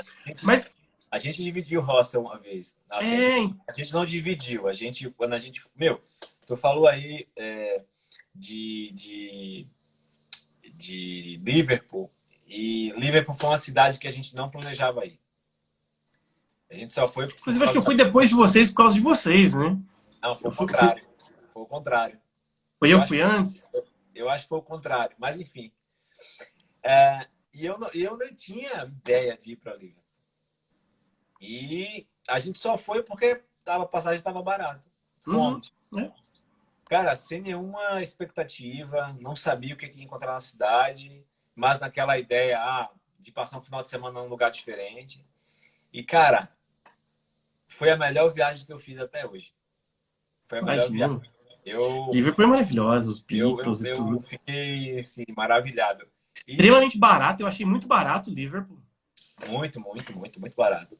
Mas. 0.43 0.73
A 1.11 1.17
gente 1.17 1.43
dividiu 1.43 1.79
o 1.79 1.83
hostel 1.83 2.21
uma 2.21 2.37
vez. 2.37 2.75
Assim, 2.89 3.55
é... 3.67 3.71
A 3.71 3.73
gente 3.73 3.93
não 3.93 4.05
dividiu. 4.05 4.67
A 4.67 4.73
gente, 4.73 5.09
quando 5.11 5.33
a 5.33 5.39
gente. 5.39 5.63
Meu, 5.75 6.01
tu 6.45 6.55
falou 6.55 6.87
aí. 6.87 7.27
É 7.35 7.81
de, 8.35 8.91
de, 8.93 9.67
de 10.73 11.41
Liverpool. 11.43 12.11
E 12.47 12.91
Liverpool 12.91 13.33
foi 13.33 13.49
uma 13.49 13.57
cidade 13.57 13.97
que 13.97 14.07
a 14.07 14.11
gente 14.11 14.35
não 14.35 14.49
planejava 14.49 15.05
ir. 15.05 15.19
A 16.69 16.75
gente 16.75 16.93
só 16.93 17.07
foi. 17.07 17.25
Inclusive, 17.25 17.63
acho 17.63 17.73
que 17.73 17.77
eu 17.77 17.83
fui 17.83 17.95
depois 17.95 18.29
de 18.29 18.35
vocês 18.35 18.69
por 18.69 18.77
causa 18.77 18.95
de 18.95 19.01
vocês, 19.01 19.53
né? 19.53 19.79
Não, 20.21 20.35
foi 20.35 20.51
o 20.51 20.55
contrário. 20.55 21.05
Foi 21.53 21.63
o 21.63 21.65
contrário. 21.65 22.19
Foi 22.79 22.93
eu 22.93 23.01
que 23.01 23.07
fui 23.07 23.21
antes? 23.21 23.71
Eu 24.13 24.29
acho 24.29 24.43
que 24.43 24.49
foi 24.49 24.57
o 24.57 24.63
contrário. 24.63 25.15
Mas, 25.19 25.39
enfim. 25.39 25.71
É, 26.83 27.27
e 27.53 27.65
eu, 27.65 27.77
eu 27.93 28.17
não 28.17 28.35
tinha 28.35 28.83
ideia 28.85 29.37
de 29.37 29.53
ir 29.53 29.55
para 29.55 29.75
Liverpool. 29.75 30.03
E 31.39 32.07
a 32.27 32.39
gente 32.39 32.57
só 32.57 32.77
foi 32.77 33.03
porque 33.03 33.43
tava, 33.63 33.83
a 33.83 33.87
passagem 33.87 34.17
estava 34.17 34.41
barata. 34.41 34.83
Uhum. 35.27 35.33
Fomos. 35.33 35.73
Uhum. 35.91 36.01
É. 36.01 36.13
Cara, 36.85 37.15
sem 37.15 37.41
nenhuma 37.41 38.01
expectativa, 38.01 39.15
não 39.19 39.35
sabia 39.35 39.73
o 39.73 39.77
que 39.77 39.87
ia 39.87 40.03
encontrar 40.03 40.33
na 40.33 40.39
cidade, 40.39 41.25
mas 41.55 41.79
naquela 41.79 42.17
ideia 42.17 42.59
ah, 42.59 42.89
de 43.19 43.31
passar 43.31 43.57
um 43.57 43.61
final 43.61 43.81
de 43.81 43.89
semana 43.89 44.21
num 44.21 44.27
lugar 44.27 44.51
diferente. 44.51 45.25
E, 45.91 46.03
cara, 46.03 46.49
foi 47.67 47.89
a 47.89 47.97
melhor 47.97 48.29
viagem 48.29 48.65
que 48.65 48.71
eu 48.71 48.77
fiz 48.77 48.99
até 48.99 49.25
hoje. 49.25 49.51
Foi 50.47 50.59
a 50.59 50.61
melhor 50.61 50.87
Imagina. 50.87 51.07
viagem. 51.19 51.35
Eu, 51.65 52.11
Liverpool 52.13 52.45
é 52.45 52.47
maravilhoso, 52.47 53.09
os 53.09 53.19
Beatles 53.19 53.83
eu, 53.83 53.95
eu, 53.95 54.05
eu, 54.05 54.13
eu 54.13 54.21
fiquei, 54.21 54.99
assim, 54.99 55.25
maravilhado. 55.35 56.07
E... 56.47 56.51
Extremamente 56.51 56.99
barato, 56.99 57.41
eu 57.41 57.47
achei 57.47 57.65
muito 57.65 57.87
barato 57.87 58.29
o 58.29 58.33
Liverpool. 58.33 58.77
Muito, 59.47 59.79
muito, 59.79 60.15
muito, 60.15 60.39
muito 60.39 60.55
barato. 60.55 60.99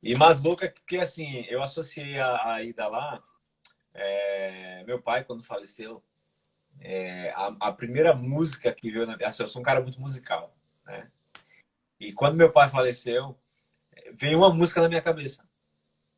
E 0.00 0.14
mais 0.14 0.40
louca 0.40 0.72
que, 0.86 0.96
assim, 0.98 1.44
eu 1.48 1.60
associei 1.60 2.20
a, 2.20 2.52
a 2.52 2.62
ida 2.62 2.86
lá 2.86 3.20
é, 3.98 4.84
meu 4.84 5.00
pai, 5.00 5.24
quando 5.24 5.42
faleceu, 5.42 6.02
é, 6.80 7.30
a, 7.30 7.56
a, 7.60 7.72
primeira 7.72 8.14
música 8.14 8.72
que 8.72 8.90
veio 8.90 9.06
na 9.06 9.16
assim, 9.24 9.42
eu 9.42 9.48
sou 9.48 9.60
um 9.60 9.64
cara 9.64 9.80
muito 9.80 10.00
musical, 10.00 10.56
né? 10.86 11.10
E 11.98 12.12
quando 12.12 12.36
meu 12.36 12.52
pai 12.52 12.68
faleceu, 12.68 13.36
veio 14.12 14.38
uma 14.38 14.52
música 14.52 14.80
na 14.80 14.88
minha 14.88 15.02
cabeça. 15.02 15.48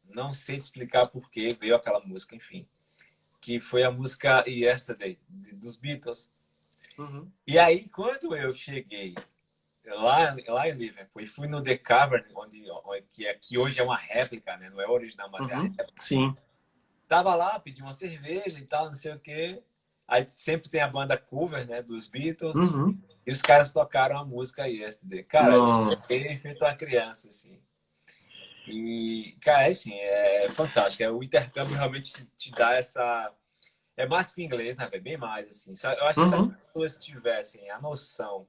Não 0.05 0.35
sei 0.35 0.59
te 0.59 0.63
explicar 0.63 1.09
por 1.09 1.31
que 1.31 1.55
veio 1.55 1.75
aquela 1.75 2.01
música, 2.01 2.37
enfim. 2.37 2.69
Que 3.41 3.59
foi 3.59 3.83
a 3.83 3.91
música 3.91 4.45
Yesterday, 4.47 5.19
dos 5.29 5.77
Beatles. 5.77 6.31
Uhum. 6.99 7.31
E 7.47 7.59
aí, 7.59 7.89
quando 7.89 8.37
eu 8.37 8.53
cheguei 8.53 9.15
lá, 9.87 10.37
lá 10.49 10.69
em 10.69 10.73
Liverpool 10.73 11.23
e 11.23 11.27
fui 11.27 11.49
no 11.49 11.63
The 11.63 11.79
Cavern, 11.79 12.27
onde, 12.35 12.71
onde 12.71 13.05
que, 13.13 13.27
é, 13.27 13.35
que 13.35 13.57
hoje 13.57 13.81
é 13.81 13.83
uma 13.83 13.97
réplica, 13.97 14.57
né? 14.59 14.69
Não 14.69 14.81
é 14.81 14.87
original, 14.87 15.31
mas 15.31 15.47
uhum. 15.47 15.51
é 15.51 15.55
a 15.55 15.61
réplica. 15.61 16.03
Sim. 16.03 16.37
Tava 17.11 17.35
lá, 17.35 17.59
pedi 17.59 17.83
uma 17.83 17.93
cerveja 17.93 18.57
e 18.57 18.65
tal, 18.65 18.87
não 18.87 18.95
sei 18.95 19.13
o 19.13 19.19
quê. 19.19 19.61
Aí 20.07 20.25
sempre 20.29 20.71
tem 20.71 20.81
a 20.81 20.87
banda 20.87 21.17
cover, 21.17 21.67
né, 21.67 21.83
dos 21.83 22.07
Beatles. 22.07 22.55
Uhum. 22.55 22.97
E 23.27 23.33
os 23.33 23.43
caras 23.43 23.73
tocaram 23.73 24.17
a 24.17 24.25
música 24.25 24.69
Yesterday. 24.69 25.25
Cara, 25.25 25.57
Nossa. 25.57 26.15
eu 26.15 26.39
feito 26.39 26.65
uma 26.65 26.77
criança, 26.77 27.27
assim. 27.27 27.61
E, 28.65 29.37
cara, 29.43 29.67
é 29.67 29.71
assim, 29.71 29.93
é 29.93 30.49
fantástico. 30.51 31.03
É, 31.03 31.11
o 31.11 31.21
intercâmbio 31.21 31.75
realmente 31.75 32.13
te, 32.13 32.25
te 32.37 32.53
dá 32.53 32.77
essa... 32.77 33.35
É 33.97 34.07
mais 34.07 34.33
que 34.33 34.45
inglês, 34.45 34.77
né, 34.77 34.89
bem 35.01 35.17
mais, 35.17 35.49
assim. 35.49 35.75
Eu 35.83 36.07
acho 36.07 36.23
que 36.23 36.29
se 36.29 36.35
as 36.37 36.41
uhum. 36.43 36.51
pessoas 36.51 36.97
tivessem 36.97 37.71
a 37.73 37.81
noção, 37.81 38.47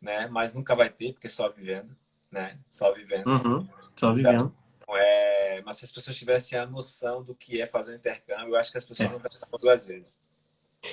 né, 0.00 0.26
mas 0.26 0.52
nunca 0.52 0.74
vai 0.74 0.90
ter, 0.90 1.12
porque 1.12 1.28
só 1.28 1.48
vivendo, 1.48 1.96
né, 2.32 2.58
só 2.68 2.92
vivendo. 2.92 3.28
Uhum. 3.28 3.68
Só 3.94 4.12
vivendo. 4.12 4.34
Então, 4.34 4.65
é, 4.94 5.62
mas 5.64 5.78
se 5.78 5.84
as 5.84 5.90
pessoas 5.90 6.16
tivessem 6.16 6.58
a 6.58 6.66
noção 6.66 7.22
do 7.22 7.34
que 7.34 7.60
é 7.60 7.66
fazer 7.66 7.92
um 7.92 7.96
intercâmbio, 7.96 8.50
eu 8.50 8.56
acho 8.56 8.70
que 8.70 8.78
as 8.78 8.84
pessoas 8.84 9.10
é. 9.10 9.12
não 9.12 9.20
pensam 9.20 9.48
duas 9.60 9.86
vezes. 9.86 10.20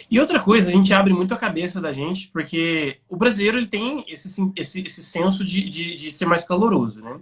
E 0.09 0.19
outra 0.19 0.39
coisa, 0.39 0.69
a 0.69 0.73
gente 0.73 0.93
abre 0.93 1.13
muito 1.13 1.33
a 1.33 1.37
cabeça 1.37 1.79
da 1.79 1.91
gente, 1.91 2.27
porque 2.29 2.99
o 3.07 3.15
brasileiro 3.15 3.57
ele 3.57 3.67
tem 3.67 4.03
esse, 4.07 4.51
esse, 4.55 4.81
esse 4.81 5.03
senso 5.03 5.43
de, 5.43 5.69
de, 5.69 5.95
de 5.95 6.11
ser 6.11 6.25
mais 6.25 6.43
caloroso, 6.43 7.01
né? 7.01 7.19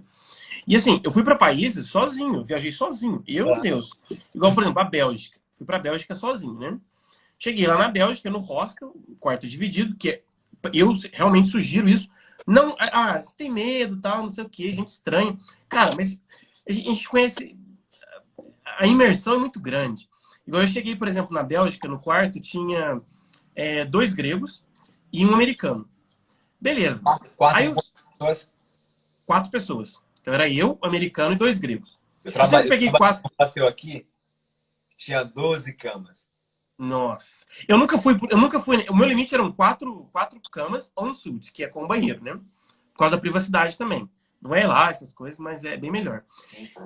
E 0.67 0.76
assim, 0.76 1.01
eu 1.03 1.11
fui 1.11 1.24
para 1.24 1.36
países 1.36 1.88
sozinho, 1.88 2.43
viajei 2.43 2.72
sozinho, 2.72 3.24
eu 3.28 3.51
e 3.55 3.61
Deus. 3.61 3.97
Igual, 4.34 4.53
por 4.53 4.63
exemplo, 4.63 4.82
a 4.82 4.86
Bélgica. 4.86 5.38
Fui 5.53 5.65
para 5.65 5.78
a 5.78 5.82
Bélgica 5.82 6.13
sozinho, 6.13 6.53
né? 6.53 6.80
Cheguei 7.38 7.65
lá 7.65 7.78
na 7.78 7.89
Bélgica, 7.89 8.30
no 8.30 8.39
hostel, 8.39 8.93
quarto 9.19 9.47
dividido, 9.47 9.95
que 9.95 10.09
é, 10.09 10.22
eu 10.72 10.93
realmente 11.11 11.49
sugiro 11.49 11.89
isso 11.89 12.07
Não, 12.45 12.76
ah, 12.78 13.19
você 13.19 13.34
tem 13.36 13.51
medo, 13.51 13.99
tal, 13.99 14.24
não 14.24 14.30
sei 14.30 14.43
o 14.43 14.49
que, 14.49 14.72
gente 14.74 14.89
estranha. 14.89 15.36
Cara, 15.67 15.95
mas 15.95 16.22
a 16.68 16.72
gente 16.72 17.07
conhece. 17.07 17.57
A 18.78 18.88
imersão 18.88 19.36
é 19.36 19.39
muito 19.39 19.59
grande. 19.59 20.09
Igual 20.45 20.64
eu 20.64 20.68
cheguei, 20.68 20.95
por 20.95 21.07
exemplo, 21.07 21.34
na 21.34 21.43
Bélgica, 21.43 21.88
no 21.88 21.99
quarto, 21.99 22.39
tinha 22.39 23.01
é, 23.55 23.86
dois 23.86 24.14
gregos 24.14 24.64
e 25.12 25.26
um 25.26 25.34
americano. 25.34 25.88
Beleza. 26.59 27.03
Quatro 27.36 27.76
pessoas? 28.18 28.53
Quatro 29.26 29.51
pessoas. 29.51 30.01
Então 30.22 30.34
era 30.34 30.49
eu, 30.49 30.78
americano 30.82 31.34
e 31.34 31.38
dois 31.38 31.57
gregos. 31.57 31.99
Eu, 32.24 32.32
trabalhei, 32.32 32.66
eu 32.66 32.70
peguei 32.70 32.89
eu 32.89 32.93
quatro. 32.93 33.30
Bateu 33.38 33.68
aqui, 33.68 34.05
tinha 34.95 35.24
12 35.24 35.74
camas. 35.74 36.30
Nossa. 36.78 37.45
Eu 37.68 37.78
nunca 37.78 37.97
fui. 37.97 38.18
Eu 38.30 38.38
nunca 38.38 38.59
fui. 38.59 38.86
O 38.89 38.95
meu 38.95 39.07
limite 39.07 39.34
eram 39.34 39.51
quatro, 39.51 40.09
quatro 40.12 40.39
camas 40.51 40.91
on 40.97 41.14
suite, 41.14 41.51
que 41.51 41.64
é 41.64 41.68
com 41.68 41.88
banheiro, 41.88 42.24
né? 42.24 42.34
Por 42.93 42.99
causa 42.99 43.16
da 43.16 43.22
privacidade 43.22 43.78
também. 43.78 44.09
Não 44.41 44.55
é 44.55 44.65
lá 44.65 44.89
essas 44.89 45.13
coisas, 45.13 45.39
mas 45.39 45.63
é 45.63 45.77
bem 45.77 45.91
melhor. 45.91 46.23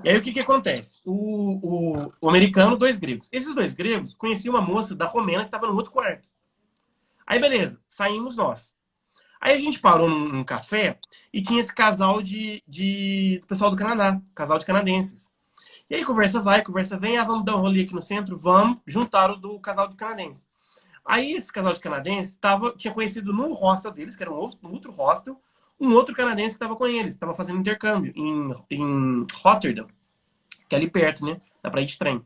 E 0.04 0.10
aí 0.10 0.18
o 0.18 0.22
que, 0.22 0.34
que 0.34 0.42
acontece? 0.42 1.00
O, 1.06 1.94
o, 1.94 2.14
o 2.20 2.30
americano, 2.30 2.78
dois 2.78 2.98
gregos. 2.98 3.30
Esses 3.32 3.56
dois 3.56 3.74
gregos 3.74 4.14
conheciam 4.14 4.54
uma 4.54 4.62
moça 4.62 4.94
da 4.94 5.06
Romena 5.06 5.44
que 5.44 5.48
estava 5.48 5.68
no 5.68 5.76
outro 5.76 5.92
quarto. 5.92 6.28
Aí 7.26 7.40
beleza, 7.40 7.82
saímos 7.88 8.36
nós. 8.36 8.76
Aí 9.40 9.54
a 9.54 9.60
gente 9.60 9.80
parou 9.80 10.10
num, 10.10 10.28
num 10.30 10.44
café 10.44 11.00
e 11.32 11.42
tinha 11.42 11.62
esse 11.62 11.74
casal 11.74 12.22
de, 12.22 12.62
de 12.68 13.40
do 13.42 13.48
pessoal 13.48 13.72
do 13.72 13.78
Canadá, 13.78 14.22
casal 14.34 14.58
de 14.58 14.66
canadenses. 14.66 15.32
E 15.90 15.96
aí 15.96 16.04
conversa 16.04 16.42
vai, 16.42 16.64
conversa 16.64 16.98
vem, 16.98 17.18
ah, 17.18 17.24
vamos 17.24 17.46
dar 17.46 17.56
um 17.56 17.62
rolê 17.62 17.84
aqui 17.84 17.94
no 17.94 18.02
centro, 18.02 18.38
vamos 18.38 18.80
juntar 18.88 19.32
os 19.32 19.40
do 19.40 19.60
casal 19.60 19.88
de 19.88 19.96
canadenses. 19.96 20.50
Aí 21.06 21.34
esse 21.34 21.54
casal 21.54 21.74
de 21.74 21.80
canadenses 21.80 22.36
tava, 22.36 22.74
tinha 22.76 22.94
conhecido 22.94 23.32
no 23.32 23.54
hostel 23.54 23.92
deles, 23.92 24.16
que 24.16 24.24
era 24.24 24.32
um 24.32 24.36
outro, 24.36 24.58
um 24.64 24.74
outro 24.74 24.92
hostel, 24.92 25.40
um 25.80 25.94
outro 25.94 26.16
canadense 26.16 26.50
que 26.50 26.56
estava 26.56 26.76
com 26.76 26.88
eles, 26.88 27.14
estava 27.14 27.34
fazendo 27.34 27.60
intercâmbio 27.60 28.14
em, 28.16 28.56
em 28.70 29.26
Rotterdam, 29.44 29.88
que 30.70 30.76
é 30.76 30.78
ali 30.78 30.90
perto, 30.90 31.26
né? 31.26 31.42
Dá 31.62 31.70
pra 31.70 31.82
ir 31.82 31.86
de 31.86 31.98
trem. 31.98 32.24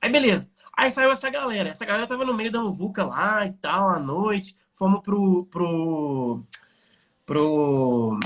Aí 0.00 0.10
beleza. 0.10 0.48
Aí 0.76 0.90
saiu 0.90 1.10
essa 1.10 1.28
galera. 1.28 1.70
Essa 1.70 1.84
galera 1.84 2.06
tava 2.06 2.24
no 2.24 2.34
meio 2.34 2.50
da 2.50 2.60
muvuca 2.60 3.04
lá 3.04 3.44
e 3.44 3.52
tal, 3.52 3.90
à 3.90 3.98
noite. 3.98 4.56
Fomos 4.74 5.00
pro, 5.00 5.44
pro, 5.46 6.44
pro 7.26 8.20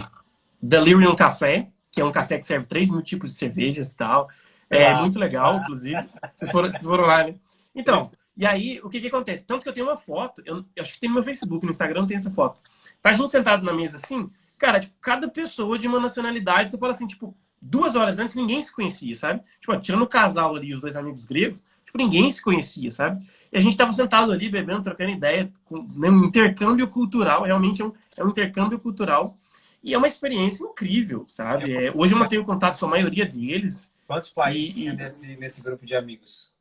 Delirium 0.60 1.16
Café, 1.16 1.70
que 1.90 2.00
é 2.00 2.04
um 2.04 2.12
café 2.12 2.38
que 2.38 2.46
serve 2.46 2.66
3 2.66 2.90
mil 2.90 3.02
tipos 3.02 3.30
de 3.30 3.36
cervejas 3.36 3.92
e 3.92 3.96
tal. 3.96 4.28
É 4.68 4.94
muito 4.94 5.18
legal, 5.18 5.56
inclusive. 5.56 6.08
Vocês 6.34 6.50
foram, 6.50 6.70
vocês 6.70 6.84
foram 6.84 7.04
lá, 7.04 7.24
né? 7.24 7.34
Então, 7.74 8.10
e 8.36 8.46
aí, 8.46 8.80
o 8.82 8.88
que 8.88 9.00
que 9.00 9.08
acontece? 9.08 9.46
Tanto 9.46 9.62
que 9.62 9.68
eu 9.68 9.72
tenho 9.72 9.86
uma 9.86 9.96
foto, 9.96 10.42
eu, 10.46 10.64
eu 10.74 10.82
acho 10.82 10.94
que 10.94 11.00
tem 11.00 11.08
no 11.08 11.14
meu 11.14 11.24
Facebook, 11.24 11.64
no 11.64 11.70
Instagram 11.70 12.06
tem 12.06 12.16
essa 12.16 12.30
foto. 12.30 12.58
Tá 13.00 13.12
gente 13.12 13.30
sentado 13.30 13.64
na 13.64 13.72
mesa 13.72 13.98
assim, 13.98 14.30
cara, 14.62 14.78
tipo, 14.78 14.94
cada 15.00 15.26
pessoa 15.26 15.76
de 15.76 15.88
uma 15.88 15.98
nacionalidade, 15.98 16.70
você 16.70 16.78
fala 16.78 16.92
assim, 16.92 17.04
tipo, 17.04 17.36
duas 17.60 17.96
horas 17.96 18.20
antes 18.20 18.36
ninguém 18.36 18.62
se 18.62 18.72
conhecia, 18.72 19.16
sabe? 19.16 19.42
Tipo, 19.60 19.76
tirando 19.80 20.02
o 20.02 20.06
casal 20.06 20.54
ali, 20.54 20.72
os 20.72 20.80
dois 20.80 20.94
amigos 20.94 21.24
gregos, 21.24 21.58
tipo, 21.84 21.98
ninguém 21.98 22.30
se 22.30 22.40
conhecia, 22.40 22.88
sabe? 22.92 23.26
E 23.52 23.58
a 23.58 23.60
gente 23.60 23.76
tava 23.76 23.92
sentado 23.92 24.30
ali, 24.30 24.48
bebendo, 24.48 24.84
trocando 24.84 25.10
ideia, 25.10 25.50
com 25.64 25.82
né, 25.96 26.08
um 26.08 26.24
intercâmbio 26.26 26.86
cultural, 26.86 27.42
realmente 27.42 27.82
é 27.82 27.84
um, 27.84 27.92
é 28.16 28.24
um 28.24 28.28
intercâmbio 28.28 28.78
cultural. 28.78 29.36
E 29.82 29.94
é 29.94 29.98
uma 29.98 30.06
experiência 30.06 30.64
incrível, 30.64 31.24
sabe? 31.26 31.72
É, 31.72 31.92
hoje 31.92 32.14
eu 32.14 32.18
mantenho 32.18 32.44
contato 32.44 32.78
com 32.78 32.86
a 32.86 32.90
maioria 32.90 33.26
deles. 33.26 33.92
Quantos 34.06 34.32
países 34.32 34.76
e, 34.76 34.92
nesse, 34.92 35.36
nesse 35.36 35.60
grupo 35.60 35.84
de 35.84 35.96
amigos? 35.96 36.52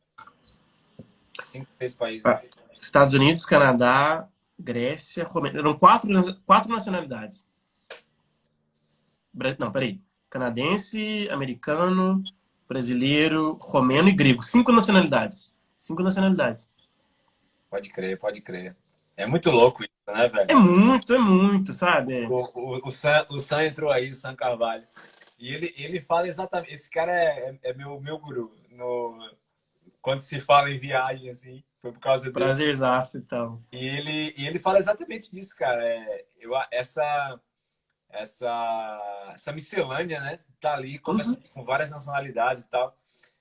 Cinco, 1.52 1.68
seis 1.78 1.96
países. 1.96 2.26
Ah, 2.26 2.42
Estados 2.82 3.14
Unidos, 3.14 3.46
Canadá, 3.46 4.28
Grécia, 4.58 5.24
Romênia. 5.24 5.60
Eram 5.60 5.78
quatro, 5.78 6.10
quatro 6.48 6.72
nacionalidades. 6.72 7.46
Não, 9.58 9.72
peraí. 9.72 10.02
Canadense, 10.30 11.28
americano, 11.30 12.24
brasileiro, 12.68 13.58
romeno 13.62 14.08
e 14.10 14.14
grego. 14.14 14.42
Cinco 14.42 14.72
nacionalidades. 14.72 15.52
Cinco 15.78 16.04
nacionalidades. 16.04 16.70
Pode 17.70 17.90
crer, 17.90 18.20
pode 18.20 18.42
crer. 18.42 18.76
É 19.16 19.26
muito 19.26 19.52
louco 19.52 19.84
isso, 19.84 19.92
né, 20.08 20.28
velho? 20.28 20.50
É 20.50 20.56
muito, 20.56 21.14
é 21.14 21.18
muito, 21.18 21.74
sabe? 21.74 22.26
O, 22.26 22.50
o, 22.56 22.88
o, 22.88 22.92
Sam, 22.92 23.26
o 23.30 23.40
Sam 23.40 23.66
entrou 23.66 23.92
aí, 23.92 24.10
o 24.12 24.16
Sam 24.16 24.36
Carvalho. 24.36 24.84
E 25.38 25.54
ele, 25.54 25.74
ele 25.78 26.00
fala 26.00 26.28
exatamente. 26.28 26.72
Esse 26.72 26.90
cara 26.90 27.12
é, 27.12 27.58
é 27.64 27.74
meu, 27.74 28.00
meu 28.00 28.18
guru. 28.18 28.56
No, 28.70 29.18
quando 30.02 30.22
se 30.22 30.40
fala 30.40 30.70
em 30.70 30.80
viagem, 30.80 31.30
assim, 31.30 31.64
foi 31.82 31.92
por 31.92 32.00
causa 32.00 32.24
dele. 32.24 32.34
Prazerzaço, 32.34 33.18
então. 33.18 33.62
E 33.72 33.86
ele, 33.86 34.34
e 34.38 34.48
ele 34.48 34.60
fala 34.60 34.80
exatamente 34.80 35.32
disso, 35.32 35.56
cara. 35.56 35.84
É, 35.84 36.26
eu, 36.40 36.52
essa, 36.72 37.40
essa, 38.14 39.32
essa 39.34 39.52
miscelânea, 39.52 40.20
né? 40.20 40.40
Tá 40.60 40.74
ali, 40.74 41.00
uhum. 41.08 41.36
com 41.54 41.64
várias 41.64 41.90
nacionalidades 41.90 42.64
e 42.64 42.70
tal. 42.70 42.98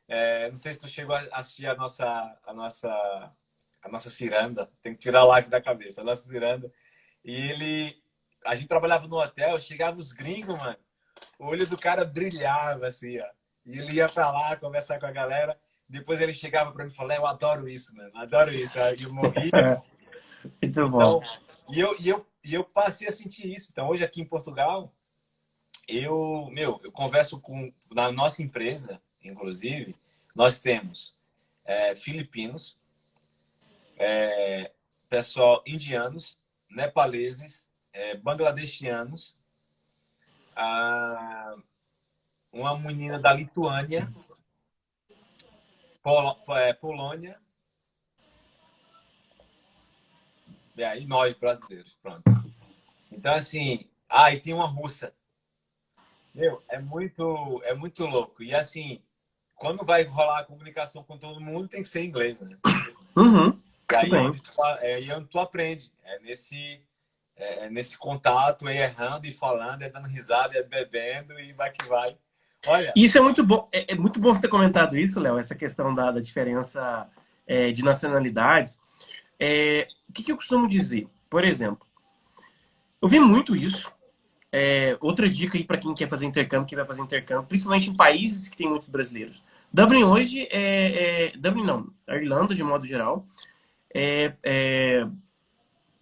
É, 0.08 0.48
não 0.48 0.56
sei 0.56 0.72
se 0.74 0.80
tu 0.80 0.88
chegou 0.88 1.14
a 1.14 1.20
assistir 1.32 1.66
a 1.66 1.74
nossa, 1.74 2.38
a 2.44 2.52
nossa, 2.52 2.88
a 3.82 3.88
nossa 3.88 4.10
ciranda. 4.10 4.70
Tem 4.82 4.92
que 4.92 5.00
tirar 5.00 5.20
a 5.20 5.26
live 5.26 5.48
da 5.48 5.60
cabeça. 5.60 6.00
A 6.00 6.04
nossa 6.04 6.28
ciranda. 6.28 6.72
E 7.24 7.32
ele, 7.32 8.02
a 8.44 8.54
gente 8.54 8.68
trabalhava 8.68 9.06
no 9.06 9.20
hotel, 9.20 9.60
chegava 9.60 9.98
os 9.98 10.12
gringos, 10.12 10.56
mano. 10.56 10.76
O 11.38 11.46
olho 11.46 11.66
do 11.66 11.78
cara 11.78 12.04
brilhava 12.04 12.86
assim, 12.86 13.18
ó. 13.20 13.26
E 13.64 13.78
ele 13.78 13.92
ia 13.94 14.08
pra 14.08 14.30
lá 14.30 14.56
conversar 14.56 14.98
com 14.98 15.06
a 15.06 15.12
galera. 15.12 15.58
Depois 15.88 16.20
ele 16.20 16.32
chegava 16.32 16.72
para 16.72 16.84
mim 16.84 16.90
e 16.90 16.94
falava: 16.94 17.20
Eu 17.20 17.26
adoro 17.26 17.68
isso, 17.68 17.94
mano. 17.94 18.10
Adoro 18.14 18.52
isso. 18.52 18.78
Eu 18.78 19.12
morria. 19.12 19.82
Muito 20.62 20.88
bom. 20.88 21.00
Então, 21.00 21.22
e 21.70 21.80
eu, 21.80 21.94
e 22.00 22.08
eu 22.08 22.26
e 22.42 22.54
eu 22.54 22.64
passei 22.64 23.08
a 23.08 23.12
sentir 23.12 23.52
isso. 23.52 23.70
Então, 23.70 23.88
hoje 23.88 24.04
aqui 24.04 24.20
em 24.20 24.26
Portugal, 24.26 24.92
eu, 25.86 26.48
meu, 26.50 26.80
eu 26.82 26.92
converso 26.92 27.40
com, 27.40 27.72
na 27.90 28.10
nossa 28.10 28.42
empresa, 28.42 29.00
inclusive, 29.22 29.96
nós 30.34 30.60
temos 30.60 31.14
é, 31.64 31.94
filipinos, 31.94 32.78
é, 33.98 34.72
pessoal 35.08 35.62
indianos, 35.66 36.38
nepaleses, 36.70 37.68
é, 37.92 38.16
bangladechianos, 38.16 39.36
a, 40.54 41.56
uma 42.52 42.78
menina 42.78 43.18
da 43.18 43.32
Lituânia, 43.32 44.12
Pol, 46.02 46.34
é, 50.80 50.98
e 50.98 51.06
nós 51.06 51.36
brasileiros, 51.36 51.96
pronto. 52.02 52.22
Então, 53.10 53.32
assim, 53.32 53.88
ah, 54.08 54.32
e 54.32 54.40
tem 54.40 54.54
uma 54.54 54.66
russa. 54.66 55.12
Meu, 56.34 56.62
é 56.68 56.78
muito, 56.78 57.60
é 57.64 57.74
muito 57.74 58.06
louco. 58.06 58.42
E 58.42 58.54
assim, 58.54 59.02
quando 59.54 59.84
vai 59.84 60.04
rolar 60.04 60.40
a 60.40 60.44
comunicação 60.44 61.02
com 61.02 61.18
todo 61.18 61.40
mundo, 61.40 61.68
tem 61.68 61.82
que 61.82 61.88
ser 61.88 62.04
inglês, 62.04 62.40
né? 62.40 62.56
Uhum. 63.16 63.60
E 63.92 63.96
aí, 63.96 64.12
onde 64.12 64.42
tu, 64.42 64.52
é 64.80 65.16
onde 65.16 65.28
tu 65.28 65.38
aprende. 65.38 65.92
É 66.04 66.18
nesse, 66.20 66.80
é, 67.36 67.66
é 67.66 67.70
nesse 67.70 67.98
contato, 67.98 68.68
é 68.68 68.76
errando 68.76 69.26
e 69.26 69.32
falando, 69.32 69.82
é 69.82 69.90
dando 69.90 70.06
risada, 70.06 70.56
é 70.56 70.62
bebendo 70.62 71.38
e 71.38 71.52
vai 71.52 71.70
que 71.70 71.86
vai. 71.88 72.16
Olha. 72.66 72.92
Isso 72.94 73.18
é 73.18 73.20
muito 73.20 73.44
bom. 73.44 73.68
É, 73.72 73.92
é 73.92 73.94
muito 73.96 74.20
bom 74.20 74.32
você 74.32 74.42
ter 74.42 74.48
comentado 74.48 74.96
isso, 74.96 75.18
Léo, 75.18 75.38
essa 75.38 75.54
questão 75.54 75.94
da, 75.94 76.10
da 76.10 76.20
diferença 76.20 77.08
é, 77.46 77.72
de 77.72 77.82
nacionalidades. 77.82 78.78
É, 79.40 79.88
o 80.06 80.12
que, 80.12 80.22
que 80.22 80.30
eu 80.30 80.36
costumo 80.36 80.68
dizer? 80.68 81.08
Por 81.30 81.44
exemplo, 81.44 81.86
eu 83.00 83.08
vi 83.08 83.18
muito 83.18 83.56
isso. 83.56 83.90
É, 84.52 84.98
outra 85.00 85.30
dica 85.30 85.56
aí 85.56 85.64
para 85.64 85.78
quem 85.78 85.94
quer 85.94 86.08
fazer 86.08 86.26
intercâmbio, 86.26 86.66
quem 86.66 86.76
vai 86.76 86.84
fazer 86.84 87.00
intercâmbio, 87.00 87.46
principalmente 87.46 87.88
em 87.88 87.94
países 87.94 88.48
que 88.48 88.56
tem 88.56 88.68
muitos 88.68 88.88
brasileiros. 88.88 89.42
Dublin 89.72 90.02
hoje 90.02 90.48
é, 90.50 91.28
é 91.30 91.36
Dublin 91.36 91.64
não, 91.64 91.88
a 92.06 92.16
Irlanda 92.16 92.54
de 92.54 92.62
modo 92.62 92.84
geral 92.84 93.24
é, 93.94 94.34
é 94.42 95.06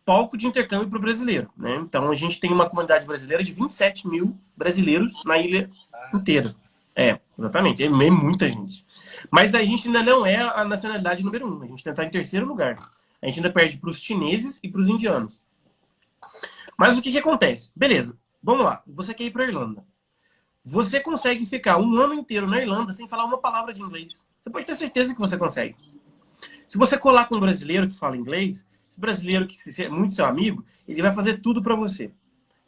palco 0.06 0.38
de 0.38 0.46
intercâmbio 0.46 0.88
para 0.88 0.98
o 0.98 1.02
brasileiro, 1.02 1.50
né? 1.54 1.76
Então 1.76 2.10
a 2.10 2.14
gente 2.14 2.40
tem 2.40 2.50
uma 2.50 2.68
comunidade 2.68 3.04
brasileira 3.04 3.44
de 3.44 3.52
27 3.52 4.08
mil 4.08 4.34
brasileiros 4.56 5.22
na 5.24 5.36
ilha 5.36 5.68
inteira. 6.14 6.56
É, 6.96 7.20
exatamente, 7.38 7.82
é, 7.82 7.86
é 7.86 8.10
muita 8.10 8.48
gente. 8.48 8.84
Mas 9.30 9.54
a 9.54 9.62
gente 9.62 9.86
ainda 9.86 10.02
não 10.02 10.24
é 10.24 10.36
a 10.36 10.64
nacionalidade 10.64 11.22
número 11.22 11.46
um, 11.46 11.62
a 11.62 11.66
gente 11.66 11.86
está 11.86 12.02
em 12.02 12.10
terceiro 12.10 12.46
lugar. 12.46 12.78
A 13.22 13.26
gente 13.26 13.38
ainda 13.38 13.52
perde 13.52 13.78
para 13.78 13.90
os 13.90 14.00
chineses 14.00 14.60
e 14.62 14.68
para 14.68 14.80
os 14.80 14.88
indianos. 14.88 15.42
Mas 16.76 16.96
o 16.96 17.02
que, 17.02 17.10
que 17.10 17.18
acontece? 17.18 17.72
Beleza, 17.74 18.16
vamos 18.42 18.64
lá. 18.64 18.82
Você 18.86 19.12
quer 19.12 19.24
ir 19.24 19.30
para 19.30 19.44
a 19.44 19.48
Irlanda. 19.48 19.84
Você 20.64 21.00
consegue 21.00 21.44
ficar 21.46 21.78
um 21.78 21.96
ano 21.96 22.14
inteiro 22.14 22.46
na 22.46 22.60
Irlanda 22.60 22.92
sem 22.92 23.08
falar 23.08 23.24
uma 23.24 23.38
palavra 23.38 23.72
de 23.72 23.82
inglês. 23.82 24.22
Você 24.42 24.50
pode 24.50 24.66
ter 24.66 24.76
certeza 24.76 25.14
que 25.14 25.20
você 25.20 25.36
consegue. 25.36 25.76
Se 26.66 26.78
você 26.78 26.96
colar 26.96 27.26
com 27.26 27.36
um 27.36 27.40
brasileiro 27.40 27.88
que 27.88 27.98
fala 27.98 28.16
inglês, 28.16 28.66
esse 28.90 29.00
brasileiro 29.00 29.46
que 29.46 29.56
é 29.82 29.88
muito 29.88 30.14
seu 30.14 30.24
amigo, 30.24 30.64
ele 30.86 31.02
vai 31.02 31.12
fazer 31.12 31.40
tudo 31.40 31.62
para 31.62 31.74
você. 31.74 32.10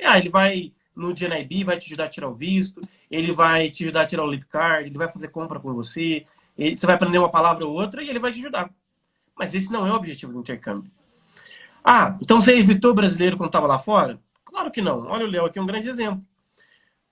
Ah, 0.02 0.18
ele 0.18 0.30
vai 0.30 0.72
no 0.96 1.14
DNIB, 1.14 1.64
vai 1.64 1.78
te 1.78 1.86
ajudar 1.86 2.04
a 2.04 2.08
tirar 2.08 2.28
o 2.28 2.34
visto, 2.34 2.80
ele 3.10 3.32
vai 3.32 3.70
te 3.70 3.84
ajudar 3.84 4.02
a 4.02 4.06
tirar 4.06 4.24
o 4.24 4.30
lip 4.30 4.46
card, 4.46 4.88
ele 4.88 4.98
vai 4.98 5.10
fazer 5.10 5.28
compra 5.28 5.60
com 5.60 5.72
você, 5.74 6.26
ele, 6.56 6.76
você 6.76 6.86
vai 6.86 6.96
aprender 6.96 7.18
uma 7.18 7.30
palavra 7.30 7.66
ou 7.66 7.74
outra 7.74 8.02
e 8.02 8.08
ele 8.08 8.18
vai 8.18 8.32
te 8.32 8.40
ajudar. 8.40 8.70
Mas 9.38 9.54
esse 9.54 9.72
não 9.72 9.86
é 9.86 9.92
o 9.92 9.96
objetivo 9.96 10.32
do 10.32 10.40
intercâmbio. 10.40 10.90
Ah, 11.84 12.16
então 12.20 12.40
você 12.40 12.54
evitou 12.56 12.94
brasileiro 12.94 13.36
quando 13.36 13.48
estava 13.48 13.66
lá 13.66 13.78
fora? 13.78 14.20
Claro 14.44 14.70
que 14.70 14.82
não. 14.82 15.06
Olha 15.06 15.26
o 15.26 15.30
Léo 15.30 15.46
aqui, 15.46 15.58
é 15.58 15.62
um 15.62 15.66
grande 15.66 15.88
exemplo. 15.88 16.22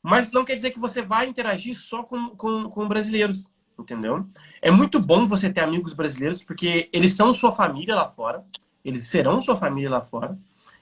Mas 0.03 0.31
não 0.31 0.45
quer 0.45 0.55
dizer 0.55 0.71
que 0.71 0.79
você 0.79 1.03
vai 1.03 1.27
interagir 1.27 1.77
só 1.77 2.03
com, 2.03 2.31
com, 2.31 2.71
com 2.71 2.89
brasileiros, 2.89 3.51
entendeu? 3.79 4.27
É 4.61 4.71
muito 4.71 5.01
bom 5.01 5.27
você 5.27 5.51
ter 5.51 5.61
amigos 5.61 5.93
brasileiros, 5.93 6.43
porque 6.43 6.89
eles 6.93 7.15
são 7.15 7.33
sua 7.35 7.53
família 7.53 7.95
lá 7.95 8.09
fora, 8.09 8.45
eles 8.85 9.09
serão 9.09 9.43
sua 9.43 9.57
família 9.57 9.91
lá 9.91 10.01
fora. 10.01 10.39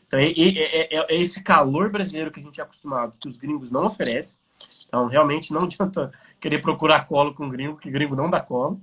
Então, 0.07 0.18
é, 0.18 0.26
é, 0.28 0.97
é, 0.97 1.07
é 1.09 1.16
esse 1.20 1.43
calor 1.43 1.91
brasileiro 1.91 2.30
que 2.30 2.39
a 2.39 2.43
gente 2.43 2.61
é 2.61 2.62
acostumado, 2.62 3.14
que 3.18 3.28
os 3.28 3.37
gringos 3.37 3.70
não 3.70 3.84
oferecem. 3.87 4.39
Então, 4.87 5.07
realmente, 5.07 5.53
não 5.53 5.64
adianta 5.64 6.12
querer 6.41 6.61
procurar 6.61 7.07
colo 7.07 7.34
com 7.34 7.49
gringo, 7.49 7.76
que 7.76 7.91
gringo 7.91 8.14
não 8.14 8.30
dá 8.30 8.41
colo. 8.41 8.80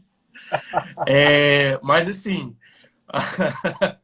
É, 1.08 1.80
mas, 1.82 2.08
assim... 2.08 2.56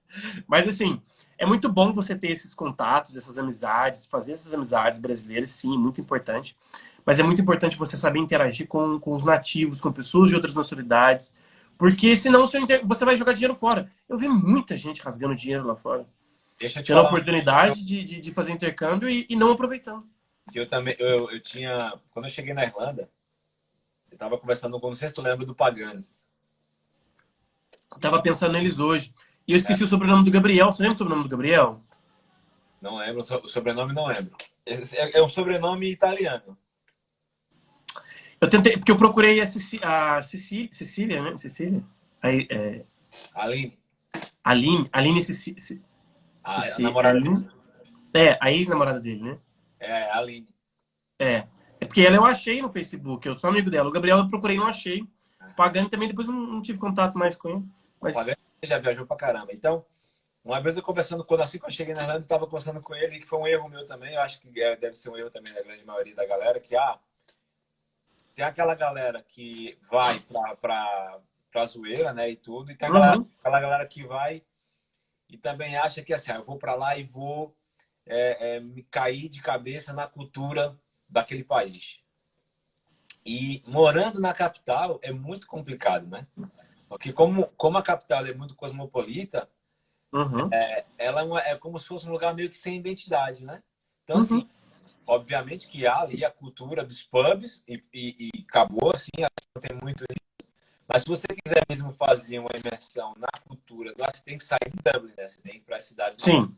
mas, 0.48 0.68
assim, 0.68 1.02
é 1.38 1.46
muito 1.46 1.70
bom 1.72 1.94
você 1.94 2.16
ter 2.16 2.30
esses 2.32 2.54
contatos, 2.54 3.16
essas 3.16 3.38
amizades, 3.38 4.06
fazer 4.06 4.34
essas 4.34 4.54
amizades 4.54 5.00
brasileiras, 5.00 5.52
sim, 5.52 5.78
muito 5.78 6.02
importante. 6.02 6.56
Mas 7.06 7.18
é 7.18 7.24
muito 7.24 7.42
importante 7.42 7.78
você 7.78 7.96
saber 7.96 8.20
interagir 8.20 8.68
com, 8.68 9.00
com 9.00 9.16
os 9.16 9.24
nativos, 9.24 9.80
com 9.80 9.92
pessoas 9.92 10.30
de 10.30 10.36
outras 10.36 10.54
nacionalidades, 10.54 11.34
porque 11.78 12.18
senão 12.18 12.46
você 12.84 13.06
vai 13.06 13.16
jogar 13.16 13.34
dinheiro 13.34 13.56
fora. 13.56 13.90
Eu 14.08 14.18
vi 14.18 14.28
muita 14.28 14.76
gente 14.76 15.02
rasgando 15.02 15.34
dinheiro 15.34 15.66
lá 15.66 15.78
fora. 15.78 16.06
Deixa 16.60 16.80
eu 16.80 16.84
te 16.84 16.88
tendo 16.88 17.00
a 17.00 17.04
oportunidade 17.04 17.86
de, 17.86 18.04
de, 18.04 18.20
de, 18.20 18.34
fazer 18.34 18.52
intercâmbio 18.52 19.10
e, 19.10 19.26
e, 19.30 19.36
não 19.36 19.52
aproveitando. 19.52 20.06
Eu 20.54 20.68
também, 20.68 20.94
eu, 21.00 21.32
eu 21.32 21.40
tinha, 21.40 21.94
quando 22.12 22.26
eu 22.26 22.32
cheguei 22.32 22.54
na 22.54 22.66
Irlanda, 22.66 23.10
eu 24.12 24.16
estava 24.16 24.38
conversando 24.38 24.78
com, 24.78 24.90
não 24.90 24.96
sei 24.96 25.08
se 25.08 25.16
tu 25.16 25.22
lembra 25.22 25.46
do 25.46 25.56
Pagani. 25.56 26.06
Tava 28.00 28.22
pensando 28.22 28.54
neles 28.54 28.80
hoje. 28.80 29.14
E 29.48 29.54
eu 29.54 29.58
esqueci 29.58 29.82
é. 29.82 29.86
o 29.86 29.90
sobrenome 29.90 30.24
do 30.24 30.32
Gabriel. 30.32 30.72
Você 30.72 30.84
lembra 30.84 30.96
o 30.96 30.98
sobrenome 30.98 31.24
do 31.24 31.30
Gabriel? 31.30 31.82
Não 32.82 32.98
lembro, 32.98 33.24
o 33.44 33.48
sobrenome 33.48 33.94
não 33.94 34.06
lembro. 34.08 34.36
É, 34.66 35.20
é 35.20 35.24
um 35.24 35.28
sobrenome 35.28 35.90
italiano. 35.90 36.58
Eu 38.40 38.50
tentei, 38.50 38.78
porque 38.78 38.92
eu 38.92 38.98
procurei 38.98 39.42
a, 39.42 39.44
a 39.44 40.22
Cecília, 40.22 40.70
Cecília, 40.72 41.22
né? 41.22 41.38
Cecília? 41.38 41.84
Aí, 42.22 42.48
é... 42.50 42.86
Aline. 43.34 43.78
Aline, 44.44 44.90
Aline 44.94 45.22
Cecília. 45.22 45.84
Ah, 46.44 46.64
a 46.64 46.80
namorada 46.80 47.18
Aline. 47.18 47.40
dele. 47.40 47.52
É, 48.14 48.38
a 48.42 48.52
ex-namorada 48.52 49.00
dele, 49.00 49.24
né? 49.24 49.38
É, 49.80 50.12
a 50.12 50.18
Aline. 50.18 50.48
É. 51.20 51.48
É 51.82 51.86
porque 51.86 52.02
ela 52.02 52.18
eu 52.18 52.26
achei 52.26 52.62
no 52.62 52.70
Facebook, 52.70 53.26
eu 53.28 53.38
sou 53.38 53.50
amigo 53.50 53.70
dela. 53.70 53.90
O 53.90 53.92
Gabriel 53.92 54.18
eu 54.18 54.28
procurei 54.28 54.56
e 54.56 54.60
não 54.60 54.68
achei. 54.68 55.04
Pagani 55.60 55.90
também, 55.90 56.08
depois 56.08 56.26
não, 56.26 56.36
não 56.36 56.62
tive 56.62 56.80
contato 56.80 57.18
mais 57.18 57.36
com 57.36 57.50
ele. 57.50 57.66
Mas... 58.00 58.14
O 58.14 58.16
Pagani 58.16 58.38
já 58.64 58.80
viajou 58.80 59.06
pra 59.06 59.18
caramba. 59.18 59.52
Então, 59.52 59.86
uma 60.42 60.62
vez 60.62 60.78
eu 60.78 60.84
conversando, 60.84 61.26
quando 61.26 61.42
assim 61.42 61.60
que 61.60 61.66
eu 61.66 61.72
cheguei 61.72 61.94
na 61.94 62.04
Irlanda, 62.04 62.20
eu 62.20 62.24
estava 62.24 62.46
conversando 62.46 62.82
com 62.82 62.96
ele, 62.96 63.20
que 63.20 63.26
foi 63.26 63.40
um 63.40 63.46
erro 63.46 63.68
meu 63.68 63.86
também, 63.86 64.16
eu 64.16 64.22
acho 64.22 64.40
que 64.40 64.62
é, 64.62 64.78
deve 64.78 64.96
ser 64.96 65.10
um 65.10 65.18
erro 65.18 65.30
também 65.30 65.54
da 65.54 65.62
grande 65.62 65.84
maioria 65.84 66.16
da 66.16 66.26
galera, 66.26 66.62
que 66.62 66.78
ah, 66.78 66.98
tem 68.34 68.46
aquela 68.46 68.74
galera 68.74 69.22
que 69.22 69.78
vai 69.92 70.18
pra, 70.22 70.56
pra, 70.56 71.20
pra 71.52 71.66
zoeira, 71.66 72.14
né, 72.14 72.30
e 72.30 72.38
tudo, 72.38 72.72
e 72.72 72.76
tem 72.76 72.88
aquela, 72.88 73.18
uhum. 73.18 73.28
aquela 73.40 73.60
galera 73.60 73.86
que 73.86 74.04
vai 74.06 74.42
e 75.28 75.38
também 75.38 75.76
acha 75.76 76.02
que 76.02 76.14
assim, 76.14 76.32
ah, 76.32 76.36
eu 76.36 76.44
vou 76.44 76.58
para 76.58 76.74
lá 76.74 76.98
e 76.98 77.04
vou 77.04 77.54
é, 78.06 78.56
é, 78.56 78.60
me 78.62 78.84
cair 78.84 79.28
de 79.28 79.42
cabeça 79.42 79.92
na 79.92 80.08
cultura 80.08 80.80
daquele 81.08 81.44
país. 81.44 81.99
E 83.26 83.64
morando 83.68 84.20
na 84.20 84.34
capital 84.34 85.00
é 85.02 85.12
muito 85.12 85.46
complicado, 85.48 86.08
né? 86.08 86.26
Porque 86.88 87.14
como, 87.14 87.48
como 87.56 87.78
a 87.78 87.84
capital 87.84 88.26
é 88.26 88.34
muito 88.34 88.56
cosmopolita, 88.56 89.50
uhum. 90.12 90.50
é, 90.52 90.86
ela 90.98 91.22
é, 91.22 91.24
uma, 91.24 91.40
é, 91.42 91.56
como 91.56 91.78
se 91.78 91.86
fosse 91.86 92.08
um 92.08 92.12
lugar 92.12 92.34
meio 92.34 92.50
que 92.50 92.58
sem 92.58 92.78
identidade, 92.78 93.44
né? 93.44 93.62
Então, 94.04 94.18
assim, 94.18 94.36
uhum. 94.36 94.40
assim, 94.40 94.50
obviamente 95.06 95.68
que 95.68 95.86
há 95.86 96.00
ali 96.00 96.26
a 96.26 96.32
cultura 96.32 96.84
dos 96.84 97.04
pubs 97.04 97.64
e, 97.68 97.84
e, 97.94 98.30
e 98.34 98.46
acabou, 98.48 98.92
assim, 98.94 99.12
tem 99.62 99.78
muito 99.80 100.04
isso. 100.10 100.20
Mas 100.92 101.04
se 101.04 101.08
você 101.08 101.28
quiser 101.28 101.62
mesmo 101.70 101.92
fazer 101.92 102.40
uma 102.40 102.50
imersão 102.58 103.14
na 103.18 103.28
cultura, 103.48 103.94
você 103.96 104.24
tem 104.24 104.40
que 104.40 104.44
sair 104.44 104.70
de 104.72 104.92
Dublin, 104.92 105.14
né? 105.16 105.28
Você 105.28 105.40
tem 105.40 105.52
que 105.52 105.58
ir 105.60 105.62
para 105.62 105.78
as 105.78 105.84
cidades. 105.84 106.18
Sim. 106.20 106.52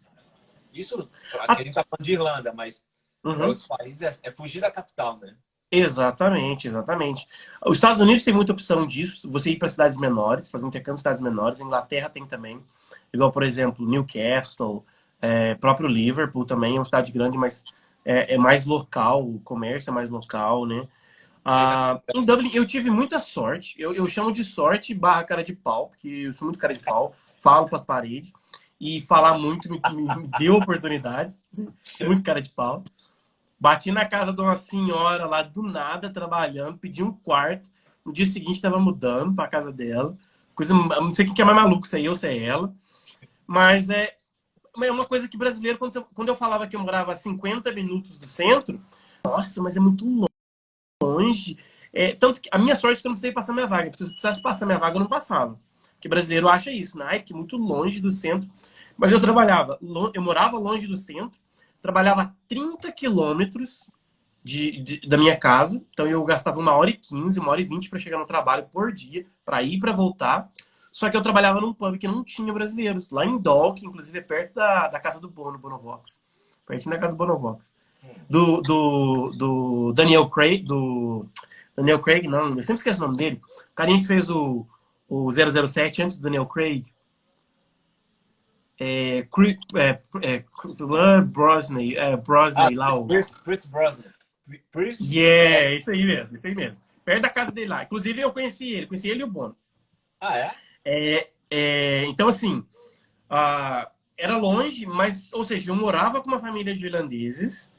Isso, 0.74 0.97
aqui 1.39 1.51
a 1.51 1.57
gente 1.57 1.70
está 1.70 1.84
falando 1.84 2.05
de 2.05 2.14
Irlanda, 2.14 2.53
mas 2.53 2.86
uhum. 3.26 3.36
para 3.36 3.47
outros 3.47 3.68
países 3.68 4.01
é, 4.01 4.30
é 4.30 4.32
fugir 4.32 4.62
da 4.62 4.72
capital, 4.72 5.18
né? 5.18 5.36
Exatamente, 5.72 6.67
exatamente. 6.67 7.26
Os 7.65 7.78
Estados 7.78 8.01
Unidos 8.01 8.26
tem 8.26 8.34
muita 8.34 8.51
opção 8.51 8.86
disso, 8.86 9.30
você 9.32 9.51
ir 9.51 9.55
para 9.55 9.69
cidades 9.69 9.97
menores, 9.97 10.51
fazer 10.51 10.67
intercâmbio 10.67 10.95
em 10.95 10.99
cidades 10.99 11.22
menores. 11.22 11.61
A 11.61 11.63
Inglaterra 11.63 12.09
tem 12.09 12.26
também, 12.26 12.61
igual, 13.13 13.32
por 13.32 13.41
exemplo, 13.41 13.88
Newcastle, 13.88 14.86
é, 15.22 15.55
próprio 15.55 15.88
Liverpool 15.88 16.45
também 16.45 16.76
é 16.76 16.80
uma 16.80 16.86
cidade 16.86 17.11
grande, 17.13 17.38
mas 17.38 17.63
é, 18.03 18.36
é, 18.36 18.38
mais 18.38 18.65
local, 18.65 19.26
o 19.26 19.39
comércio 19.39 19.91
é 19.91 19.93
mais 19.93 20.09
local, 20.09 20.65
né? 20.65 20.88
Ah, 21.43 21.99
em 22.13 22.24
Dublin 22.24 22.51
eu 22.53 22.65
tive 22.65 22.91
muita 22.91 23.17
sorte, 23.17 23.76
eu, 23.80 23.93
eu 23.93 24.07
chamo 24.07 24.32
de 24.32 24.43
sorte 24.43 24.93
barra 24.93 25.24
cara 25.24 25.43
de 25.43 25.53
pau, 25.55 25.88
porque 25.88 26.07
eu 26.07 26.34
sou 26.34 26.45
muito 26.45 26.59
cara 26.59 26.74
de 26.74 26.82
pau, 26.82 27.15
falo 27.38 27.67
para 27.67 27.78
as 27.78 27.84
paredes, 27.84 28.32
e 28.80 29.01
falar 29.01 29.38
muito 29.38 29.69
me, 29.72 29.80
me, 29.93 30.15
me 30.15 30.28
deu 30.38 30.55
oportunidades, 30.55 31.45
muito 32.01 32.24
cara 32.24 32.41
de 32.41 32.49
pau. 32.49 32.84
Bati 33.62 33.91
na 33.91 34.05
casa 34.05 34.34
de 34.34 34.41
uma 34.41 34.57
senhora 34.57 35.28
lá 35.28 35.43
do 35.43 35.62
nada, 35.62 36.09
trabalhando, 36.09 36.80
pedi 36.80 37.03
um 37.03 37.14
quarto. 37.14 37.70
No 38.03 38.12
dia 38.12 38.26
seguinte 38.26 38.55
estava 38.55 38.80
mudando 38.80 39.36
para 39.36 39.47
casa 39.47 39.72
dela. 39.72 40.18
Coisa, 40.55 40.74
não 40.74 41.14
sei 41.14 41.26
quem 41.26 41.34
que 41.36 41.43
é 41.43 41.45
mais 41.45 41.55
maluco, 41.55 41.88
se 41.88 41.95
é 41.95 42.01
eu, 42.01 42.16
se 42.16 42.26
é 42.26 42.43
ela. 42.43 42.74
Mas 43.45 43.88
é, 43.91 44.18
é 44.82 44.91
uma 44.91 45.05
coisa 45.05 45.28
que 45.28 45.38
brasileiro, 45.38 45.78
quando, 45.78 45.95
eu, 45.95 46.03
quando 46.05 46.30
eu 46.30 46.36
falava 46.36 46.66
que 46.66 46.76
eu 46.76 46.80
morava 46.80 47.14
a 47.14 47.16
50 47.16 47.72
minutos 47.72 48.18
do 48.18 48.28
centro, 48.28 48.84
nossa, 49.24 49.62
mas 49.62 49.78
é 49.78 49.80
muito 49.80 50.07
longe. 50.99 51.55
É, 51.93 52.14
tanto 52.14 52.41
que 52.41 52.49
a 52.51 52.57
minha 52.57 52.76
sorte 52.76 52.97
é 52.97 53.01
que 53.01 53.07
eu 53.07 53.09
não 53.09 53.16
precisei 53.16 53.32
passar 53.32 53.53
minha 53.53 53.68
vaga. 53.68 53.95
Se 53.95 54.01
eu 54.01 54.07
precisasse 54.07 54.41
passar 54.41 54.66
minha 54.66 54.80
vaga, 54.80 54.95
eu 54.95 55.01
não 55.01 55.07
passava. 55.07 55.59
Porque 55.93 56.09
brasileiro 56.09 56.49
acha 56.49 56.72
isso, 56.72 56.97
né? 56.97 57.20
que 57.20 57.32
muito 57.32 57.57
longe 57.57 58.01
do 58.01 58.09
centro. 58.09 58.49
Mas 58.97 59.12
eu 59.12 59.20
trabalhava, 59.20 59.78
eu 60.16 60.22
morava 60.22 60.57
longe 60.57 60.88
do 60.88 60.97
centro, 60.97 61.39
trabalhava 61.82 62.36
30 62.47 62.91
quilômetros 62.91 63.89
da 65.07 65.17
minha 65.17 65.38
casa, 65.38 65.84
então 65.91 66.07
eu 66.07 66.23
gastava 66.23 66.59
uma 66.59 66.73
hora 66.73 66.89
e 66.89 66.93
15, 66.93 67.39
uma 67.39 67.51
hora 67.51 67.61
e 67.61 67.65
20 67.65 67.89
para 67.89 67.99
chegar 67.99 68.17
no 68.17 68.25
trabalho 68.25 68.67
por 68.71 68.91
dia, 68.91 69.25
para 69.45 69.61
ir 69.61 69.79
para 69.79 69.91
voltar. 69.91 70.49
Só 70.91 71.09
que 71.09 71.15
eu 71.15 71.21
trabalhava 71.21 71.61
num 71.61 71.73
pub 71.73 71.97
que 71.97 72.07
não 72.07 72.23
tinha 72.23 72.51
brasileiros, 72.51 73.11
lá 73.11 73.25
em 73.25 73.38
Dock, 73.38 73.86
inclusive 73.86 74.17
é 74.17 74.21
perto 74.21 74.55
da, 74.55 74.88
da 74.88 74.99
casa 74.99 75.19
do 75.19 75.29
Bono, 75.29 75.57
Bonovox. 75.57 76.21
Pertinho 76.65 76.95
da 76.95 76.99
casa 76.99 77.15
do 77.15 77.17
Bonovox. 77.17 77.71
Do, 78.27 78.61
do, 78.61 79.29
do 79.38 79.93
Daniel 79.93 80.27
Craig, 80.29 80.63
do 80.63 81.25
Daniel 81.75 81.99
Craig, 81.99 82.27
não, 82.27 82.49
eu 82.57 82.63
sempre 82.63 82.75
esqueço 82.75 82.97
o 82.97 83.05
nome 83.05 83.17
dele. 83.17 83.39
O 83.71 83.75
carinha 83.75 83.99
que 83.99 84.07
fez 84.07 84.29
o, 84.29 84.65
o 85.07 85.29
007 85.32 86.03
antes 86.03 86.17
do 86.17 86.23
Daniel 86.23 86.45
Craig 86.45 86.86
é, 88.84 89.27
Chris, 89.32 89.57
é, 89.75 90.01
é, 90.23 90.43
Brosney, 91.21 91.95
é, 91.95 92.17
Brosney 92.17 92.65
ah, 92.65 92.79
lá. 92.79 92.95
O... 92.95 93.05
Chris, 93.05 93.32
Chris 93.32 93.65
Brosney. 93.67 94.05
Chris... 94.71 94.99
Yeah, 94.99 95.75
isso 95.75 95.91
aí 95.91 96.03
mesmo, 96.03 96.36
isso 96.36 96.47
aí 96.47 96.55
mesmo. 96.55 96.82
Perto 97.05 97.21
da 97.21 97.29
casa 97.29 97.51
dele 97.51 97.67
lá. 97.67 97.84
Inclusive, 97.84 98.19
eu 98.19 98.32
conheci 98.34 98.71
ele, 98.71 98.88
conheci 98.88 99.07
ele 99.07 99.21
e 99.21 99.23
o 99.23 99.27
Bono. 99.27 99.55
Ah, 100.19 100.36
é? 100.36 100.51
é, 100.84 101.29
é 101.51 102.05
então, 102.05 102.27
assim, 102.27 102.65
uh, 103.29 103.88
era 104.17 104.36
longe, 104.38 104.88
mas, 104.88 105.32
ou 105.32 105.43
seja, 105.43 105.69
eu 105.69 105.75
morava 105.75 106.19
com 106.19 106.27
uma 106.27 106.39
família 106.39 106.75
de 106.75 106.88
irlandeses 106.88 107.71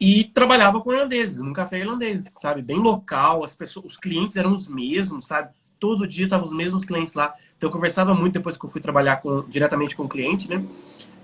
e 0.00 0.24
trabalhava 0.24 0.80
com 0.80 0.94
irlandeses, 0.94 1.42
num 1.42 1.52
café 1.52 1.78
irlandês, 1.78 2.24
sabe? 2.40 2.62
Bem 2.62 2.78
local, 2.78 3.44
as 3.44 3.54
pessoas, 3.54 3.84
os 3.84 3.96
clientes 3.98 4.36
eram 4.36 4.56
os 4.56 4.66
mesmos, 4.66 5.26
sabe? 5.26 5.52
Todo 5.82 6.06
dia 6.06 6.26
estavam 6.26 6.46
os 6.46 6.52
mesmos 6.52 6.84
clientes 6.84 7.14
lá. 7.14 7.34
Então 7.56 7.68
eu 7.68 7.72
conversava 7.72 8.14
muito 8.14 8.34
depois 8.34 8.56
que 8.56 8.64
eu 8.64 8.70
fui 8.70 8.80
trabalhar 8.80 9.16
com, 9.16 9.42
diretamente 9.48 9.96
com 9.96 10.04
o 10.04 10.08
cliente, 10.08 10.48
né? 10.48 10.64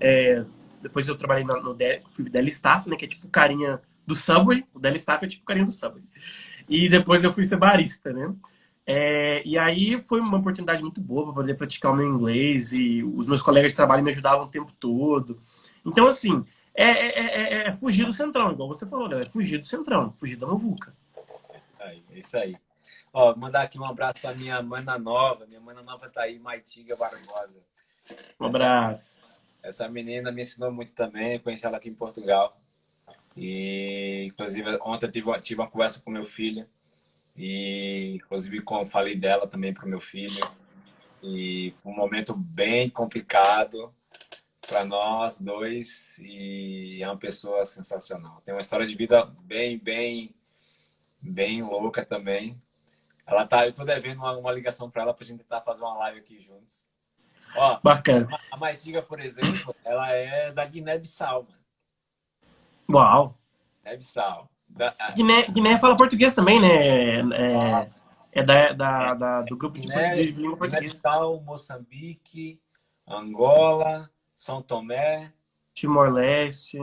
É, 0.01 0.43
depois 0.81 1.07
eu 1.07 1.15
trabalhei 1.15 1.45
no, 1.45 1.63
no 1.63 1.77
fui 2.07 2.29
Deli 2.29 2.49
Staff, 2.49 2.89
né? 2.89 2.97
Que 2.97 3.05
é 3.05 3.07
tipo 3.07 3.25
carinha 3.29 3.79
do 4.05 4.13
Subway. 4.13 4.65
O 4.73 4.79
Deli 4.79 4.97
Staff 4.97 5.23
é 5.23 5.29
tipo 5.29 5.45
carinha 5.45 5.65
do 5.65 5.71
Subway. 5.71 6.03
E 6.67 6.89
depois 6.89 7.23
eu 7.23 7.31
fui 7.31 7.45
ser 7.45 7.55
barista, 7.55 8.11
né? 8.11 8.35
É, 8.85 9.41
e 9.45 9.57
aí 9.57 10.01
foi 10.01 10.19
uma 10.19 10.39
oportunidade 10.39 10.81
muito 10.81 10.99
boa 10.99 11.23
para 11.23 11.35
poder 11.35 11.53
praticar 11.53 11.93
o 11.93 11.95
meu 11.95 12.05
inglês 12.05 12.73
e 12.73 13.01
os 13.01 13.27
meus 13.27 13.41
colegas 13.41 13.71
de 13.71 13.77
trabalho 13.77 14.03
me 14.03 14.09
ajudavam 14.09 14.45
o 14.45 14.51
tempo 14.51 14.73
todo. 14.77 15.39
Então, 15.85 16.05
assim, 16.05 16.43
é, 16.75 16.89
é, 16.89 17.19
é, 17.21 17.67
é 17.69 17.71
fugir 17.71 18.05
do 18.05 18.11
centrão, 18.11 18.51
igual 18.51 18.67
você 18.67 18.85
falou, 18.85 19.07
né? 19.07 19.21
É 19.21 19.25
fugir 19.25 19.57
do 19.57 19.65
centrão, 19.65 20.11
fugir 20.11 20.35
da 20.35 20.47
muvuca. 20.47 20.93
É 21.79 21.95
isso 22.13 22.35
aí. 22.35 22.57
Ó, 23.13 23.35
mandar 23.35 23.63
aqui 23.63 23.79
um 23.79 23.85
abraço 23.85 24.21
para 24.21 24.35
minha 24.35 24.61
mana 24.61 24.97
nova. 24.97 25.45
Minha 25.45 25.61
mana 25.61 25.81
nova 25.81 26.09
tá 26.09 26.23
aí, 26.23 26.39
Maitiga 26.39 26.95
Barbosa. 26.95 27.61
Um 28.39 28.45
abraço. 28.45 29.39
Essa, 29.61 29.83
essa 29.83 29.89
menina 29.89 30.31
me 30.31 30.41
ensinou 30.41 30.71
muito 30.71 30.93
também. 30.93 31.39
Conheci 31.39 31.65
ela 31.65 31.77
aqui 31.77 31.89
em 31.89 31.93
Portugal. 31.93 32.59
E, 33.35 34.27
inclusive, 34.31 34.77
ontem 34.81 35.05
eu 35.05 35.11
tive, 35.11 35.39
tive 35.41 35.61
uma 35.61 35.69
conversa 35.69 36.01
com 36.01 36.11
meu 36.11 36.25
filho. 36.25 36.67
E, 37.35 38.15
inclusive, 38.15 38.61
com, 38.61 38.85
falei 38.85 39.15
dela 39.15 39.47
também 39.47 39.73
para 39.73 39.85
o 39.85 39.89
meu 39.89 40.01
filho. 40.01 40.43
E 41.21 41.73
foi 41.81 41.91
um 41.91 41.95
momento 41.95 42.33
bem 42.33 42.89
complicado. 42.89 43.93
para 44.69 44.85
nós 44.85 45.41
dois 45.41 46.19
e 46.19 47.01
é 47.01 47.07
uma 47.07 47.17
pessoa 47.17 47.65
sensacional. 47.65 48.39
Tem 48.45 48.53
uma 48.53 48.61
história 48.61 48.85
de 48.85 48.95
vida 48.95 49.25
bem, 49.41 49.79
bem, 49.79 50.35
bem 51.19 51.63
louca 51.63 52.05
também. 52.05 52.61
Ela 53.29 53.45
tá, 53.45 53.65
eu 53.67 53.71
tô 53.71 53.85
devendo 53.85 54.19
uma, 54.19 54.35
uma 54.35 54.51
ligação 54.51 54.89
para 54.89 55.03
ela 55.03 55.13
para 55.13 55.23
a 55.23 55.27
gente 55.27 55.39
tentar 55.39 55.61
fazer 55.61 55.83
uma 55.83 55.97
live 55.99 56.19
aqui 56.19 56.41
juntos. 56.41 56.87
Ó, 57.55 57.79
Bacana. 57.83 58.27
A 58.51 58.57
Maitiga, 58.57 59.03
por 59.03 59.19
exemplo, 59.19 59.75
ela 59.85 60.11
é 60.11 60.51
da 60.51 60.65
Guiné-Bissau. 60.65 61.47
Uau. 62.89 63.35
Guiné-Bissau. 63.83 64.49
Da... 64.67 64.95
Guiné, 65.15 65.45
Guiné 65.47 65.77
fala 65.77 65.95
português 65.95 66.33
também, 66.33 66.59
né? 66.59 67.19
É, 67.35 67.91
é 68.31 68.43
da, 68.43 68.73
da, 68.73 69.13
da, 69.13 69.41
do 69.41 69.55
grupo 69.55 69.79
de, 69.79 69.87
Guiné, 69.87 70.15
de 70.15 70.31
língua 70.31 70.57
portuguesa. 70.57 70.81
Guiné-Bissau, 70.81 71.41
Moçambique, 71.41 72.59
Angola, 73.07 74.09
São 74.35 74.61
Tomé. 74.61 75.31
Timor-Leste. 75.73 76.79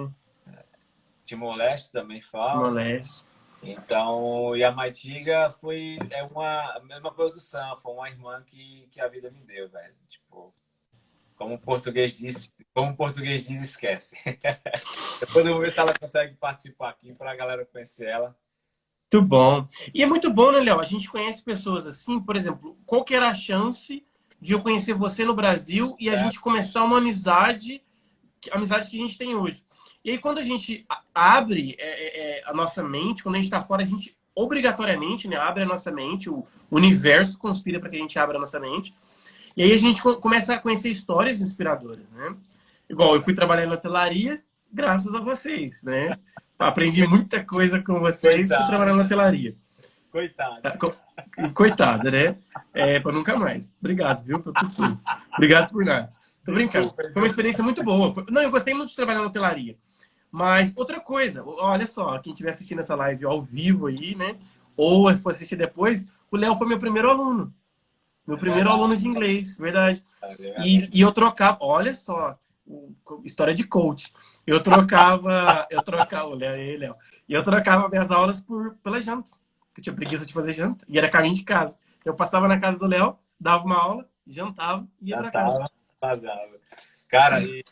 Timor-Leste 1.25 1.91
também 1.91 2.21
fala. 2.21 2.53
Timor-Leste. 2.53 3.27
Então, 3.67 4.57
e 4.57 4.63
a 4.63 4.71
Maitiga 4.71 5.51
foi 5.51 5.99
é 6.11 6.23
uma 6.23 6.81
mesma 6.85 7.13
produção, 7.13 7.77
foi 7.79 7.93
uma 7.93 8.09
irmã 8.09 8.43
que, 8.47 8.87
que 8.93 9.01
a 9.01 9.09
vida 9.09 9.31
me 9.31 9.41
deu, 9.41 9.69
velho. 9.69 9.95
Tipo, 10.09 10.55
como 11.35 11.55
o 11.55 11.59
português 11.59 12.17
diz, 12.17 12.53
como 12.73 12.93
o 12.93 12.97
português 12.97 13.47
diz, 13.47 13.63
esquece. 13.63 14.17
Depois 15.19 15.45
eu 15.45 15.53
vou 15.53 15.63
ver 15.63 15.73
se 15.73 15.81
ela 15.81 15.93
consegue 15.99 16.35
participar 16.37 16.91
aqui 16.91 17.13
para 17.13 17.33
a 17.33 17.37
galera 17.37 17.67
conhecer 17.67 18.07
ela. 18.07 18.37
Muito 19.13 19.27
bom. 19.27 19.69
E 19.93 20.03
é 20.03 20.07
muito 20.07 20.33
bom, 20.33 20.53
né, 20.53 20.61
Léo? 20.61 20.79
A 20.79 20.85
gente 20.85 21.11
conhece 21.11 21.43
pessoas 21.43 21.87
assim, 21.87 22.21
por 22.21 22.37
exemplo, 22.37 22.79
qual 22.87 23.05
que 23.05 23.15
era 23.15 23.29
a 23.29 23.35
chance 23.35 24.07
de 24.41 24.53
eu 24.53 24.63
conhecer 24.63 24.95
você 24.95 25.25
no 25.25 25.35
Brasil 25.35 25.97
e 25.99 26.09
a 26.09 26.15
é. 26.15 26.17
gente 26.17 26.41
começar 26.41 26.85
uma 26.85 26.99
amizade, 26.99 27.83
a 28.51 28.57
amizade 28.57 28.89
que 28.89 28.97
a 28.97 29.01
gente 29.01 29.19
tem 29.19 29.35
hoje. 29.35 29.66
E 30.07 30.11
aí, 30.13 30.19
quando 30.19 30.39
a 30.39 30.43
gente 30.45 30.87
abre 31.13 31.75
é, 31.81 31.85
é, 31.85 32.39
é 32.39 32.43
a 32.47 32.55
nossa 32.55 32.81
mente, 32.81 33.25
quando 33.25 33.35
a 33.35 33.39
gente 33.39 33.47
está 33.47 33.61
fora, 33.61 33.83
a 33.83 33.85
gente 33.85 34.17
obrigatoriamente 34.37 35.27
né, 35.27 35.37
abre 35.37 35.65
a 35.65 35.67
nossa 35.67 35.91
mente, 35.91 36.31
o 36.31 36.47
universo 36.71 37.37
conspira 37.37 37.81
para 37.81 37.89
que 37.91 37.97
a 37.97 37.99
gente 37.99 38.17
abra 38.17 38.37
a 38.37 38.41
nossa 38.41 38.61
mente. 38.61 38.95
E 39.57 39.65
aí 39.65 39.73
a 39.73 39.79
gente 39.79 40.01
começa 40.01 40.55
a 40.55 40.61
conhecer 40.61 40.91
histórias 40.91 41.41
inspiradoras, 41.41 42.09
né? 42.13 42.37
Igual 42.89 43.17
eu 43.17 43.23
fui 43.23 43.35
trabalhar 43.35 43.67
na 43.67 43.75
hotelaria 43.75 44.41
graças 44.73 45.13
a 45.13 45.21
vocês, 45.21 45.83
né? 45.83 46.17
Aprendi 46.57 47.05
muita 47.05 47.43
coisa 47.43 47.83
com 47.83 47.99
vocês 47.99 48.47
fui 48.47 48.67
trabalhar 48.69 48.95
na 48.95 49.03
hotelaria. 49.03 49.57
Coitado. 50.13 50.61
Coitado, 51.53 52.11
né? 52.13 52.37
É, 52.73 53.01
para 53.01 53.11
nunca 53.11 53.37
mais. 53.37 53.75
Obrigado, 53.81 54.23
viu, 54.23 54.39
por 54.39 54.53
tudo. 54.53 55.01
Obrigado 55.35 55.73
por 55.73 55.85
nada. 55.85 56.13
Tô 56.45 56.53
brincando. 56.53 56.95
Foi 56.95 57.23
uma 57.23 57.27
experiência 57.27 57.65
muito 57.65 57.83
boa. 57.83 58.15
Não, 58.31 58.43
eu 58.43 58.53
gostei 58.53 58.73
muito 58.73 58.91
de 58.91 58.97
trabalhar 58.97 59.19
na 59.19 59.27
hotelaria. 59.27 59.77
Mas 60.37 60.77
outra 60.77 61.01
coisa, 61.01 61.43
olha 61.43 61.87
só, 61.87 62.19
quem 62.19 62.35
estiver 62.35 62.51
assistindo 62.51 62.81
essa 62.83 62.95
live 62.95 63.25
ao 63.25 63.41
vivo 63.41 63.87
aí, 63.87 64.15
né? 64.15 64.37
Ou 64.77 65.17
for 65.17 65.31
assistir 65.33 65.57
depois, 65.57 66.05
o 66.31 66.37
Léo 66.37 66.55
foi 66.57 66.69
meu 66.69 66.79
primeiro 66.79 67.09
aluno. 67.09 67.55
Meu 68.27 68.37
primeiro 68.37 68.69
é 68.69 68.73
aluno 68.73 68.95
de 68.95 69.09
inglês, 69.09 69.57
verdade. 69.57 70.05
É 70.23 70.61
e, 70.61 70.91
e 70.93 71.01
eu 71.01 71.11
trocava, 71.11 71.57
olha 71.63 71.95
só, 71.95 72.39
história 73.25 73.55
de 73.55 73.65
coach. 73.65 74.13
Eu 74.47 74.63
trocava, 74.63 75.67
eu 75.71 75.81
trocava, 75.83 76.29
olha 76.29 76.51
aí, 76.51 76.77
Léo. 76.77 76.97
E 77.27 77.33
eu 77.33 77.43
trocava 77.43 77.89
minhas 77.89 78.11
aulas 78.11 78.43
por, 78.43 78.77
pela 78.83 79.01
janta. 79.01 79.31
Eu 79.75 79.83
tinha 79.83 79.97
preguiça 79.97 80.27
de 80.27 80.35
fazer 80.35 80.53
janta. 80.53 80.85
E 80.87 80.99
era 80.99 81.09
caminho 81.09 81.35
de 81.35 81.45
casa. 81.45 81.79
Eu 82.05 82.13
passava 82.13 82.47
na 82.47 82.61
casa 82.61 82.79
do 82.79 82.87
Léo, 82.87 83.17
dava 83.41 83.65
uma 83.65 83.83
aula, 83.83 84.07
jantava 84.27 84.87
e 85.01 85.09
ia 85.09 85.17
para 85.17 85.31
casa. 85.31 85.67
Vazava. 85.99 86.57
Cara, 87.09 87.41
e 87.41 87.65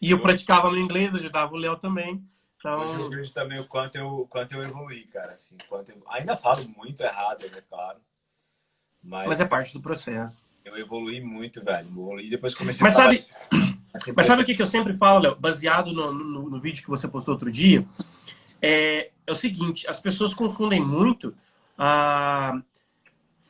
e 0.00 0.10
eu 0.10 0.20
praticava 0.20 0.70
no 0.70 0.78
inglês, 0.78 1.14
ajudava 1.14 1.52
o 1.52 1.58
Léo 1.58 1.76
também. 1.76 2.24
Então... 2.56 2.80
Hoje 2.80 3.04
eu 3.04 3.10
vejo 3.10 3.34
também 3.34 3.60
o 3.60 3.66
quanto 3.66 3.96
eu, 3.96 4.06
o 4.06 4.26
quanto 4.26 4.54
eu 4.54 4.62
evolui, 4.62 5.04
cara. 5.12 5.34
Assim, 5.34 5.56
quanto 5.68 5.90
eu... 5.90 6.02
Ainda 6.08 6.36
falo 6.36 6.66
muito 6.76 7.02
errado, 7.02 7.44
é 7.44 7.60
claro. 7.60 7.98
Mas, 9.02 9.28
mas 9.28 9.40
é 9.40 9.44
parte 9.44 9.72
do 9.72 9.80
processo. 9.80 10.46
Eu 10.64 10.76
evolui 10.76 11.20
muito, 11.20 11.62
velho. 11.64 11.88
Evolui 11.88 12.28
depois 12.28 12.54
comecei 12.54 12.82
mas 12.82 12.94
a 12.94 13.02
sabe, 13.02 13.26
assim, 13.92 14.12
Mas 14.14 14.26
sabe 14.26 14.42
o 14.42 14.44
que 14.44 14.60
eu 14.60 14.66
sempre 14.66 14.94
falo, 14.94 15.20
Léo? 15.20 15.36
Baseado 15.36 15.92
no, 15.92 16.12
no, 16.12 16.50
no, 16.50 16.60
vídeo 16.60 16.82
que 16.82 16.90
você 16.90 17.08
postou 17.08 17.34
outro 17.34 17.50
dia, 17.50 17.86
é, 18.60 19.10
é 19.26 19.32
o 19.32 19.36
seguinte, 19.36 19.88
as 19.88 19.98
pessoas 19.98 20.34
confundem 20.34 20.80
muito 20.80 21.34
a 21.78 22.60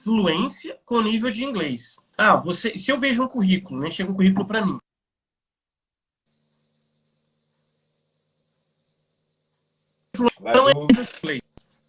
fluência 0.05 0.78
com 0.84 1.03
nível 1.03 1.30
de 1.30 1.44
inglês. 1.44 1.98
Ah, 2.16 2.36
você, 2.36 2.78
se 2.78 2.90
eu 2.90 2.98
vejo 2.98 3.24
um 3.24 3.28
currículo, 3.28 3.80
né, 3.80 3.90
chega 3.90 4.11
um 4.11 4.14
currículo 4.14 4.46
para 4.46 4.64
mim, 4.64 4.78
não 10.21 10.68
é 10.68 10.73
inglês. 10.73 11.43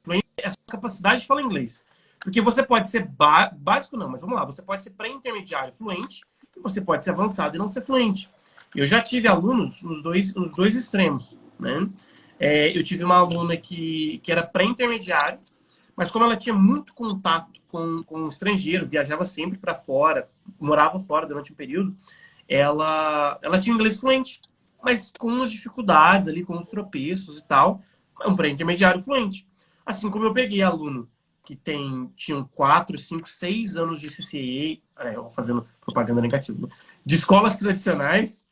Fluente 0.04 0.26
é 0.38 0.48
a 0.48 0.52
sua 0.52 0.64
capacidade 0.68 1.22
de 1.22 1.28
falar 1.28 1.42
inglês. 1.42 1.84
Porque 2.20 2.42
você 2.42 2.62
pode 2.62 2.90
ser 2.90 3.08
básico, 3.08 3.98
não, 3.98 4.08
mas 4.08 4.22
vamos 4.22 4.36
lá, 4.36 4.46
você 4.46 4.62
pode 4.62 4.84
ser 4.84 4.92
pré-intermediário 4.92 5.74
fluente 5.74 6.24
e 6.56 6.60
você 6.60 6.80
pode 6.80 7.04
ser 7.04 7.12
avançado 7.12 7.56
e 7.56 7.60
não 7.60 7.68
ser 7.68 7.82
fluente. 7.82 8.30
Eu 8.76 8.86
já 8.86 9.02
tive 9.02 9.28
alunos 9.28 9.82
nos 9.82 10.04
dois, 10.04 10.34
nos 10.36 10.56
dois 10.56 10.76
extremos, 10.76 11.36
né? 11.60 11.90
É, 12.40 12.76
eu 12.76 12.84
tive 12.84 13.04
uma 13.04 13.18
aluna 13.18 13.58
que, 13.58 14.20
que 14.24 14.32
era 14.32 14.44
pré-intermediário, 14.44 15.40
mas 15.96 16.10
como 16.10 16.26
ela 16.26 16.38
tinha 16.38 16.54
muito 16.54 16.94
contato 16.94 17.52
com, 17.68 18.04
com 18.04 18.22
um 18.22 18.28
estrangeiro, 18.28 18.88
viajava 18.88 19.26
sempre 19.26 19.58
para 19.58 19.76
fora, 19.76 20.30
morava 20.60 21.00
fora 21.00 21.28
durante 21.28 21.52
um 21.52 21.56
período, 21.56 21.96
ela, 22.48 23.40
ela 23.42 23.60
tinha 23.60 23.74
inglês 23.74 24.00
fluente, 24.00 24.42
mas 24.82 25.12
com 25.18 25.28
umas 25.28 25.52
dificuldades 25.52 26.28
ali, 26.28 26.44
com 26.44 26.56
uns 26.56 26.68
tropeços 26.68 27.40
e 27.40 27.44
tal 27.44 27.82
é 28.24 28.28
um 28.28 28.36
pré-intermediário 28.36 29.02
fluente. 29.02 29.48
Assim 29.86 30.10
como 30.10 30.26
eu 30.26 30.34
peguei 30.34 30.62
aluno 30.62 31.10
que 31.44 31.56
tem, 31.56 32.08
tinham 32.16 32.44
4, 32.44 32.98
5, 32.98 33.28
6 33.28 33.78
anos 33.78 34.00
de 34.00 34.10
CCA, 34.10 34.82
é, 35.00 35.30
fazendo 35.32 35.68
propaganda 35.82 36.22
negativa, 36.22 36.68
né? 36.68 36.74
de 37.06 37.16
escolas 37.16 37.58
tradicionais, 37.58 38.46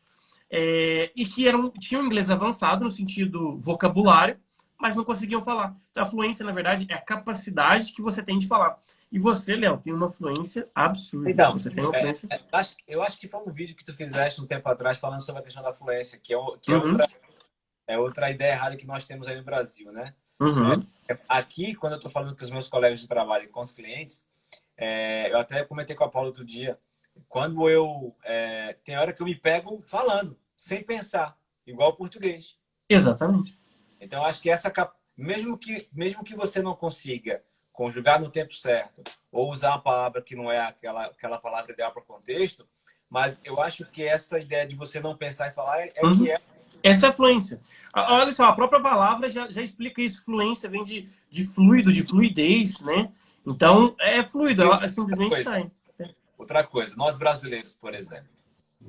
é, 0.49 1.11
e 1.15 1.25
que 1.25 1.47
eram, 1.47 1.71
tinham 1.71 2.05
inglês 2.05 2.31
avançado 2.31 2.83
no 2.83 2.91
sentido 2.91 3.57
vocabulário, 3.59 4.39
mas 4.77 4.95
não 4.95 5.03
conseguiam 5.03 5.43
falar. 5.43 5.75
Então, 5.91 6.03
a 6.03 6.05
fluência, 6.05 6.45
na 6.45 6.51
verdade, 6.51 6.87
é 6.89 6.93
a 6.93 7.01
capacidade 7.01 7.93
que 7.93 8.01
você 8.01 8.23
tem 8.23 8.37
de 8.37 8.47
falar. 8.47 8.79
E 9.11 9.19
você, 9.19 9.55
Léo, 9.55 9.77
tem 9.77 9.93
uma 9.93 10.09
fluência 10.09 10.67
absurda. 10.73 11.29
Então, 11.29 11.53
você 11.53 11.69
tem 11.69 11.83
uma 11.83 11.95
é, 11.95 11.99
fluência... 11.99 12.27
É, 12.31 12.39
acho, 12.51 12.75
eu 12.87 13.03
acho 13.03 13.19
que 13.19 13.27
foi 13.27 13.41
um 13.41 13.51
vídeo 13.51 13.75
que 13.75 13.83
tu 13.83 13.93
fizeste 13.93 14.41
um 14.41 14.47
tempo 14.47 14.67
atrás 14.69 14.97
falando 14.97 15.21
sobre 15.21 15.41
a 15.41 15.43
questão 15.43 15.61
da 15.61 15.73
fluência, 15.73 16.19
que 16.21 16.33
é, 16.33 16.37
que 16.61 16.71
é 16.71 16.77
uhum. 16.77 16.91
outra 16.91 17.09
é 17.89 17.97
outra 17.97 18.29
ideia 18.29 18.51
errada 18.51 18.77
que 18.77 18.85
nós 18.85 19.03
temos 19.03 19.27
aí 19.27 19.35
no 19.35 19.43
Brasil, 19.43 19.91
né? 19.91 20.13
Uhum. 20.39 20.79
É, 21.09 21.17
aqui, 21.27 21.73
quando 21.73 21.93
eu 21.93 21.97
estou 21.97 22.11
falando 22.11 22.37
com 22.37 22.43
os 22.43 22.51
meus 22.51 22.69
colegas 22.69 22.99
de 22.99 23.07
trabalho 23.07 23.45
e 23.45 23.47
com 23.47 23.61
os 23.61 23.73
clientes, 23.73 24.23
é, 24.77 25.31
eu 25.31 25.39
até 25.39 25.65
comentei 25.65 25.95
com 25.95 26.03
a 26.03 26.09
Paula 26.09 26.27
outro 26.27 26.45
dia, 26.45 26.79
quando 27.27 27.67
eu... 27.67 28.15
É, 28.23 28.73
tem 28.83 28.95
hora 28.95 29.11
que 29.11 29.21
eu 29.23 29.25
me 29.25 29.33
pego 29.33 29.81
falando, 29.81 30.37
sem 30.55 30.83
pensar, 30.83 31.35
igual 31.65 31.89
o 31.89 31.95
português. 31.95 32.59
Exatamente. 32.87 33.59
Então, 33.99 34.23
acho 34.23 34.39
que 34.39 34.51
essa... 34.51 34.71
Mesmo 35.17 35.57
que, 35.57 35.89
mesmo 35.91 36.23
que 36.23 36.35
você 36.35 36.61
não 36.61 36.75
consiga 36.75 37.43
conjugar 37.73 38.21
no 38.21 38.29
tempo 38.29 38.53
certo, 38.53 39.01
ou 39.31 39.51
usar 39.51 39.69
uma 39.69 39.81
palavra 39.81 40.21
que 40.21 40.35
não 40.35 40.51
é 40.51 40.59
aquela, 40.59 41.07
aquela 41.07 41.39
palavra 41.39 41.71
ideal 41.71 41.91
para 41.91 42.03
o 42.03 42.05
contexto, 42.05 42.69
mas 43.09 43.41
eu 43.43 43.59
acho 43.59 43.83
que 43.87 44.03
essa 44.03 44.37
ideia 44.37 44.67
de 44.67 44.75
você 44.75 44.99
não 44.99 45.17
pensar 45.17 45.47
e 45.47 45.53
falar 45.53 45.81
é, 45.81 45.91
é 45.95 46.05
uhum. 46.05 46.17
que 46.17 46.31
é 46.31 46.39
essa 46.83 47.07
é 47.07 47.13
fluência. 47.13 47.59
Olha 47.93 48.31
só, 48.33 48.45
a 48.45 48.53
própria 48.53 48.81
palavra 48.81 49.31
já, 49.31 49.49
já 49.49 49.61
explica 49.61 50.01
isso. 50.01 50.23
Fluência 50.23 50.69
vem 50.69 50.83
de, 50.83 51.09
de 51.29 51.43
fluido, 51.43 51.91
de 51.91 52.03
fluidez, 52.03 52.81
né? 52.81 53.11
Então, 53.45 53.95
é 53.99 54.23
fluido, 54.23 54.61
ela 54.61 54.87
simplesmente 54.87 55.35
outra 55.35 55.43
sai. 55.43 55.71
Outra 56.37 56.63
coisa, 56.63 56.95
nós 56.95 57.17
brasileiros, 57.17 57.75
por 57.75 57.93
exemplo, 57.93 58.29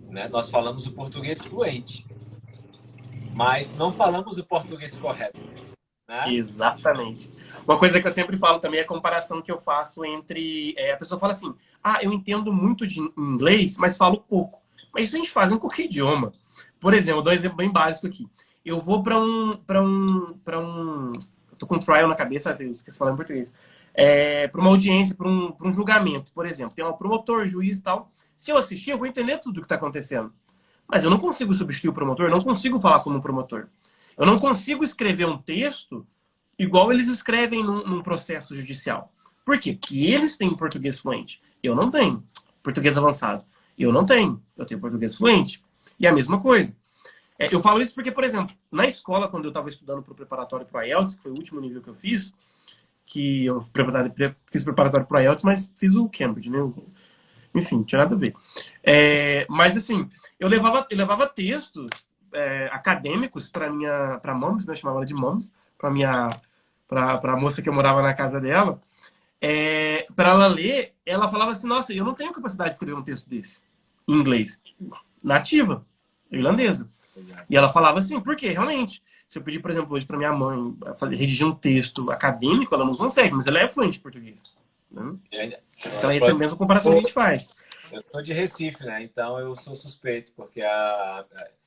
né, 0.09 0.29
nós 0.29 0.51
falamos 0.51 0.87
o 0.87 0.93
português 0.93 1.45
fluente, 1.45 2.07
mas 3.35 3.77
não 3.77 3.93
falamos 3.93 4.39
o 4.39 4.45
português 4.45 4.95
correto. 4.97 5.41
Né? 6.09 6.35
Exatamente. 6.35 7.31
Uma 7.65 7.79
coisa 7.79 8.01
que 8.01 8.07
eu 8.07 8.11
sempre 8.11 8.37
falo 8.37 8.61
também 8.61 8.81
é 8.81 8.83
a 8.83 8.87
comparação 8.87 9.43
que 9.43 9.51
eu 9.51 9.61
faço 9.61 10.05
entre. 10.05 10.75
É, 10.77 10.93
a 10.93 10.97
pessoa 10.97 11.21
fala 11.21 11.33
assim: 11.33 11.55
ah, 11.83 11.99
eu 12.03 12.13
entendo 12.13 12.53
muito 12.53 12.87
de 12.87 13.01
inglês, 13.17 13.77
mas 13.77 13.97
falo 13.97 14.21
pouco. 14.21 14.61
Mas 14.93 15.05
isso 15.05 15.15
a 15.15 15.19
gente 15.19 15.31
faz 15.31 15.53
em 15.53 15.59
qualquer 15.59 15.85
idioma. 15.85 16.33
Por 16.81 16.95
exemplo, 16.95 17.23
dois 17.23 17.39
exemplos 17.39 17.59
bem 17.59 17.71
básicos 17.71 18.11
aqui. 18.11 18.27
Eu 18.65 18.81
vou 18.81 19.03
para 19.03 19.19
um. 19.19 19.57
para 19.57 19.83
um. 19.83 20.39
para 20.45 20.59
um. 20.59 21.13
tô 21.59 21.67
com 21.67 21.77
um 21.77 21.79
trial 21.79 22.09
na 22.09 22.15
cabeça, 22.15 22.51
eu 22.51 22.73
esqueci 22.73 22.93
de 22.93 22.99
falar 22.99 23.13
em 23.13 23.17
português. 23.17 23.53
É, 23.95 24.49
para 24.49 24.61
uma 24.61 24.71
audiência, 24.71 25.15
para 25.15 25.29
um, 25.29 25.55
um 25.63 25.73
julgamento, 25.73 26.33
por 26.33 26.47
exemplo. 26.47 26.75
Tem 26.75 26.85
um 26.85 26.93
promotor, 26.93 27.47
juiz 27.47 27.79
e 27.79 27.83
tal. 27.83 28.11
Se 28.37 28.51
eu 28.51 28.57
assistir, 28.57 28.91
eu 28.91 28.99
vou 28.99 29.07
entender 29.07 29.39
tudo 29.39 29.59
o 29.59 29.61
que 29.61 29.67
está 29.67 29.75
acontecendo. 29.75 30.33
Mas 30.89 31.05
eu 31.05 31.11
não 31.11 31.19
consigo 31.19 31.53
substituir 31.55 31.91
o 31.91 31.95
promotor, 31.95 32.27
eu 32.27 32.31
não 32.31 32.43
consigo 32.43 32.81
falar 32.81 33.01
como 33.01 33.21
promotor. 33.21 33.69
Eu 34.17 34.27
não 34.27 34.39
consigo 34.39 34.83
escrever 34.83 35.27
um 35.27 35.39
texto 35.39 36.07
igual 36.59 36.93
eles 36.93 37.09
escrevem 37.09 37.63
num, 37.63 37.85
num 37.85 38.03
processo 38.03 38.55
judicial. 38.55 39.09
Por 39.47 39.59
quê? 39.59 39.73
Porque 39.73 39.99
eles 39.99 40.37
têm 40.37 40.55
português 40.55 40.99
fluente. 40.99 41.41
Eu 41.63 41.75
não 41.75 41.91
tenho. 41.91 42.23
Português 42.63 42.99
avançado. 42.99 43.45
Eu 43.79 43.93
não 43.93 44.05
tenho. 44.05 44.43
Eu 44.57 44.67
tenho 44.67 44.81
português 44.81 45.15
fluente. 45.15 45.63
E 45.99 46.07
a 46.07 46.13
mesma 46.13 46.41
coisa. 46.41 46.75
É, 47.39 47.55
eu 47.55 47.61
falo 47.61 47.81
isso 47.81 47.95
porque, 47.95 48.13
por 48.13 48.23
exemplo, 48.23 48.55
na 48.71 48.87
escola, 48.87 49.29
quando 49.29 49.45
eu 49.45 49.51
estava 49.51 49.69
estudando 49.69 50.03
para 50.03 50.13
o 50.13 50.17
preparatório 50.17 50.67
para 50.67 50.81
o 50.81 50.85
IELTS, 50.85 51.15
que 51.15 51.23
foi 51.23 51.33
o 51.33 51.37
último 51.37 51.61
nível 51.61 51.83
que 51.83 51.89
eu 51.89 51.95
fiz, 51.95 52.35
que 53.07 53.47
eu 53.47 53.63
fiz 54.51 54.63
preparatório 54.63 55.07
para 55.07 55.19
o 55.19 55.21
IELTS, 55.23 55.43
mas 55.43 55.73
fiz 55.75 55.97
o 55.97 56.09
Cambridge, 56.09 56.51
né? 56.51 56.59
Enfim, 57.55 57.77
não 57.77 57.85
tinha 57.85 58.01
nada 58.01 58.15
a 58.15 58.19
ver. 58.19 58.35
É, 58.85 59.47
mas, 59.49 59.77
assim, 59.77 60.09
eu 60.39 60.49
levava, 60.49 60.87
eu 60.91 60.97
levava 60.97 61.27
textos 61.27 61.89
é, 62.33 62.69
acadêmicos 62.73 63.49
para 63.49 63.71
minha 63.71 64.19
para 64.21 64.35
moms, 64.35 64.67
né? 64.67 64.77
Chamava 64.77 64.99
ela 64.99 65.07
de 65.07 65.15
moms, 65.15 65.53
para 65.79 65.91
minha 65.91 66.31
para 66.87 67.19
a 67.23 67.37
moça 67.37 67.63
que 67.63 67.69
eu 67.69 67.73
morava 67.73 68.03
na 68.03 68.15
casa 68.15 68.41
dela. 68.41 68.81
É, 69.41 70.07
para 70.15 70.31
ela 70.31 70.47
ler, 70.47 70.93
ela 71.07 71.29
falava 71.29 71.53
assim: 71.53 71.67
Nossa, 71.67 71.93
eu 71.93 72.05
não 72.05 72.15
tenho 72.15 72.33
capacidade 72.33 72.71
de 72.71 72.75
escrever 72.75 72.95
um 72.95 73.03
texto 73.03 73.29
desse 73.29 73.63
em 74.07 74.15
inglês. 74.15 74.61
Nativa, 75.23 75.85
irlandesa. 76.31 76.89
E 77.49 77.57
ela 77.57 77.73
falava 77.73 77.99
assim: 77.99 78.21
Por 78.21 78.37
quê? 78.37 78.51
Realmente. 78.51 79.03
Se 79.29 79.39
eu 79.39 79.43
pedir, 79.43 79.61
por 79.61 79.71
exemplo, 79.71 79.95
hoje 79.95 80.05
para 80.05 80.17
minha 80.17 80.33
mãe 80.33 80.77
fazer, 80.99 81.15
redigir 81.15 81.47
um 81.47 81.55
texto 81.55 82.11
acadêmico, 82.11 82.75
ela 82.75 82.85
não 82.85 82.97
consegue, 82.97 83.33
mas 83.33 83.47
ela 83.47 83.61
é 83.61 83.69
fluente 83.69 83.99
em 83.99 84.03
português. 84.03 84.43
Né? 84.91 85.15
Então, 85.87 86.11
essa 86.11 86.27
é 86.27 86.31
a 86.31 86.35
mesma 86.35 86.57
comparação 86.57 86.91
que 86.93 86.99
a 86.99 87.01
gente 87.01 87.13
faz. 87.13 87.49
Eu 87.93 88.03
sou 88.11 88.23
de 88.23 88.33
Recife, 88.33 88.85
né? 88.85 89.03
Então 89.03 89.39
eu 89.39 89.55
sou 89.57 89.77
suspeito, 89.77 90.33
porque 90.35 90.63
a. 90.63 91.25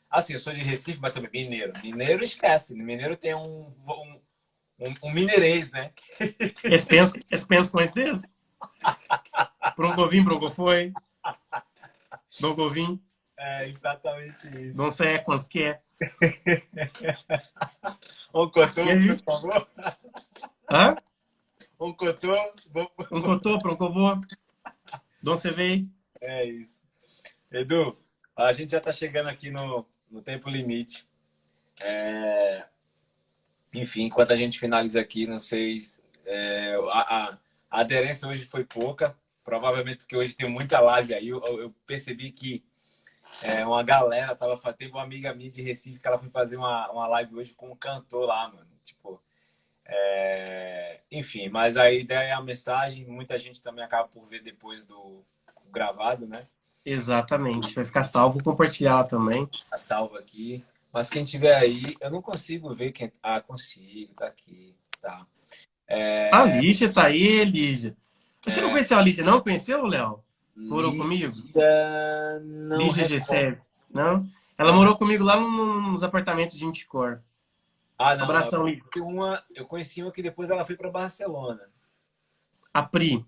Assim, 0.09 0.33
eu 0.33 0.39
sou 0.39 0.53
de 0.53 0.61
Recife, 0.61 0.99
mas 1.01 1.13
também 1.13 1.29
mineiro. 1.31 1.73
Mineiro 1.81 2.23
esquece. 2.23 2.75
Mineiro 2.75 3.17
tem 3.17 3.33
um, 3.33 3.73
um, 3.87 4.19
um, 4.79 4.93
um 5.03 5.11
mineirês, 5.11 5.71
né? 5.71 5.91
Eles 6.63 6.85
pensam, 6.85 7.19
eles 7.31 7.45
pensam 7.45 7.71
coincidência? 7.71 8.35
Broncovinho, 9.75 10.25
foi. 10.51 10.93
Broncovinho. 12.39 13.01
É 13.45 13.67
exatamente 13.67 14.47
isso. 14.57 14.77
Não 14.77 14.93
sei 14.93 15.19
quantos 15.19 15.47
que 15.47 15.63
é. 15.63 15.81
um 18.33 18.49
cotô, 18.49 18.81
por 19.25 19.25
favor. 19.25 19.67
Hã? 20.71 20.95
Um 21.77 21.91
cotô. 21.91 22.33
Um 23.11 23.21
cotô, 23.21 23.57
broncovô. 23.57 24.15
Não 25.21 25.35
você 25.35 25.51
veio. 25.51 25.89
É 26.21 26.45
isso. 26.45 26.81
Edu, 27.51 27.99
a 28.33 28.53
gente 28.53 28.71
já 28.71 28.77
está 28.77 28.93
chegando 28.93 29.27
aqui 29.27 29.51
no, 29.51 29.85
no 30.09 30.21
tempo 30.21 30.49
limite. 30.49 31.05
É... 31.81 32.63
Enfim, 33.73 34.03
enquanto 34.03 34.31
a 34.31 34.37
gente 34.37 34.57
finaliza 34.57 35.01
aqui, 35.01 35.27
não 35.27 35.37
sei. 35.37 35.79
É... 36.25 36.77
A, 36.93 36.99
a, 36.99 37.37
a, 37.69 37.79
aderência 37.81 38.25
hoje 38.25 38.45
foi 38.45 38.63
pouca, 38.63 39.17
provavelmente 39.43 39.97
porque 39.97 40.15
hoje 40.15 40.33
tem 40.33 40.49
muita 40.49 40.79
live 40.79 41.13
aí. 41.13 41.27
Eu, 41.27 41.43
eu 41.43 41.75
percebi 41.85 42.31
que 42.31 42.63
é, 43.41 43.65
uma 43.65 43.83
galera 43.83 44.35
tava. 44.35 44.55
Teve 44.73 44.91
uma 44.91 45.03
amiga 45.03 45.33
minha 45.33 45.49
de 45.49 45.61
Recife 45.61 45.99
que 45.99 46.07
ela 46.07 46.17
foi 46.17 46.29
fazer 46.29 46.57
uma, 46.57 46.89
uma 46.91 47.07
live 47.07 47.35
hoje 47.35 47.53
com 47.53 47.71
um 47.71 47.75
cantor 47.75 48.27
lá, 48.27 48.47
mano. 48.49 48.67
Tipo. 48.83 49.21
É... 49.85 51.01
Enfim, 51.11 51.49
mas 51.49 51.75
a 51.75 51.91
ideia 51.91 52.29
é 52.29 52.31
a 52.31 52.41
mensagem. 52.41 53.05
Muita 53.05 53.37
gente 53.37 53.61
também 53.61 53.83
acaba 53.83 54.07
por 54.07 54.25
ver 54.25 54.41
depois 54.41 54.83
do 54.83 55.23
gravado, 55.71 56.27
né? 56.27 56.47
Exatamente, 56.85 57.73
vai 57.73 57.85
ficar 57.85 58.03
salvo. 58.03 58.43
Compartilhar 58.43 59.03
também. 59.05 59.49
Tá 59.69 59.77
salvo 59.77 60.17
aqui. 60.17 60.63
Mas 60.91 61.09
quem 61.09 61.23
tiver 61.23 61.55
aí, 61.55 61.95
eu 61.99 62.11
não 62.11 62.21
consigo 62.21 62.73
ver 62.73 62.91
quem. 62.91 63.11
Ah, 63.21 63.41
consigo, 63.41 64.13
tá 64.13 64.27
aqui. 64.27 64.75
Tá. 65.01 65.25
É... 65.87 66.29
A 66.33 66.45
Lígia 66.45 66.91
tá 66.91 67.05
aí, 67.05 67.43
Lígia. 67.43 67.95
Você 68.41 68.59
é... 68.59 68.61
não 68.61 68.71
conheceu 68.71 68.97
a 68.97 69.01
Lígia, 69.01 69.23
não? 69.23 69.41
Conheceu, 69.41 69.85
Léo? 69.85 70.22
Morou 70.55 70.91
Lígia... 70.91 71.03
comigo? 71.03 71.33
Não. 72.43 72.77
Lígia. 72.77 73.61
Não? 73.89 74.27
Ela 74.57 74.71
morou 74.71 74.95
comigo 74.95 75.23
lá 75.23 75.39
nos 75.39 76.03
apartamentos 76.03 76.57
de 76.57 76.65
Inticor. 76.65 77.21
Ah, 77.97 78.15
não. 78.15 78.25
Abração, 78.25 78.67
Lígia. 78.67 78.83
Uma, 78.97 79.43
eu 79.53 79.65
conheci 79.65 80.01
uma 80.01 80.11
que 80.11 80.21
depois 80.21 80.49
ela 80.49 80.65
foi 80.65 80.75
para 80.75 80.89
Barcelona. 80.89 81.69
A 82.73 82.83
Pri. 82.83 83.25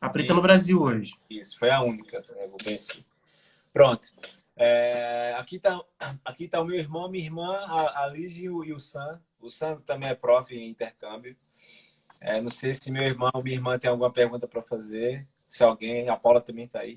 A 0.00 0.08
Pri 0.08 0.26
tá 0.26 0.34
no 0.34 0.42
Brasil 0.42 0.80
hoje. 0.80 1.14
Isso, 1.28 1.58
foi 1.58 1.70
a 1.70 1.82
única 1.82 2.22
que 2.22 2.30
eu 2.30 2.56
conheci. 2.62 3.04
Pronto. 3.72 4.08
É, 4.58 5.34
aqui 5.38 5.56
está 5.56 5.78
aqui 6.24 6.48
tá 6.48 6.60
o 6.60 6.64
meu 6.64 6.76
irmão, 6.76 7.10
minha 7.10 7.24
irmã, 7.24 7.54
a, 7.66 8.06
a 8.06 8.16
e 8.16 8.48
o, 8.48 8.64
e 8.64 8.72
o 8.72 8.78
Sam. 8.78 9.20
O 9.38 9.50
Sam 9.50 9.80
também 9.84 10.08
é 10.08 10.14
prof 10.14 10.54
em 10.54 10.70
intercâmbio. 10.70 11.36
É, 12.20 12.40
não 12.40 12.48
sei 12.48 12.72
se 12.72 12.90
meu 12.90 13.02
irmão 13.02 13.30
ou 13.34 13.42
minha 13.42 13.54
irmã 13.54 13.78
tem 13.78 13.90
alguma 13.90 14.10
pergunta 14.10 14.48
para 14.48 14.62
fazer. 14.62 15.26
Se 15.48 15.64
alguém, 15.64 16.08
a 16.08 16.16
Paula 16.16 16.40
também 16.40 16.64
está 16.64 16.80
aí. 16.80 16.96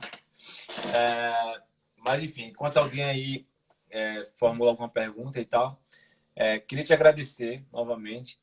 É, 0.96 1.62
mas, 1.98 2.24
enfim, 2.24 2.46
enquanto 2.46 2.78
alguém 2.78 3.04
aí 3.04 3.48
é, 3.90 4.28
formula 4.36 4.72
alguma 4.72 4.90
pergunta 4.90 5.40
e 5.40 5.46
tal, 5.46 5.82
é, 6.36 6.60
queria 6.60 6.84
te 6.84 6.94
agradecer 6.94 7.64
novamente. 7.72 8.40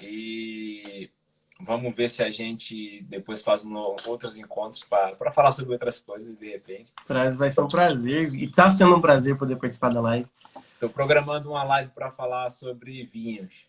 E 0.00 1.10
Vamos 1.58 1.94
ver 1.96 2.10
se 2.10 2.22
a 2.22 2.30
gente 2.30 3.02
depois 3.08 3.42
faz 3.42 3.64
um, 3.64 3.74
outros 4.06 4.36
encontros 4.36 4.84
para 4.84 5.30
falar 5.32 5.52
sobre 5.52 5.72
outras 5.72 5.98
coisas, 5.98 6.36
de 6.36 6.50
repente. 6.50 6.92
Vai 7.38 7.48
ser 7.48 7.62
um 7.62 7.68
prazer. 7.68 8.34
E 8.34 8.44
está 8.44 8.68
sendo 8.68 8.94
um 8.94 9.00
prazer 9.00 9.38
poder 9.38 9.56
participar 9.56 9.92
da 9.92 10.00
live. 10.00 10.28
Estou 10.74 10.90
programando 10.90 11.50
uma 11.50 11.64
live 11.64 11.90
para 11.94 12.10
falar 12.10 12.50
sobre 12.50 13.04
vinhos. 13.04 13.66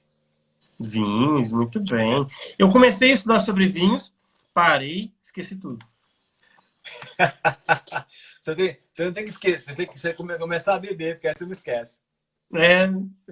Vinhos, 0.77 1.51
muito 1.53 1.79
bem. 1.79 2.27
Eu 2.59 2.69
comecei 2.69 3.11
a 3.11 3.13
estudar 3.13 3.39
sobre 3.39 3.67
vinhos, 3.67 4.13
parei, 4.57 5.13
esqueci 5.21 5.55
tudo. 5.55 5.85
você, 8.41 8.55
tem, 8.55 8.79
você 8.91 9.05
não 9.05 9.13
tem 9.13 9.23
que 9.23 9.29
esquecer, 9.29 9.69
você 9.69 9.75
tem 9.75 9.85
que 9.85 9.99
você 9.99 10.15
começar 10.15 10.73
a 10.73 10.79
beber, 10.79 11.13
porque 11.13 11.27
aí 11.27 11.33
você 11.35 11.45
não 11.45 11.51
esquece. 11.51 11.99
É, 12.55 12.85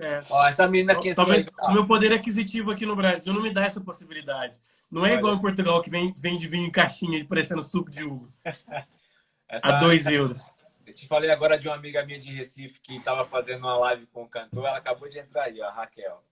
é. 0.05 0.23
Ó, 0.29 0.47
essa 0.47 0.67
menina 0.67 0.93
aqui. 0.93 1.15
Talvez 1.15 1.47
o 1.63 1.71
meu 1.71 1.87
poder 1.87 2.13
aquisitivo 2.13 2.69
aqui 2.69 2.85
no 2.85 2.95
Brasil 2.95 3.33
não 3.33 3.41
me 3.41 3.51
dá 3.51 3.65
essa 3.65 3.81
possibilidade. 3.81 4.59
Não 4.91 5.03
é 5.03 5.13
Olha. 5.13 5.17
igual 5.17 5.33
em 5.33 5.41
Portugal 5.41 5.81
que 5.81 5.89
vem, 5.89 6.13
vem 6.15 6.37
de 6.37 6.47
vinho 6.47 6.67
em 6.67 6.71
caixinha 6.71 7.25
parecendo 7.25 7.63
suco 7.63 7.89
de 7.89 8.03
uva. 8.03 8.29
essa, 9.49 9.67
a 9.67 9.79
dois 9.79 10.05
euros. 10.05 10.45
Eu 10.85 10.93
te 10.93 11.07
falei 11.07 11.31
agora 11.31 11.57
de 11.57 11.67
uma 11.67 11.75
amiga 11.75 12.05
minha 12.05 12.19
de 12.19 12.31
Recife 12.31 12.79
que 12.81 12.97
estava 12.97 13.25
fazendo 13.25 13.61
uma 13.61 13.75
live 13.79 14.05
com 14.07 14.21
o 14.21 14.29
cantor. 14.29 14.67
Ela 14.67 14.77
acabou 14.77 15.09
de 15.09 15.17
entrar 15.17 15.45
aí, 15.45 15.59
ó, 15.59 15.65
a 15.65 15.71
Raquel. 15.71 16.23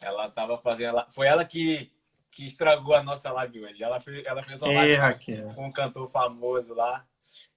Ela 0.00 0.28
estava 0.28 0.56
fazendo. 0.58 1.04
Foi 1.10 1.26
ela 1.26 1.44
que, 1.44 1.90
que 2.34 2.44
estragou 2.44 2.94
a 2.94 3.02
nossa 3.02 3.30
live 3.30 3.64
hoje. 3.64 3.82
Ela 3.82 4.00
fez, 4.00 4.26
ela 4.26 4.42
fez 4.42 4.60
uma 4.60 4.72
live 4.72 4.96
Raquel. 4.96 5.54
com 5.54 5.66
um 5.66 5.72
cantor 5.72 6.10
famoso 6.10 6.74
lá. 6.74 7.06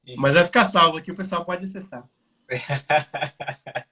Enfim. 0.05 0.21
Mas 0.21 0.35
vai 0.35 0.45
ficar 0.45 0.65
salvo 0.65 0.97
aqui, 0.97 1.11
o 1.11 1.15
pessoal 1.15 1.43
pode 1.43 1.63
acessar. 1.63 2.07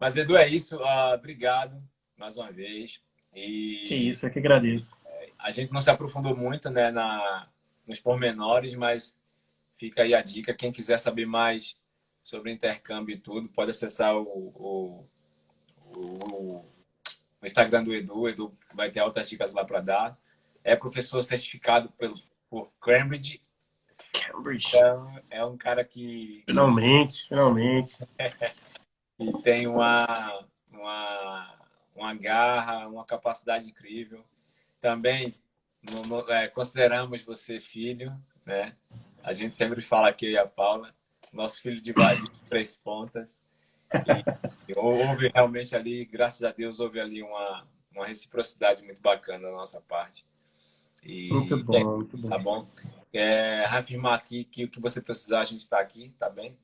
Mas, 0.00 0.16
Edu, 0.16 0.36
é 0.36 0.48
isso. 0.48 0.76
Uh, 0.78 1.14
obrigado 1.14 1.80
mais 2.16 2.36
uma 2.36 2.50
vez. 2.50 3.00
E, 3.34 3.84
que 3.86 3.94
isso, 3.94 4.26
eu 4.26 4.30
que 4.30 4.40
agradeço. 4.40 4.96
É, 5.06 5.30
a 5.38 5.50
gente 5.50 5.72
não 5.72 5.80
se 5.80 5.90
aprofundou 5.90 6.36
muito 6.36 6.68
né, 6.70 6.90
na, 6.90 7.48
nos 7.86 8.00
pormenores, 8.00 8.74
mas 8.74 9.16
fica 9.76 10.02
aí 10.02 10.12
a 10.14 10.22
dica. 10.22 10.52
Quem 10.52 10.72
quiser 10.72 10.98
saber 10.98 11.26
mais 11.26 11.76
sobre 12.24 12.52
intercâmbio 12.52 13.14
e 13.14 13.18
tudo, 13.18 13.48
pode 13.48 13.70
acessar 13.70 14.14
o, 14.16 14.22
o, 14.22 15.08
o, 15.96 16.64
o 17.40 17.46
Instagram 17.46 17.84
do 17.84 17.94
Edu. 17.94 18.28
Edu 18.28 18.56
vai 18.74 18.90
ter 18.90 19.00
altas 19.00 19.28
dicas 19.28 19.52
lá 19.52 19.64
para 19.64 19.80
dar. 19.80 20.18
É 20.64 20.76
professor 20.76 21.22
certificado 21.22 21.90
pelo, 21.92 22.14
por 22.48 22.70
Cambridge. 22.80 23.42
Cambridge. 24.12 24.68
Então, 24.68 25.22
é 25.30 25.44
um 25.44 25.56
cara 25.56 25.84
que. 25.84 26.44
Finalmente, 26.46 27.28
finalmente. 27.28 27.98
e 29.18 29.32
tem 29.42 29.66
uma, 29.66 30.46
uma, 30.72 31.58
uma 31.94 32.14
garra, 32.14 32.88
uma 32.88 33.04
capacidade 33.04 33.68
incrível. 33.68 34.24
Também 34.80 35.34
no, 35.82 36.02
no, 36.02 36.30
é, 36.30 36.48
consideramos 36.48 37.22
você 37.22 37.60
filho, 37.60 38.16
né? 38.44 38.76
A 39.22 39.32
gente 39.32 39.54
sempre 39.54 39.82
fala 39.82 40.08
aqui, 40.08 40.36
a 40.36 40.46
Paula, 40.46 40.94
nosso 41.32 41.60
filho 41.60 41.80
de, 41.80 41.92
de 41.92 42.30
três 42.48 42.76
pontas. 42.76 43.42
E, 44.68 44.74
houve 44.76 45.28
realmente 45.28 45.74
ali, 45.74 46.04
graças 46.04 46.42
a 46.42 46.52
Deus, 46.52 46.80
houve 46.80 47.00
ali 47.00 47.22
uma, 47.22 47.66
uma 47.94 48.06
reciprocidade 48.06 48.82
muito 48.82 49.00
bacana 49.00 49.48
da 49.48 49.54
nossa 49.54 49.80
parte. 49.80 50.24
E, 51.02 51.28
muito 51.30 51.62
bom, 51.62 51.74
é, 51.74 51.84
muito 51.84 52.18
bom. 52.18 52.28
Tá 52.28 52.38
bom? 52.38 52.68
É, 53.12 53.64
reafirmar 53.66 54.14
aqui 54.14 54.44
que 54.44 54.64
o 54.64 54.68
que 54.68 54.80
você 54.80 55.00
precisar, 55.00 55.40
a 55.40 55.44
gente 55.44 55.60
está 55.60 55.80
aqui, 55.80 56.14
tá 56.18 56.28
bem? 56.28 56.56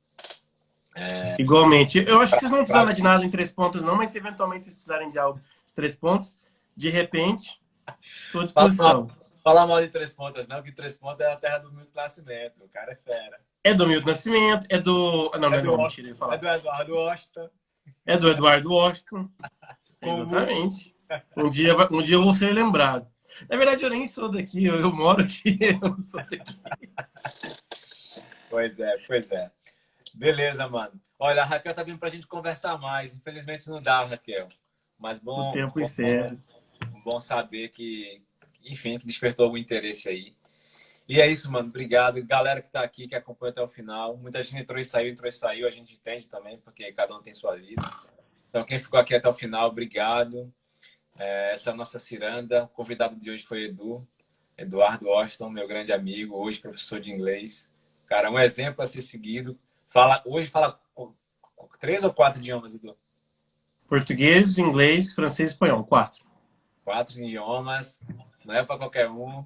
É... 0.95 1.37
Igualmente. 1.41 1.99
Eu 1.99 2.20
acho 2.20 2.33
que 2.33 2.41
vocês 2.41 2.51
não 2.51 2.59
precisavam 2.59 2.93
de 2.93 3.03
nada 3.03 3.25
em 3.25 3.31
três 3.31 3.51
pontos, 3.51 3.83
não, 3.83 3.97
mas 3.97 4.11
se 4.11 4.18
eventualmente 4.18 4.64
vocês 4.64 4.77
precisarem 4.77 5.11
de 5.11 5.18
algo 5.18 5.41
de 5.66 5.75
três 5.75 5.97
pontos, 5.97 6.39
de 6.77 6.91
repente, 6.91 7.61
estou 8.03 8.43
à 8.43 8.45
disposição. 8.45 9.09
Fala 9.43 9.66
mal 9.66 9.81
de 9.81 9.89
três 9.89 10.14
pontas, 10.14 10.47
não, 10.47 10.62
que 10.62 10.72
três 10.72 10.97
pontos 10.97 11.20
é 11.20 11.31
a 11.31 11.37
terra 11.37 11.59
do 11.59 11.72
Milton 11.72 11.91
Nascimento. 11.95 12.64
O 12.64 12.68
cara 12.68 12.93
é 12.93 12.95
fera. 12.95 13.41
É 13.67 13.73
do 13.73 13.87
Milton 13.87 14.11
Nascimento, 14.11 14.67
é 14.69 14.79
do. 14.79 15.31
Não, 15.33 15.49
não 15.49 15.55
é, 15.55 15.59
é 15.59 15.62
do, 15.62 15.77
mentira, 15.79 16.09
eu 16.09 16.15
falar. 16.15 16.35
É 16.35 16.39
do 16.39 16.49
Eduardo 16.49 16.95
Washington. 16.95 17.51
É 18.05 18.19
do 18.19 18.31
Eduardo 18.31 18.71
Washington. 18.71 19.31
Exatamente. 20.03 20.95
Um 21.35 21.49
dia, 21.49 21.75
um 21.91 22.03
dia 22.03 22.17
eu 22.17 22.23
vou 22.23 22.35
ser 22.35 22.53
lembrado. 22.53 23.09
Na 23.49 23.57
verdade, 23.57 23.83
eu 23.83 23.91
nem 23.91 24.07
sou 24.07 24.31
daqui, 24.31 24.67
eu, 24.67 24.77
eu 24.77 24.93
moro 24.93 25.23
aqui, 25.23 25.59
eu 25.83 25.99
sou 25.99 26.21
daqui. 26.21 26.61
Pois 28.51 28.79
é, 28.79 28.97
pois 29.07 29.31
é. 29.31 29.51
Beleza, 30.15 30.69
mano. 30.69 31.01
Olha, 31.19 31.43
a 31.43 31.45
Raquel 31.47 31.75
tá 31.75 31.83
vindo 31.83 31.99
pra 31.99 32.11
gente 32.11 32.27
conversar 32.27 32.79
mais. 32.79 33.17
Infelizmente 33.17 33.69
não 33.69 33.81
dá, 33.81 34.05
Raquel. 34.05 34.47
Mas 34.99 35.19
bom. 35.19 35.49
O 35.49 35.53
tempo 35.53 35.75
bom, 35.75 35.81
encerra. 35.81 36.37
Bom, 36.91 37.01
bom 37.05 37.21
saber 37.21 37.71
que, 37.71 38.23
enfim, 38.62 38.99
que 38.99 39.07
despertou 39.07 39.47
algum 39.47 39.57
interesse 39.57 40.09
aí. 40.09 40.37
E 41.09 41.21
é 41.21 41.27
isso, 41.27 41.51
mano. 41.53 41.69
Obrigado. 41.69 42.23
Galera 42.25 42.63
que 42.63 42.71
tá 42.71 42.83
aqui, 42.83 43.07
que 43.07 43.15
acompanha 43.15 43.51
até 43.53 43.63
o 43.63 43.69
final. 43.69 44.17
Muita 44.17 44.43
gente 44.43 44.63
entrou 44.63 44.79
e 44.79 44.85
saiu, 44.85 45.11
entrou 45.11 45.29
e 45.29 45.33
saiu. 45.33 45.67
A 45.67 45.71
gente 45.71 45.95
entende 45.95 46.29
também, 46.29 46.59
porque 46.59 46.91
cada 46.93 47.15
um 47.15 47.23
tem 47.23 47.33
sua 47.33 47.57
vida. 47.57 47.83
Então, 48.49 48.65
quem 48.65 48.79
ficou 48.79 48.99
aqui 48.99 49.15
até 49.15 49.29
o 49.29 49.35
final, 49.35 49.69
obrigado. 49.69 50.53
É, 51.19 51.53
essa 51.53 51.71
é 51.71 51.73
a 51.73 51.77
nossa 51.77 51.99
ciranda. 51.99 52.65
O 52.65 52.69
convidado 52.69 53.17
de 53.17 53.31
hoje 53.31 53.45
foi 53.45 53.65
Edu. 53.65 54.07
Eduardo 54.57 55.09
Washington, 55.09 55.51
meu 55.51 55.67
grande 55.67 55.93
amigo, 55.93 56.37
hoje 56.37 56.61
professor 56.61 57.01
de 57.01 57.11
inglês. 57.11 57.69
Cara, 58.07 58.31
um 58.31 58.39
exemplo 58.39 58.83
a 58.83 58.87
ser 58.87 59.03
seguido. 59.03 59.59
Fala, 59.89 60.23
hoje 60.25 60.49
fala 60.49 60.81
três 61.81 62.05
ou 62.05 62.13
quatro 62.13 62.41
idiomas, 62.41 62.75
Edu? 62.75 62.97
Português, 63.89 64.57
inglês, 64.59 65.13
francês 65.13 65.51
e 65.51 65.53
espanhol. 65.53 65.85
Quatro. 65.85 66.25
Quatro 66.85 67.21
idiomas. 67.21 68.01
Não 68.45 68.55
é 68.55 68.65
para 68.65 68.79
qualquer 68.79 69.11
um. 69.11 69.45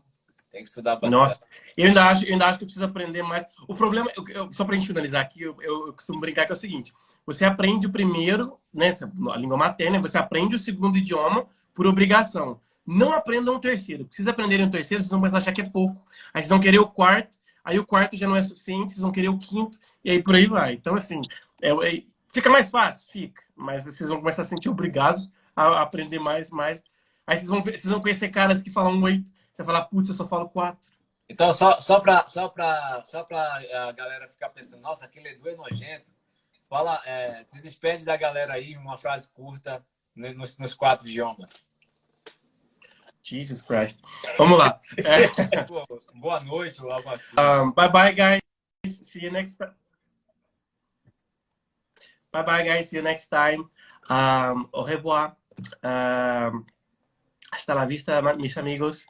Tem 0.51 0.63
que 0.63 0.69
estudar 0.69 0.97
bastante. 0.97 1.13
Nossa, 1.13 1.41
eu 1.77 1.89
ainda 1.89 2.07
acho, 2.07 2.25
eu 2.25 2.33
ainda 2.33 2.47
acho 2.47 2.59
que 2.59 2.65
eu 2.65 2.67
preciso 2.67 2.85
aprender 2.85 3.23
mais. 3.23 3.47
O 3.67 3.75
problema, 3.75 4.11
eu, 4.17 4.27
eu, 4.29 4.53
só 4.53 4.65
para 4.65 4.75
a 4.75 4.79
gente 4.79 4.87
finalizar 4.87 5.21
aqui, 5.21 5.43
eu, 5.43 5.57
eu, 5.61 5.93
costumo 5.93 6.21
brincar 6.21 6.47
que 6.47 6.53
é 6.53 6.55
o 6.55 6.59
seguinte: 6.59 6.93
você 7.27 7.45
aprende 7.45 7.87
o 7.87 7.93
primeiro, 7.93 8.59
né, 8.73 8.97
a 9.31 9.37
língua 9.37 9.57
materna, 9.57 10.01
você 10.01 10.17
aprende 10.17 10.55
o 10.55 10.59
segundo 10.59 10.97
idioma 10.97 11.47
por 11.75 11.87
obrigação. 11.87 12.61
Não 12.87 13.13
aprendam 13.13 13.57
um 13.57 13.61
terceiro. 13.61 14.07
Precisa 14.07 14.31
aprender 14.31 14.63
um 14.63 14.71
terceiro, 14.71 15.03
vocês 15.03 15.11
vão 15.11 15.21
começar 15.21 15.37
a 15.37 15.41
achar 15.41 15.53
que 15.53 15.61
é 15.61 15.69
pouco. 15.69 16.01
Aí 16.33 16.41
vocês 16.41 16.49
vão 16.49 16.59
querer 16.59 16.79
o 16.79 16.87
quarto, 16.87 17.39
aí 17.63 17.79
o 17.79 17.87
quarto 17.87 18.17
já 18.17 18.27
não 18.27 18.37
é 18.37 18.43
suficiente, 18.43 18.95
vocês 18.95 19.03
vão 19.03 19.13
querer 19.13 19.29
o 19.29 19.39
quinto, 19.39 19.79
e 20.03 20.11
aí 20.11 20.23
por 20.23 20.35
aí 20.35 20.47
vai. 20.47 20.73
Então, 20.73 20.95
assim, 20.95 21.21
é, 21.61 21.71
é, 21.71 22.03
fica 22.33 22.49
mais 22.49 22.71
fácil? 22.71 23.11
Fica. 23.13 23.43
Mas 23.55 23.85
vocês 23.85 24.09
vão 24.09 24.19
começar 24.19 24.43
a 24.43 24.45
se 24.47 24.51
sentir 24.51 24.71
obrigados 24.71 25.31
a 25.55 25.83
aprender 25.83 26.19
mais, 26.19 26.51
mais. 26.51 26.83
Aí 27.27 27.37
vocês 27.37 27.51
vão, 27.51 27.63
vocês 27.63 27.85
vão 27.85 28.01
conhecer 28.01 28.29
caras 28.29 28.63
que 28.63 28.71
falam 28.71 29.03
oito, 29.03 29.31
você 29.59 29.65
vai 29.65 29.75
falar, 29.75 29.87
putz, 29.87 30.09
eu 30.09 30.15
só 30.15 30.29
falo 30.29 30.49
quatro. 30.49 30.93
Então, 31.29 31.53
só, 31.53 31.81
só 31.81 31.99
para 31.99 32.27
só 32.29 32.49
pra, 32.49 33.03
só 33.05 33.25
pra 33.25 33.57
a 33.57 33.93
galera 33.93 34.29
ficar 34.29 34.51
pensando, 34.51 34.83
nossa, 34.83 35.05
aquele 35.05 35.31
Edu 35.31 35.49
é 35.49 35.57
nojento. 35.57 36.13
Fala, 36.69 37.03
é, 37.05 37.45
se 37.49 37.61
despede 37.61 38.05
da 38.05 38.17
galera 38.17 38.53
aí, 38.53 38.77
uma 38.77 38.97
frase 38.97 39.29
curta 39.31 39.85
nos, 40.15 40.57
nos 40.59 40.75
quatro 40.75 41.09
idiomas. 41.09 41.65
Jesus 43.21 43.61
Christ. 43.61 44.01
Vamos 44.39 44.59
lá. 44.59 44.81
É. 44.97 45.27
Boa 46.15 46.41
noite, 46.41 46.81
assim. 47.13 47.35
Um, 47.39 47.73
bye 47.73 47.89
bye, 47.89 48.13
guys. 48.13 48.41
See 48.87 49.25
you 49.25 49.33
next 49.33 49.57
time. 49.57 49.75
Bye 52.33 52.45
bye, 52.45 52.63
guys. 52.63 52.89
See 52.89 52.97
you 52.97 53.03
next 53.03 53.29
time. 53.29 53.69
Um, 54.09 54.69
au 54.73 54.85
revoir. 54.85 55.35
Um, 55.83 56.65
hasta 57.51 57.75
la 57.75 57.87
vista, 57.87 58.23
meus 58.23 58.57
amigos. 58.57 59.05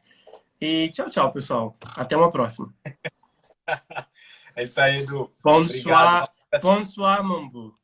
E 0.60 0.90
tchau, 0.90 1.08
tchau, 1.08 1.32
pessoal. 1.32 1.76
Até 1.96 2.16
uma 2.16 2.30
próxima. 2.30 2.74
é 4.56 4.64
isso 4.64 4.80
aí, 4.80 5.00
Edu. 5.00 5.32
Bonsoir. 5.42 6.24
Bonsoir, 6.60 7.22
Mambu. 7.22 7.78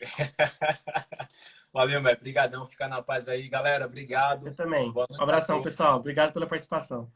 Valeu, 1.72 2.02
velho. 2.02 2.16
Obrigadão. 2.16 2.66
Fica 2.66 2.88
na 2.88 3.02
paz 3.02 3.28
aí, 3.28 3.48
galera. 3.48 3.84
Obrigado. 3.84 4.46
Eu 4.46 4.54
também. 4.54 4.90
Um 4.90 5.22
abração, 5.22 5.60
pessoal. 5.60 5.98
Obrigado 5.98 6.32
pela 6.32 6.46
participação. 6.46 7.12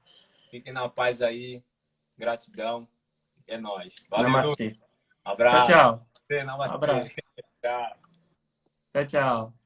Fiquem 0.51 0.72
na 0.72 0.86
paz 0.88 1.22
aí. 1.22 1.62
Gratidão. 2.18 2.86
É 3.46 3.57
nóis. 3.57 3.94
Valeu. 4.11 4.30
Namastê. 4.30 4.78
Abraço. 5.24 5.72
Tchau, 5.72 6.07
tchau. 6.28 6.44
Namastê. 6.44 6.74
Abraço. 6.74 7.14
Tchau. 7.62 7.96
Tchau, 8.92 9.07
tchau. 9.07 9.59